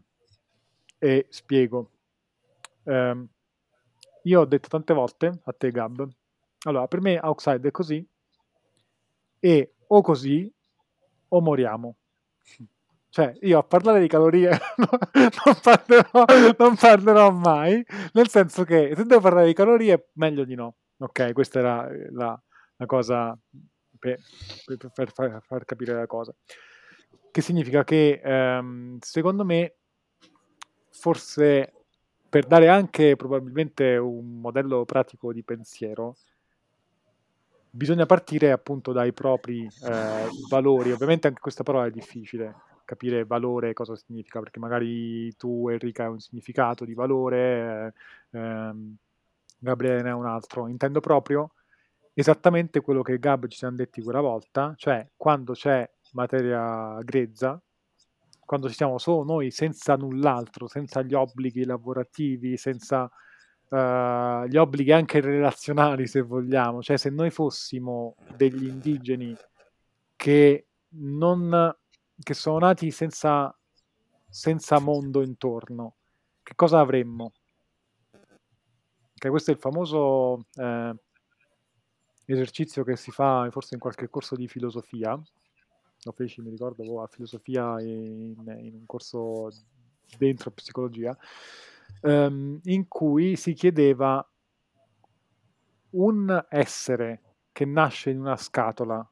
E 0.99 1.27
spiego. 1.31 1.91
Um, 2.85 3.27
io 4.25 4.41
ho 4.41 4.45
detto 4.45 4.69
tante 4.69 4.93
volte 4.93 5.41
a 5.43 5.53
te, 5.53 5.71
Gab, 5.71 6.09
allora, 6.65 6.87
per 6.87 7.01
me 7.01 7.19
Outside 7.21 7.69
è 7.69 7.71
così, 7.73 8.07
e 9.41 9.75
o 9.87 10.01
così 10.03 10.53
o 11.29 11.41
moriamo. 11.41 11.97
Cioè, 13.13 13.35
io 13.43 13.59
a 13.59 13.63
parlare 13.63 14.01
di 14.01 14.09
calorie 14.09 14.49
non, 15.13 15.59
parlerò, 15.63 16.25
non, 16.57 16.77
parlerò, 16.77 17.31
mai, 17.31 17.85
nel 18.15 18.29
senso 18.29 18.65
che 18.65 18.95
se 18.97 19.05
devo 19.05 19.21
parlare 19.21 19.49
di 19.49 19.53
calorie, 19.53 20.09
meglio 20.15 20.45
di 20.45 20.55
no. 20.55 20.77
Ok, 20.97 21.35
questa 21.35 21.59
era 21.59 21.91
la, 22.11 22.43
la 22.75 22.87
cosa 22.87 23.39
per, 23.99 24.19
per, 24.65 24.91
per 24.95 25.13
far, 25.13 25.43
far, 25.43 25.65
capire 25.67 25.93
la 25.93 26.07
cosa. 26.07 26.35
Che 27.31 27.43
significa 27.43 27.85
che 27.85 28.19
ehm, 28.25 28.97
secondo 29.01 29.45
me, 29.45 29.75
forse 30.89 31.71
per 32.31 32.47
dare 32.47 32.69
anche 32.69 33.15
probabilmente 33.17 33.95
un 33.99 34.41
modello 34.41 34.87
pratico 34.87 35.35
di 35.35 35.45
pensiero, 35.45 36.17
bisogna 37.69 38.07
partire 38.07 38.53
appunto 38.53 38.93
dai 38.93 39.13
propri 39.13 39.67
eh, 39.67 40.29
valori. 40.49 40.93
Ovviamente 40.93 41.27
anche 41.27 41.41
questa 41.41 41.63
parola 41.63 41.85
è 41.85 41.91
difficile 41.91 42.71
capire 42.93 43.24
valore 43.24 43.72
cosa 43.72 43.97
significa, 43.97 44.40
perché 44.40 44.59
magari 44.59 45.34
tu 45.36 45.68
Enrica 45.68 46.05
hai 46.05 46.11
un 46.11 46.20
significato 46.20 46.84
di 46.84 46.93
valore, 46.93 47.95
eh, 48.30 48.38
ehm, 48.38 48.97
Gabriele 49.59 50.03
ne 50.03 50.11
ha 50.11 50.16
un 50.16 50.26
altro. 50.26 50.68
Intendo 50.68 51.01
proprio 51.01 51.53
esattamente 52.12 52.80
quello 52.82 53.03
che 53.03 53.18
Gab 53.18 53.47
ci 53.49 53.57
siamo 53.57 53.76
detti 53.76 54.03
quella 54.03 54.20
volta, 54.20 54.74
cioè 54.76 55.09
quando 55.16 55.55
c'è 55.55 55.88
materia 56.12 57.01
grezza, 57.03 57.61
quando 58.45 58.68
ci 58.68 58.74
siamo 58.74 58.99
solo 58.99 59.24
noi 59.24 59.51
senza 59.51 59.97
null'altro, 59.97 60.66
senza 60.66 61.01
gli 61.01 61.14
obblighi 61.14 61.64
lavorativi, 61.64 62.59
senza 62.59 63.05
uh, 63.05 64.45
gli 64.47 64.57
obblighi 64.57 64.93
anche 64.93 65.20
relazionali 65.20 66.07
se 66.07 66.20
vogliamo, 66.20 66.82
cioè 66.82 66.99
se 66.99 67.09
noi 67.09 67.30
fossimo 67.30 68.16
degli 68.36 68.66
indigeni 68.66 69.34
che, 70.14 70.66
non, 70.95 71.74
che 72.19 72.35
sono 72.35 72.59
nati 72.59 72.91
senza, 72.91 73.55
senza 74.29 74.79
mondo 74.79 75.23
intorno, 75.23 75.97
che 76.43 76.55
cosa 76.55 76.81
avremmo? 76.81 77.33
Che 79.15 79.29
questo 79.29 79.51
è 79.51 79.55
il 79.55 79.61
famoso 79.61 80.47
eh, 80.55 80.95
esercizio 82.27 82.85
che 82.85 82.97
si 82.97 83.11
fa 83.11 83.49
forse 83.51 83.75
in 83.75 83.81
qualche 83.81 84.09
corso 84.09 84.35
di 84.35 84.49
filosofia, 84.49 85.21
lo 86.05 86.13
feci, 86.13 86.41
mi 86.41 86.51
ricordo, 86.51 86.83
boh, 86.83 87.03
a 87.03 87.07
filosofia 87.07 87.81
in, 87.81 88.35
in, 88.59 88.75
un 88.75 88.87
corso 88.87 89.49
dentro 90.19 90.51
psicologia, 90.51 91.17
um, 92.03 92.59
in 92.65 92.89
cui 92.89 93.37
si 93.37 93.53
chiedeva 93.53 94.27
un 95.91 96.45
essere 96.49 97.21
che 97.53 97.65
nasce 97.65 98.11
in 98.11 98.19
una 98.19 98.37
scatola 98.37 99.12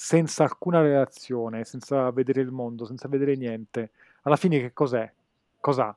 senza 0.00 0.44
alcuna 0.44 0.80
relazione, 0.80 1.64
senza 1.64 2.08
vedere 2.12 2.40
il 2.40 2.52
mondo, 2.52 2.84
senza 2.84 3.08
vedere 3.08 3.34
niente, 3.34 3.90
alla 4.22 4.36
fine 4.36 4.60
che 4.60 4.72
cos'è? 4.72 5.12
Cos'ha? 5.58 5.94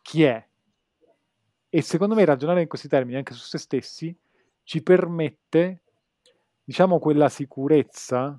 Chi 0.00 0.22
è? 0.22 0.46
E 1.68 1.82
secondo 1.82 2.14
me 2.14 2.24
ragionare 2.24 2.62
in 2.62 2.68
questi 2.68 2.86
termini 2.86 3.16
anche 3.16 3.34
su 3.34 3.42
se 3.46 3.58
stessi 3.58 4.16
ci 4.62 4.80
permette, 4.80 5.80
diciamo, 6.62 7.00
quella 7.00 7.28
sicurezza 7.28 8.38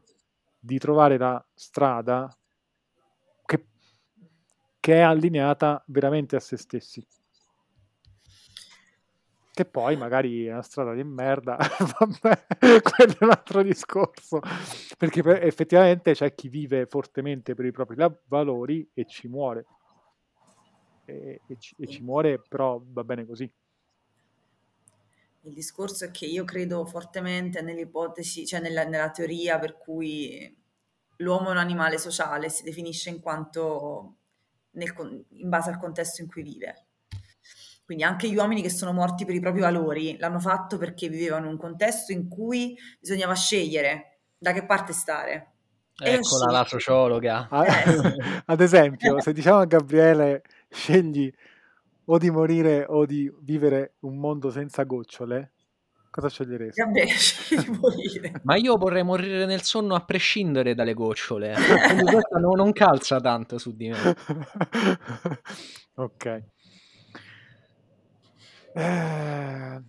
di 0.58 0.80
trovare 0.80 1.18
la 1.18 1.46
strada 1.54 2.34
che, 3.46 3.66
che 4.80 4.94
è 4.94 5.02
allineata 5.02 5.84
veramente 5.88 6.38
a 6.38 6.40
se 6.40 6.56
stessi. 6.56 7.06
Che 9.56 9.64
poi 9.64 9.96
magari 9.96 10.48
è 10.48 10.52
una 10.52 10.62
strada 10.62 10.94
di 10.94 11.04
merda, 11.06 11.56
vabbè, 11.98 12.46
quello 12.60 13.14
è 13.20 13.24
un 13.24 13.30
altro 13.30 13.64
discorso. 13.64 14.42
Perché 14.98 15.22
effettivamente 15.42 16.12
c'è 16.12 16.36
chi 16.36 16.50
vive 16.50 16.88
fortemente 16.88 17.54
per 17.54 17.64
i 17.64 17.72
propri 17.72 17.96
valori 18.26 18.86
e 18.94 19.06
ci 19.06 19.30
muore. 19.30 19.66
E, 21.06 21.40
e, 21.48 21.58
ci, 21.58 21.74
e 21.80 21.88
ci 21.88 22.02
muore, 22.02 22.42
però 22.42 22.82
va 22.86 23.06
bene 23.06 23.26
così. 23.26 23.50
Il 25.44 25.54
discorso 25.54 26.04
è 26.04 26.12
che 26.12 26.26
io 26.26 26.44
credo 26.44 26.86
fortemente 26.86 27.62
nell'ipotesi, 27.62 28.46
cioè 28.46 28.60
nella, 28.60 28.84
nella 28.84 29.12
teoria 29.12 29.58
per 29.58 29.78
cui 29.78 30.54
l'uomo 31.20 31.48
è 31.48 31.52
un 31.52 31.58
animale 31.60 31.98
sociale, 31.98 32.50
si 32.50 32.64
definisce 32.64 33.10
in 33.10 33.22
quanto 33.22 34.16
nel, 34.72 34.94
in 35.30 35.48
base 35.48 35.70
al 35.70 35.80
contesto 35.80 36.22
in 36.22 36.28
cui 36.28 36.44
vive. 36.44 36.85
Quindi 37.86 38.04
anche 38.04 38.28
gli 38.28 38.36
uomini 38.36 38.64
che 38.64 38.70
sono 38.72 38.92
morti 38.94 39.26
per 39.26 39.36
i 39.36 39.40
propri 39.40 39.62
valori 39.62 40.18
l'hanno 40.18 40.40
fatto 40.40 40.80
perché 40.80 41.08
vivevano 41.08 41.46
in 41.46 41.52
un 41.52 41.58
contesto 41.60 42.12
in 42.12 42.28
cui 42.28 42.76
bisognava 43.00 43.36
scegliere 43.36 44.22
da 44.40 44.54
che 44.54 44.66
parte 44.66 44.92
stare. 44.92 45.52
Eccola 45.96 46.52
la 46.52 46.66
sociologa. 46.66 47.48
Eh. 47.48 48.42
Ad 48.48 48.60
esempio, 48.60 49.22
se 49.22 49.32
diciamo 49.34 49.60
a 49.60 49.66
Gabriele 49.66 50.42
scegli 50.68 51.32
o 52.06 52.18
di 52.18 52.30
morire 52.32 52.86
o 52.88 53.06
di 53.06 53.32
vivere 53.42 53.94
un 54.00 54.18
mondo 54.18 54.50
senza 54.50 54.84
gocciole, 54.84 55.54
cosa 56.10 56.28
sceglieresti? 56.28 56.82
Vabbè, 56.82 57.06
scegli 57.16 57.70
di 57.70 57.78
morire. 57.80 58.42
Ma 58.44 58.56
io 58.58 58.78
vorrei 58.78 59.04
morire 59.04 59.46
nel 59.46 59.62
sonno 59.62 59.94
a 59.94 60.04
prescindere 60.04 60.74
dalle 60.74 60.96
gocciole. 60.96 61.54
Quindi 61.54 62.04
questa 62.12 62.40
non, 62.40 62.56
non 62.56 62.74
calza 62.74 63.20
tanto 63.20 63.60
su 63.60 63.76
di 63.76 63.90
me. 63.90 64.16
ok. 65.96 66.44
Eh... 68.76 69.82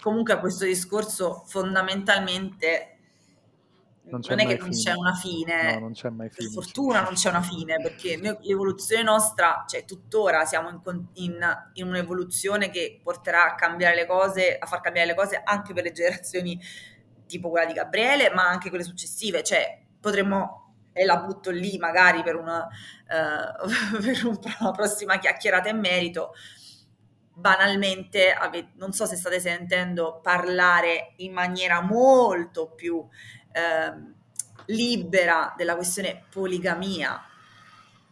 Comunque 0.00 0.34
a 0.34 0.38
questo 0.38 0.64
discorso 0.64 1.44
fondamentalmente 1.46 2.94
non, 4.06 4.20
non 4.28 4.40
è 4.40 4.46
che 4.46 4.58
non 4.58 4.70
c'è 4.70 4.92
una 4.92 5.14
fine, 5.14 5.74
no, 5.74 5.78
non 5.80 5.92
c'è 5.92 6.10
mai 6.10 6.28
fine. 6.28 6.50
Per 6.50 6.62
fortuna 6.62 7.02
non 7.02 7.14
c'è 7.14 7.30
una 7.30 7.40
fine, 7.40 7.76
perché 7.80 8.16
noi, 8.16 8.36
l'evoluzione 8.42 9.02
nostra, 9.02 9.64
cioè 9.66 9.84
tuttora 9.86 10.44
siamo 10.44 10.68
in, 10.68 11.06
in, 11.14 11.68
in, 11.74 11.86
un'evoluzione 11.86 12.68
che 12.68 13.00
porterà 13.02 13.52
a 13.52 13.54
cambiare 13.54 13.94
le 13.94 14.06
cose, 14.06 14.58
a 14.58 14.66
far 14.66 14.80
cambiare 14.82 15.08
le 15.08 15.14
cose 15.14 15.40
anche 15.42 15.72
per 15.72 15.84
le 15.84 15.92
generazioni 15.92 16.60
tipo 17.26 17.48
quella 17.48 17.66
di 17.66 17.72
Gabriele, 17.72 18.30
ma 18.34 18.46
anche 18.46 18.68
quelle 18.68 18.84
successive. 18.84 19.42
Cioè 19.42 19.80
potremmo, 19.98 20.74
e 20.92 21.06
la 21.06 21.16
butto 21.16 21.50
lì 21.50 21.78
magari 21.78 22.22
per 22.22 22.36
una, 22.36 22.68
uh, 23.08 24.00
per 24.02 24.26
una 24.60 24.70
prossima 24.72 25.18
chiacchierata 25.18 25.70
in 25.70 25.78
merito, 25.78 26.34
banalmente, 27.34 28.32
ave, 28.32 28.70
non 28.76 28.92
so 28.92 29.06
se 29.06 29.16
state 29.16 29.40
sentendo 29.40 30.20
parlare 30.22 31.14
in 31.16 31.32
maniera 31.32 31.80
molto 31.80 32.70
più 32.70 33.06
eh, 33.52 33.92
libera 34.66 35.52
della 35.56 35.74
questione 35.74 36.24
poligamia. 36.30 37.20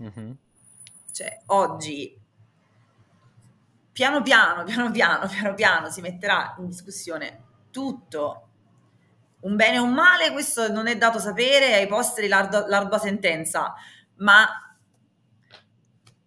Mm-hmm. 0.03 0.33
Cioè, 1.12 1.43
oggi 1.47 2.20
piano 3.93 4.23
piano, 4.23 4.64
piano 4.64 4.91
piano, 4.91 5.29
piano 5.29 5.55
piano 5.55 5.91
si 5.91 6.01
metterà 6.01 6.55
in 6.59 6.66
discussione 6.66 7.45
tutto. 7.70 8.49
Un 9.41 9.57
bene 9.57 9.79
o 9.79 9.85
un 9.85 9.93
male, 9.93 10.33
questo 10.33 10.70
non 10.70 10.87
è 10.87 10.97
dato 10.97 11.18
sapere 11.18 11.75
ai 11.75 11.87
posteri 11.87 12.29
l'ardua, 12.29 12.66
l'ardua 12.68 12.99
sentenza, 12.99 13.75
ma 14.16 14.47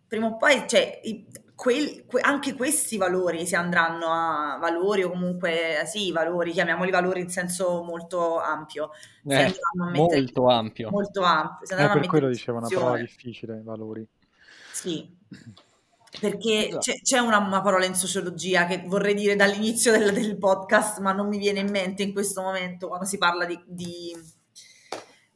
prima 0.08 0.28
o 0.28 0.38
poi, 0.38 0.68
cioè, 0.68 1.00
i, 1.04 1.26
quel, 1.56 2.06
que, 2.06 2.20
anche 2.20 2.53
questi 2.53 2.97
valori 2.97 3.45
si 3.45 3.56
andranno 3.56 4.08
a 4.08 4.58
valori 4.60 5.03
o 5.03 5.10
comunque 5.10 5.84
sì, 5.86 6.12
valori, 6.12 6.51
chiamiamoli 6.51 6.91
valori 6.91 7.22
in 7.22 7.30
senso 7.30 7.82
molto 7.84 8.39
ampio. 8.39 8.91
Eh, 9.26 9.53
molto 9.93 10.47
ampio. 10.47 10.89
Molto 10.89 11.24
ampio. 11.24 11.78
Eh, 11.78 11.89
per 11.89 12.08
quello 12.08 12.28
dicevo 12.28 12.58
una 12.58 12.68
parola 12.68 12.97
difficile, 12.97 13.62
valori. 13.64 14.06
Sì, 14.72 15.10
perché 16.20 16.68
esatto. 16.68 16.80
c'è, 16.80 17.01
c'è 17.01 17.20
una, 17.20 17.38
una, 17.38 17.62
parola 17.62 17.86
in 17.86 17.95
sociologia 17.95 18.66
che 18.66 18.84
vorrei 18.86 19.14
dire 19.14 19.36
dall'inizio 19.36 19.91
del, 19.91 20.12
del, 20.12 20.38
podcast, 20.38 20.99
ma 20.99 21.14
non 21.14 21.28
mi 21.28 21.38
viene 21.38 21.60
in 21.62 21.70
mente 21.70 22.03
in 22.03 22.12
questo 22.12 22.41
momento 22.41 22.88
quando 22.88 23.06
si 23.06 23.18
parla 23.18 23.45
di, 23.45 23.60
di 23.66 24.14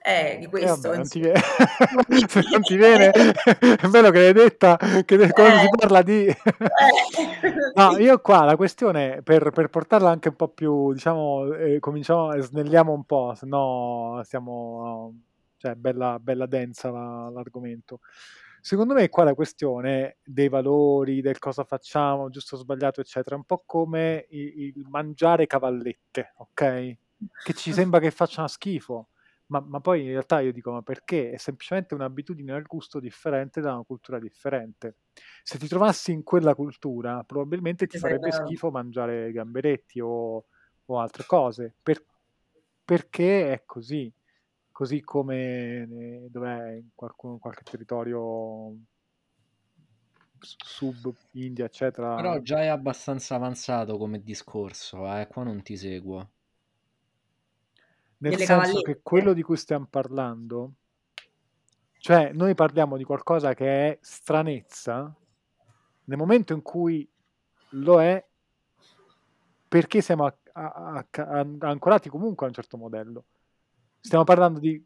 eh, 0.10 0.38
di 0.40 0.48
questo. 0.48 0.92
Eh, 0.92 0.98
vabbè, 0.98 0.98
non, 0.98 1.08
ti 1.08 1.20
viene. 1.20 1.42
non 2.52 2.62
ti 2.62 2.76
viene, 2.76 3.12
è 3.12 3.88
bello 3.88 4.10
che 4.10 4.20
l'hai 4.20 4.34
detta, 4.34 4.78
che 5.06 5.16
eh, 5.16 5.32
quando 5.32 5.60
si 5.60 5.70
parla 5.78 6.02
di... 6.02 6.28
No, 7.76 7.98
io 7.98 8.20
qua 8.20 8.44
la 8.44 8.56
questione, 8.58 9.22
per, 9.24 9.52
per, 9.52 9.70
portarla 9.70 10.10
anche 10.10 10.30
un 10.30 10.36
po' 10.36 10.50
più, 10.50 10.92
diciamo, 10.92 11.54
eh, 11.54 11.80
cominciamo, 11.80 12.38
snelliamo 12.38 12.92
un 12.92 13.04
po', 13.06 13.34
se 13.36 13.46
no 13.46 14.20
stiamo... 14.24 15.14
cioè, 15.58 15.76
bella, 15.76 16.20
bella 16.20 16.46
densa 16.46 16.90
la, 16.90 17.30
l'argomento. 17.30 18.00
Secondo 18.60 18.94
me 18.94 19.08
qua 19.08 19.24
la 19.24 19.36
questione 19.36 20.18
dei 20.24 20.50
valori, 20.50 21.22
del 21.22 21.40
cosa 21.40 21.64
facciamo, 21.64 22.30
giusto 22.30 22.56
o 22.56 22.58
sbagliato, 22.58 23.00
eccetera, 23.00 23.36
è 23.36 23.38
un 23.38 23.46
po' 23.46 23.64
come 23.66 24.26
il, 24.32 24.74
il 24.76 24.86
mangiare 24.90 25.48
cavallette, 25.48 26.34
ok? 26.38 26.98
Che 27.44 27.54
ci 27.54 27.72
sembra 27.72 28.00
che 28.00 28.12
facciano 28.12 28.48
schifo 28.48 29.10
ma, 29.50 29.60
ma, 29.62 29.80
poi 29.80 30.04
in 30.04 30.10
realtà 30.10 30.40
io 30.42 30.52
dico, 30.52 30.72
ma 30.72 30.82
perché? 30.82 31.32
È 31.32 31.38
semplicemente 31.38 31.94
un'abitudine 31.96 32.52
al 32.54 32.64
gusto 32.64 33.00
differente 33.00 33.62
da 33.62 33.74
una 33.74 33.84
cultura 33.84 34.20
differente. 34.20 34.98
Se 35.44 35.58
ti 35.58 35.68
trovassi 35.68 36.12
in 36.12 36.24
quella 36.24 36.54
cultura, 36.54 37.24
probabilmente 37.24 37.88
ti 37.88 37.98
farebbe 37.98 38.32
schifo 38.32 38.70
mangiare 38.70 39.32
gamberetti 39.32 40.00
o, 40.00 40.46
o 40.86 41.00
altre 41.00 41.26
cose, 41.26 41.74
per, 41.82 42.04
perché 42.86 43.52
è 43.52 43.64
così. 43.66 44.12
Così 44.72 45.02
come 45.02 46.28
dov'è 46.30 46.76
in, 46.76 46.90
qualcuno, 46.96 47.38
qualche 47.38 47.64
territorio 47.64 48.78
sub 50.40 51.14
India, 51.32 51.66
eccetera. 51.66 52.16
Però 52.16 52.40
già 52.40 52.62
è 52.62 52.68
abbastanza 52.68 53.36
avanzato 53.36 53.98
come 53.98 54.22
discorso, 54.24 55.06
eh? 55.18 55.28
qua 55.28 55.44
non 55.44 55.62
ti 55.64 55.76
seguo. 55.76 56.30
Nel 58.20 58.36
senso 58.36 58.54
cavallette. 58.54 58.94
che 58.94 59.00
quello 59.02 59.34
di 59.34 59.42
cui 59.42 59.56
stiamo 59.56 59.88
parlando, 59.90 60.74
cioè 62.00 62.32
noi 62.34 62.54
parliamo 62.54 62.98
di 62.98 63.04
qualcosa 63.04 63.54
che 63.54 63.90
è 63.90 63.98
stranezza, 64.02 65.14
nel 66.06 66.18
momento 66.18 66.54
in 66.54 66.62
cui 66.62 67.10
lo 67.72 68.02
è, 68.02 68.26
perché 69.68 70.02
siamo 70.02 70.26
a, 70.26 70.36
a, 70.52 71.06
a, 71.12 71.48
ancorati 71.60 72.10
comunque 72.10 72.46
a 72.46 72.50
un 72.50 72.56
certo 72.56 72.78
modello. 72.78 73.26
Stiamo 74.00 74.24
parlando 74.24 74.60
di 74.60 74.84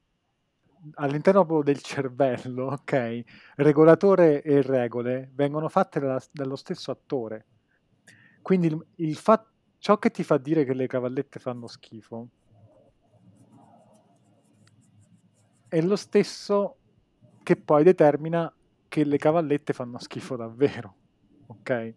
all'interno 0.95 1.61
del 1.63 1.81
cervello, 1.81 2.65
ok? 2.65 3.23
Regolatore 3.55 4.43
e 4.43 4.61
regole 4.61 5.31
vengono 5.33 5.69
fatte 5.69 5.99
dalla, 5.99 6.21
dallo 6.31 6.55
stesso 6.55 6.91
attore. 6.91 7.45
Quindi 8.41 8.67
il, 8.67 8.85
il 8.97 9.15
fa, 9.15 9.43
ciò 9.77 9.97
che 9.97 10.11
ti 10.11 10.23
fa 10.23 10.37
dire 10.37 10.65
che 10.65 10.73
le 10.73 10.87
cavallette 10.87 11.39
fanno 11.39 11.67
schifo 11.67 12.27
è 15.73 15.81
lo 15.81 15.95
stesso 15.95 16.75
che 17.41 17.55
poi 17.55 17.83
determina 17.83 18.53
che 18.87 19.03
le 19.03 19.17
cavallette 19.17 19.73
fanno 19.73 19.97
schifo 19.97 20.35
davvero, 20.35 20.95
ok? 21.47 21.93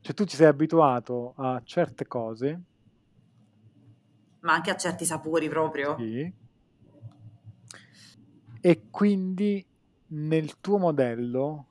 Cioè 0.00 0.14
tu 0.14 0.24
ci 0.24 0.34
sei 0.34 0.48
abituato 0.48 1.34
a 1.36 1.62
certe 1.62 2.08
cose. 2.08 2.60
Ma 4.40 4.54
anche 4.54 4.70
a 4.72 4.76
certi 4.76 5.04
sapori 5.04 5.48
proprio. 5.48 5.96
Sì. 5.96 6.32
E 8.62 8.82
quindi 8.90 9.64
nel 10.08 10.58
tuo 10.58 10.78
modello 10.78 11.66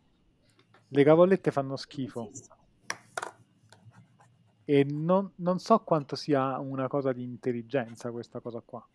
le 0.87 1.03
cavallette 1.03 1.51
fanno 1.51 1.75
schifo. 1.75 2.31
E 4.63 4.83
non, 4.85 5.29
non 5.35 5.59
so 5.59 5.77
quanto 5.79 6.15
sia 6.15 6.57
una 6.57 6.87
cosa 6.87 7.11
di 7.11 7.23
intelligenza 7.23 8.11
questa 8.11 8.39
cosa 8.39 8.61
qua 8.63 8.87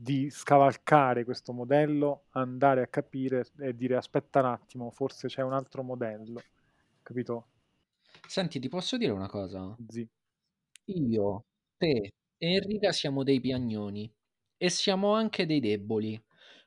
di 0.00 0.30
scavalcare 0.30 1.24
questo 1.24 1.52
modello, 1.52 2.26
andare 2.30 2.82
a 2.82 2.86
capire 2.86 3.44
e 3.58 3.74
dire 3.74 3.96
aspetta 3.96 4.38
un 4.38 4.46
attimo, 4.46 4.90
forse 4.92 5.26
c'è 5.26 5.42
un 5.42 5.52
altro 5.52 5.82
modello, 5.82 6.40
capito? 7.02 7.48
Senti, 8.28 8.60
ti 8.60 8.68
posso 8.68 8.96
dire 8.96 9.10
una 9.12 9.26
cosa? 9.28 9.76
Sì. 9.88 10.08
Io, 10.86 11.44
te 11.76 12.12
e 12.40 12.54
Enrica 12.54 12.92
siamo 12.92 13.24
dei 13.24 13.40
piagnoni 13.40 14.10
e 14.56 14.70
siamo 14.70 15.14
anche 15.14 15.46
dei 15.46 15.58
deboli, 15.60 16.20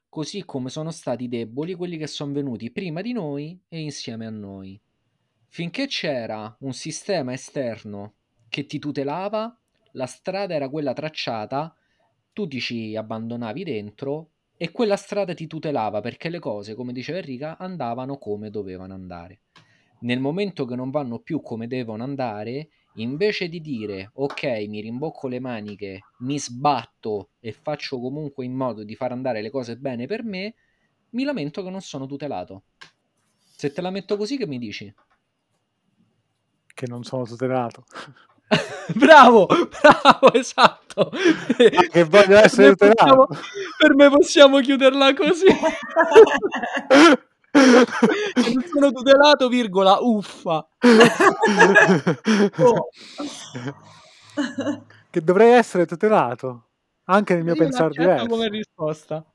così 0.10 0.44
come 0.44 0.70
sono 0.70 0.92
stati 0.92 1.30
deboli 1.30 1.74
quelli 1.76 1.98
che 1.98 2.08
sono 2.08 2.34
venuti 2.34 2.70
prima 2.72 3.02
di 3.02 3.14
noi 3.14 3.58
e 3.70 3.80
insieme 3.80 4.26
a 4.26 4.30
noi. 4.30 4.80
Finché 5.48 5.88
c'era 5.88 6.54
un 6.62 6.74
sistema 6.74 7.34
esterno 7.34 8.16
che 8.50 8.66
ti 8.66 8.80
tutelava, 8.80 9.58
la 9.94 10.06
strada 10.06 10.54
era 10.54 10.70
quella 10.70 10.94
tracciata 10.94 11.74
tu 12.34 12.48
ti 12.48 12.60
ci 12.60 12.96
abbandonavi 12.96 13.64
dentro 13.64 14.30
e 14.58 14.72
quella 14.72 14.96
strada 14.96 15.34
ti 15.34 15.48
tutelava 15.48 16.02
perché 16.02 16.30
le 16.30 16.40
cose, 16.40 16.76
come 16.76 16.94
diceva 16.94 17.20
Enrica, 17.20 17.58
andavano 17.58 18.18
come 18.18 18.50
dovevano 18.50 18.94
andare. 18.94 19.42
Nel 20.02 20.20
momento 20.20 20.66
che 20.66 20.76
non 20.76 20.90
vanno 20.90 21.20
più 21.20 21.42
come 21.42 21.68
devono 21.68 22.04
andare, 22.04 22.70
invece 22.96 23.50
di 23.50 23.62
dire 23.62 24.12
ok, 24.14 24.44
mi 24.68 24.82
rimbocco 24.82 25.28
le 25.28 25.40
maniche, 25.40 26.00
mi 26.20 26.40
sbatto 26.40 27.30
e 27.40 27.52
faccio 27.52 28.00
comunque 28.00 28.46
in 28.46 28.54
modo 28.54 28.84
di 28.84 28.96
far 28.96 29.12
andare 29.12 29.42
le 29.42 29.50
cose 29.50 29.78
bene 29.78 30.08
per 30.08 30.24
me, 30.24 30.56
mi 31.12 31.24
lamento 31.24 31.64
che 31.64 31.70
non 31.70 31.82
sono 31.82 32.06
tutelato. 32.06 32.64
Se 33.38 33.72
te 33.72 33.82
la 33.82 33.92
metto 33.92 34.18
così, 34.18 34.38
che 34.38 34.48
mi 34.48 34.58
dici? 34.58 34.94
Che 36.74 36.88
non 36.88 37.04
sono 37.04 37.26
tutelato. 37.26 37.86
bravo, 38.96 39.46
bravo, 39.46 40.34
esatto. 40.38 40.81
Che 41.92 42.04
voglio 42.04 42.38
essere 42.38 42.76
per 42.76 42.90
me, 42.90 42.94
possiamo, 42.96 43.28
per 43.78 43.96
me 43.96 44.10
possiamo 44.10 44.60
chiuderla 44.60 45.14
così. 45.14 45.46
non 47.54 48.64
sono 48.72 48.92
tutelato, 48.92 49.48
virgola, 49.48 49.98
uffa. 50.00 50.68
oh. 52.60 52.90
Che 55.10 55.22
dovrei 55.22 55.52
essere 55.52 55.86
tutelato, 55.86 56.68
anche 57.06 57.34
nel 57.36 57.44
mio 57.44 57.54
Io 57.54 57.60
pensare 57.60 57.90
diverso. 57.90 58.28
come 58.28 58.48
risposta. 58.50 59.26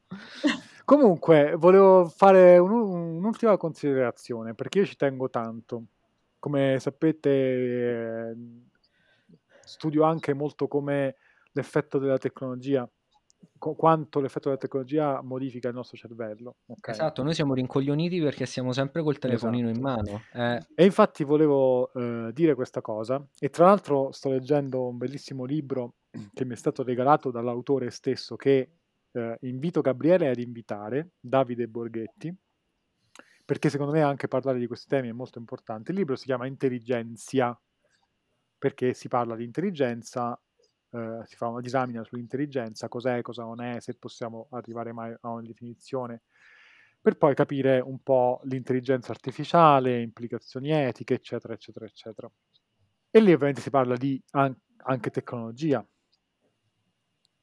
Comunque, 0.85 1.55
volevo 1.57 2.07
fare 2.07 2.59
un, 2.59 2.71
un'ultima 2.71 3.57
considerazione, 3.57 4.55
perché 4.55 4.79
io 4.79 4.87
ci 4.87 4.97
tengo 4.97 5.29
tanto. 5.29 5.87
Come 6.39 6.77
sapete, 6.79 7.29
eh, 7.29 8.35
studio 9.65 10.05
anche 10.05 10.33
molto 10.33 10.69
come 10.69 11.17
l'effetto 11.57 11.99
della 11.99 12.19
tecnologia, 12.19 12.89
qu- 13.59 13.77
quanto 13.77 14.21
l'effetto 14.21 14.49
della 14.49 14.61
tecnologia 14.61 15.23
modifica 15.23 15.69
il 15.69 15.75
nostro 15.75 15.97
cervello. 15.97 16.57
Okay? 16.67 16.95
Esatto, 16.95 17.23
noi 17.23 17.35
siamo 17.35 17.55
rincoglioniti 17.55 18.21
perché 18.21 18.47
siamo 18.47 18.73
sempre 18.73 19.03
col 19.03 19.19
telefonino 19.19 19.71
esatto. 19.71 19.79
in 19.79 19.83
mano. 19.83 20.23
Eh. 20.33 20.67
E 20.75 20.85
infatti 20.85 21.25
volevo 21.25 21.93
eh, 21.95 22.31
dire 22.33 22.55
questa 22.55 22.81
cosa, 22.81 23.27
e 23.39 23.49
tra 23.49 23.67
l'altro 23.67 24.13
sto 24.13 24.31
leggendo 24.31 24.87
un 24.87 24.99
bellissimo 24.99 25.45
libro 25.45 25.95
che 26.33 26.45
mi 26.45 26.53
è 26.53 26.57
stato 26.57 26.83
regalato 26.83 27.31
dall'autore 27.31 27.91
stesso 27.91 28.37
che 28.37 28.71
eh, 29.13 29.39
invito 29.41 29.81
Gabriele 29.81 30.29
ad 30.29 30.39
invitare, 30.39 31.11
Davide 31.19 31.69
Borghetti, 31.69 32.35
perché 33.45 33.71
secondo 33.71 33.93
me 33.93 34.03
anche 34.03 34.29
parlare 34.29 34.59
di 34.59 34.67
questi 34.67 34.89
temi 34.89 35.09
è 35.09 35.13
molto 35.13 35.39
importante. 35.39 35.93
Il 35.93 35.99
libro 35.99 36.17
si 36.17 36.25
chiama 36.25 36.47
Intelligenzia, 36.47 37.59
perché 38.59 38.95
si 38.95 39.09
parla 39.09 39.37
di 39.37 39.45
intelligenza, 39.45 40.39
eh, 40.91 41.21
si 41.25 41.37
fa 41.37 41.49
una 41.49 41.61
disamina 41.61 42.05
sull'intelligenza, 42.05 42.89
cos'è, 42.89 43.23
cosa 43.23 43.43
non 43.45 43.61
è, 43.61 43.81
se 43.81 43.95
possiamo 43.95 44.49
arrivare 44.51 44.93
mai 44.93 45.15
a 45.21 45.31
una 45.31 45.43
definizione, 45.43 46.23
per 47.01 47.17
poi 47.17 47.35
capire 47.35 47.81
un 47.81 48.03
po' 48.03 48.41
l'intelligenza 48.45 49.13
artificiale, 49.13 50.01
implicazioni 50.01 50.73
etiche, 50.73 51.15
eccetera, 51.15 51.55
eccetera, 51.55 51.87
eccetera. 51.87 52.31
E 53.11 53.21
lì 53.21 53.33
ovviamente 53.33 53.61
si 53.61 53.71
parla 53.71 53.97
di 53.97 54.21
an- 54.33 54.57
anche 54.79 55.11
tecnologia. 55.11 55.87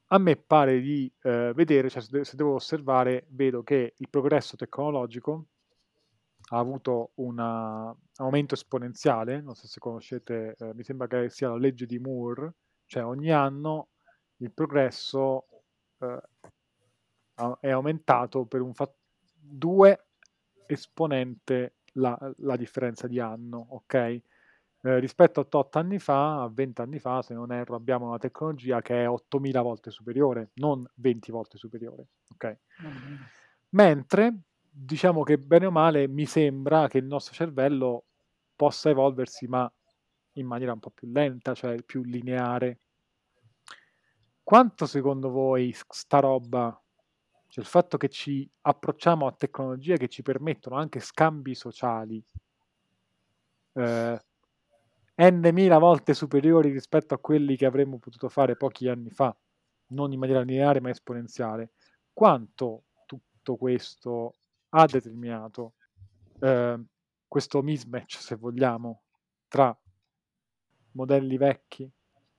A 0.08 0.18
me 0.20 0.36
pare 0.36 0.80
di 0.80 1.12
eh, 1.22 1.54
vedere, 1.56 1.90
cioè 1.90 2.02
se 2.02 2.36
devo 2.36 2.56
osservare, 2.56 3.26
vedo 3.30 3.64
che 3.64 3.94
il 3.98 4.10
progresso 4.10 4.56
tecnologico 4.56 5.48
ha 6.50 6.58
avuto 6.58 7.12
un 7.16 7.40
aumento 7.40 8.54
esponenziale, 8.54 9.42
non 9.42 9.56
so 9.56 9.66
se 9.66 9.80
conoscete, 9.80 10.56
eh, 10.60 10.74
mi 10.74 10.84
sembra 10.84 11.08
che 11.08 11.30
sia 11.30 11.50
la 11.50 11.58
legge 11.58 11.86
di 11.86 11.98
Moore, 12.00 12.54
cioè 12.94 13.04
ogni 13.04 13.32
anno 13.32 13.88
il 14.38 14.52
progresso 14.52 15.48
eh, 15.98 16.22
è 17.60 17.72
aumentato 17.72 18.46
per 18.46 18.62
un 18.62 18.76
fatto 18.76 18.98
2 19.34 20.06
esponente 20.68 21.78
la, 21.94 22.16
la, 22.38 22.56
differenza 22.56 23.08
di 23.08 23.20
anno, 23.20 23.66
ok? 23.70 23.94
Eh, 23.96 24.22
rispetto 25.00 25.40
a 25.40 25.48
8 25.58 25.80
anni 25.80 25.98
fa, 25.98 26.44
a 26.44 26.52
20 26.54 26.82
anni 26.82 27.00
fa, 27.00 27.24
se 27.24 27.34
non 27.34 27.52
erro, 27.52 27.76
abbiamo 27.76 28.10
una 28.10 28.20
tecnologia 28.20 28.80
che 28.84 29.02
è 29.02 29.10
8000 29.10 29.62
volte 29.62 29.90
superiore, 29.90 30.52
non 30.56 30.86
20 30.94 31.32
volte 31.32 31.58
superiore, 31.58 32.10
ok? 32.34 32.58
Mm-hmm. 32.84 33.22
Mentre 33.70 34.38
diciamo 34.70 35.24
che 35.24 35.40
bene 35.40 35.66
o 35.66 35.72
male 35.72 36.08
mi 36.08 36.28
sembra 36.28 36.88
che 36.88 37.00
il 37.00 37.06
nostro 37.06 37.34
cervello 37.34 38.06
possa 38.56 38.92
evolversi, 38.92 39.48
ma 39.48 39.72
in 40.34 40.46
maniera 40.46 40.74
un 40.74 40.80
po' 40.80 40.90
più 40.90 41.10
lenta, 41.12 41.54
cioè 41.54 41.82
più 41.82 42.04
lineare. 42.04 42.80
Quanto 44.44 44.86
secondo 44.86 45.30
voi 45.30 45.74
sta 45.88 46.20
roba, 46.20 46.70
cioè 47.48 47.64
il 47.64 47.70
fatto 47.70 47.96
che 47.96 48.10
ci 48.10 48.50
approcciamo 48.62 49.26
a 49.26 49.32
tecnologie 49.32 49.96
che 49.96 50.10
ci 50.10 50.22
permettono 50.22 50.76
anche 50.76 51.00
scambi 51.00 51.56
sociali, 51.56 52.22
eh, 53.74 54.22
n 55.16 55.80
volte 55.80 56.14
superiori 56.14 56.72
rispetto 56.72 57.14
a 57.14 57.20
quelli 57.20 57.56
che 57.56 57.66
avremmo 57.66 58.00
potuto 58.00 58.28
fare 58.28 58.58
pochi 58.58 58.90
anni 58.90 59.12
fa, 59.12 59.34
non 59.88 60.12
in 60.12 60.20
maniera 60.20 60.42
lineare 60.42 60.82
ma 60.82 60.90
esponenziale, 60.90 61.72
quanto 62.12 62.84
tutto 63.06 63.56
questo 63.56 64.34
ha 64.70 64.86
determinato 64.86 65.76
eh, 66.42 66.84
questo 67.30 67.62
mismatch, 67.62 68.18
se 68.18 68.36
vogliamo, 68.36 69.04
tra 69.48 69.76
modelli 70.92 71.38
vecchi 71.38 71.90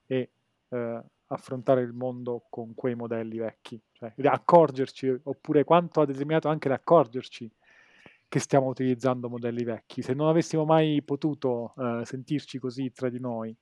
e 0.07 0.31
eh, 0.69 1.03
affrontare 1.35 1.83
il 1.83 1.93
mondo 1.93 2.47
con 2.49 2.75
quei 2.75 2.95
modelli 2.95 3.39
vecchi, 3.39 3.81
cioè 3.93 4.13
accorgerci, 4.23 5.21
oppure 5.25 5.65
quanto 5.65 6.01
ha 6.01 6.07
determinato 6.07 6.49
anche 6.49 6.69
l'accorgerci 6.69 7.51
che 8.29 8.39
stiamo 8.41 8.69
utilizzando 8.69 9.29
modelli 9.29 9.65
vecchi. 9.65 10.03
Se 10.03 10.15
non 10.15 10.29
avessimo 10.29 10.65
mai 10.65 11.03
potuto 11.03 11.75
eh, 11.77 12.03
sentirci 12.05 12.59
così 12.59 12.91
tra 12.93 13.09
di 13.09 13.21
noi 13.21 13.57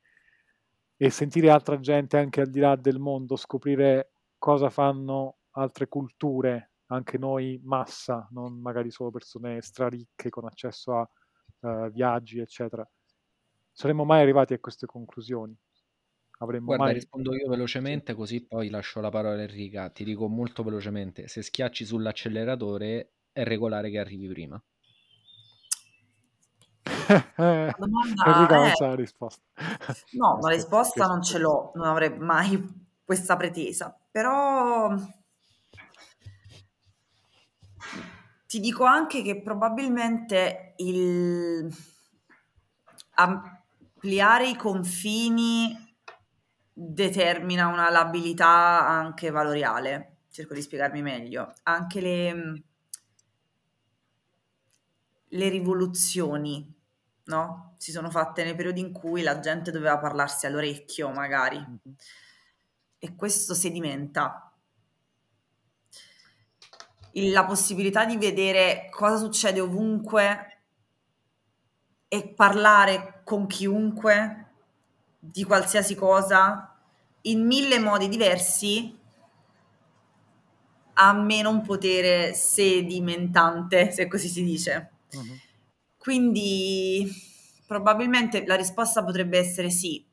e 0.97 1.11
sentire 1.11 1.51
altra 1.51 1.79
gente 1.81 2.17
anche 2.17 2.41
al 2.41 2.51
di 2.51 2.61
là 2.61 2.77
del 2.77 2.99
mondo, 2.99 3.37
scoprire 3.37 4.13
cosa 4.39 4.71
fanno 4.71 5.39
altre 5.51 5.89
culture 5.89 6.71
anche 6.87 7.19
noi 7.19 7.61
massa, 7.65 8.29
non 8.33 8.61
magari 8.61 8.91
solo 8.91 9.11
persone 9.11 9.61
straricche 9.63 10.31
con 10.31 10.45
accesso 10.45 10.95
a 10.97 11.09
uh, 11.61 11.91
viaggi, 11.91 12.39
eccetera. 12.39 12.87
Saremmo 13.73 14.05
mai 14.05 14.21
arrivati 14.21 14.53
a 14.53 14.59
queste 14.59 14.87
conclusioni? 14.87 15.57
Avremmo 16.43 16.67
Guarda, 16.67 16.85
mai... 16.85 16.95
rispondo 16.95 17.35
io 17.35 17.49
velocemente, 17.49 18.15
così 18.15 18.45
poi 18.45 18.69
lascio 18.69 19.01
la 19.01 19.11
parola 19.11 19.37
a 19.37 19.43
Enrica. 19.43 19.89
Ti 19.91 20.03
dico 20.03 20.29
molto 20.29 20.65
velocemente: 20.65 21.29
se 21.29 21.41
schiacci 21.41 21.85
sull'acceleratore, 21.85 23.13
è 23.31 23.45
regolare 23.45 23.91
che 23.91 23.99
arrivi 23.99 24.27
prima. 24.27 24.61
la 27.37 27.77
domanda 27.79 28.25
Enrica 28.27 28.57
non 28.57 28.71
sa 28.75 28.87
la 28.89 28.95
risposta. 28.95 29.43
No, 30.13 30.39
la 30.41 30.49
risposta 30.49 31.07
non 31.07 31.23
ce 31.23 31.39
l'ho, 31.39 31.71
non 31.75 31.87
avrei 31.87 32.19
mai 32.19 32.61
questa 33.05 33.37
pretesa, 33.37 33.97
però 34.11 34.95
Ti 38.47 38.61
dico 38.61 38.85
anche 38.85 39.23
che 39.23 39.41
probabilmente 39.41 40.75
il 40.77 41.75
ampliare 43.15 44.49
i 44.49 44.57
confini 44.57 45.92
determina 46.73 47.67
una 47.67 47.91
labilità 47.91 48.87
anche 48.89 49.31
valoriale. 49.31 50.09
cerco 50.31 50.55
di 50.55 50.63
spiegarmi 50.63 51.03
meglio, 51.03 51.53
anche 51.65 52.01
le, 52.01 52.63
le 55.29 55.49
rivoluzioni, 55.49 56.75
no? 57.25 57.75
Si 57.77 57.93
sono 57.93 58.11
fatte 58.11 58.43
nei 58.43 58.55
periodi 58.55 58.81
in 58.81 58.93
cui 58.93 59.23
la 59.23 59.41
gente 59.41 59.71
doveva 59.71 59.99
parlarsi 59.99 60.47
all'orecchio, 60.47 61.11
magari, 61.11 61.63
e 62.99 63.15
questo 63.15 63.53
sedimenta. 63.53 64.53
La 67.15 67.45
possibilità 67.45 68.07
di 68.07 68.17
vedere 68.17 68.89
cosa 68.91 69.19
succede 69.19 69.61
ovunque 69.61 70.61
e 72.09 72.29
parlare 72.29 73.21
con 73.25 73.47
chiunque 73.47 74.42
di 75.25 75.45
qualsiasi 75.45 75.95
cosa 75.95 76.77
in 77.23 77.47
1000 77.47 77.79
modi 77.79 78.09
diversi 78.09 78.99
ha 80.95 81.13
meno 81.13 81.49
un 81.49 81.63
potere 81.63 82.35
sedimentante, 82.35 83.91
se 83.95 84.09
così 84.09 84.27
si 84.29 84.43
dice. 84.43 84.91
Mh-mh. 85.13 85.41
Quindi 85.97 87.09
probabilmente 87.69 88.45
la 88.45 88.57
risposta 88.57 89.05
potrebbe 89.05 89.39
essere 89.39 89.71
sì, 89.71 90.05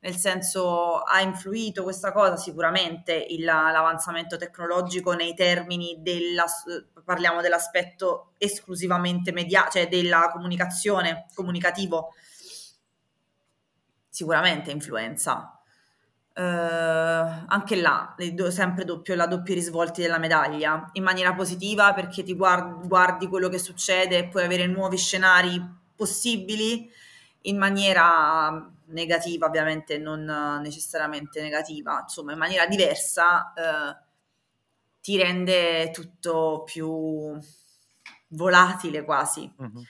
nel 0.00 0.14
senso 0.14 0.98
ha 0.98 1.22
influito 1.22 1.82
questa 1.82 2.12
cosa 2.12 2.36
sicuramente 2.36 3.14
il 3.14 3.44
l'avanzamento 3.44 4.36
tecnologico 4.36 5.12
nei 5.14 5.34
termini 5.34 5.96
della 6.00 6.44
parliamo 7.04 7.40
dell'aspetto 7.40 8.32
esclusivamente 8.36 9.32
media 9.32 9.68
cioè 9.70 9.88
della 9.88 10.28
comunicazione, 10.30 11.26
comunicativo. 11.34 12.12
Sicuramente 14.14 14.72
influenza. 14.72 15.54
Uhm, 16.34 17.44
anche 17.48 17.76
là, 17.76 18.14
do 18.32 18.50
sempre 18.50 18.84
doppio 18.84 19.14
la 19.14 19.26
doppia 19.26 19.54
risvolti 19.54 20.00
della 20.02 20.18
medaglia, 20.18 20.88
in 20.94 21.02
maniera 21.04 21.32
positiva 21.34 21.92
perché 21.94 22.22
ti 22.24 22.34
guard 22.34 22.86
guardi 22.88 23.28
quello 23.28 23.48
che 23.48 23.58
succede 23.58 24.18
e 24.18 24.28
puoi 24.28 24.44
avere 24.44 24.66
nuovi 24.66 24.96
scenari 24.96 25.62
possibili, 25.94 26.90
in 27.42 27.56
maniera 27.56 28.68
negativa, 28.86 29.46
ovviamente 29.46 29.96
non 29.98 30.24
necessariamente 30.62 31.40
negativa, 31.40 32.00
insomma 32.02 32.32
in 32.32 32.38
maniera 32.38 32.66
diversa, 32.66 33.52
uhm, 33.56 33.96
ti 35.02 35.16
rende 35.18 35.90
tutto 35.92 36.62
più 36.64 37.38
volatile 38.28 39.04
quasi. 39.04 39.50
Mh-mh. 39.56 39.82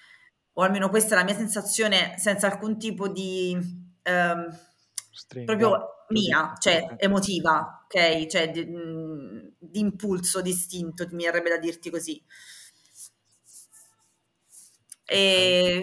O 0.54 0.62
almeno 0.62 0.88
questa 0.90 1.14
è 1.14 1.18
la 1.18 1.24
mia 1.24 1.34
sensazione 1.36 2.14
senza 2.18 2.46
alcun 2.48 2.78
tipo 2.78 3.08
di, 3.08 3.56
ehm, 4.02 4.58
proprio 5.44 6.04
mia, 6.10 6.54
cioè 6.58 6.94
emotiva, 6.98 7.82
okay, 7.84 8.28
cioè 8.28 8.50
di 8.50 8.64
mhmm, 8.66 9.52
di 9.58 9.80
impulso, 9.80 10.40
d'istinto, 10.42 11.06
mi 11.12 11.24
verrebbe 11.24 11.50
da 11.50 11.58
dirti 11.58 11.90
così. 11.90 12.22
Ehm, 15.06 15.82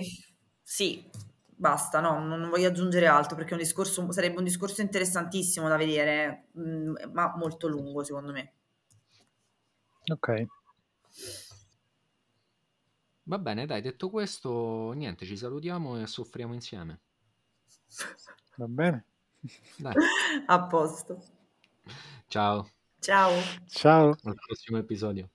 sì, 0.63 1.09
basta, 1.45 1.99
no, 1.99 2.20
non 2.26 2.49
voglio 2.49 2.68
aggiungere 2.70 3.07
altro 3.07 3.36
perché 3.36 3.51
è 3.51 3.53
un 3.53 3.59
discorso 3.61 4.09
sarebbe 4.11 4.38
un 4.38 4.43
discorso 4.43 4.82
interessantissimo 4.82 5.68
da 5.68 5.78
vedere, 5.78 6.49
mhmm, 6.53 7.11
ma 7.13 7.34
molto 7.36 7.68
lungo 7.68 8.03
secondo 8.03 8.32
me. 8.32 8.53
Okay. 10.11 10.47
Va 13.30 13.38
bene, 13.38 13.65
dai, 13.65 13.82
detto 13.82 14.09
questo, 14.09 14.91
niente, 14.93 15.26
ci 15.26 15.38
salutiamo 15.38 16.01
e 16.01 16.07
soffriamo 16.07 16.53
insieme. 16.53 17.03
Va 18.55 18.67
bene. 18.67 19.05
Dai. 19.77 19.93
A 20.47 20.67
posto. 20.67 21.23
Ciao. 22.27 22.69
Ciao. 22.99 23.33
Ciao. 23.67 24.15
Al 24.23 24.35
prossimo 24.35 24.77
episodio. 24.77 25.29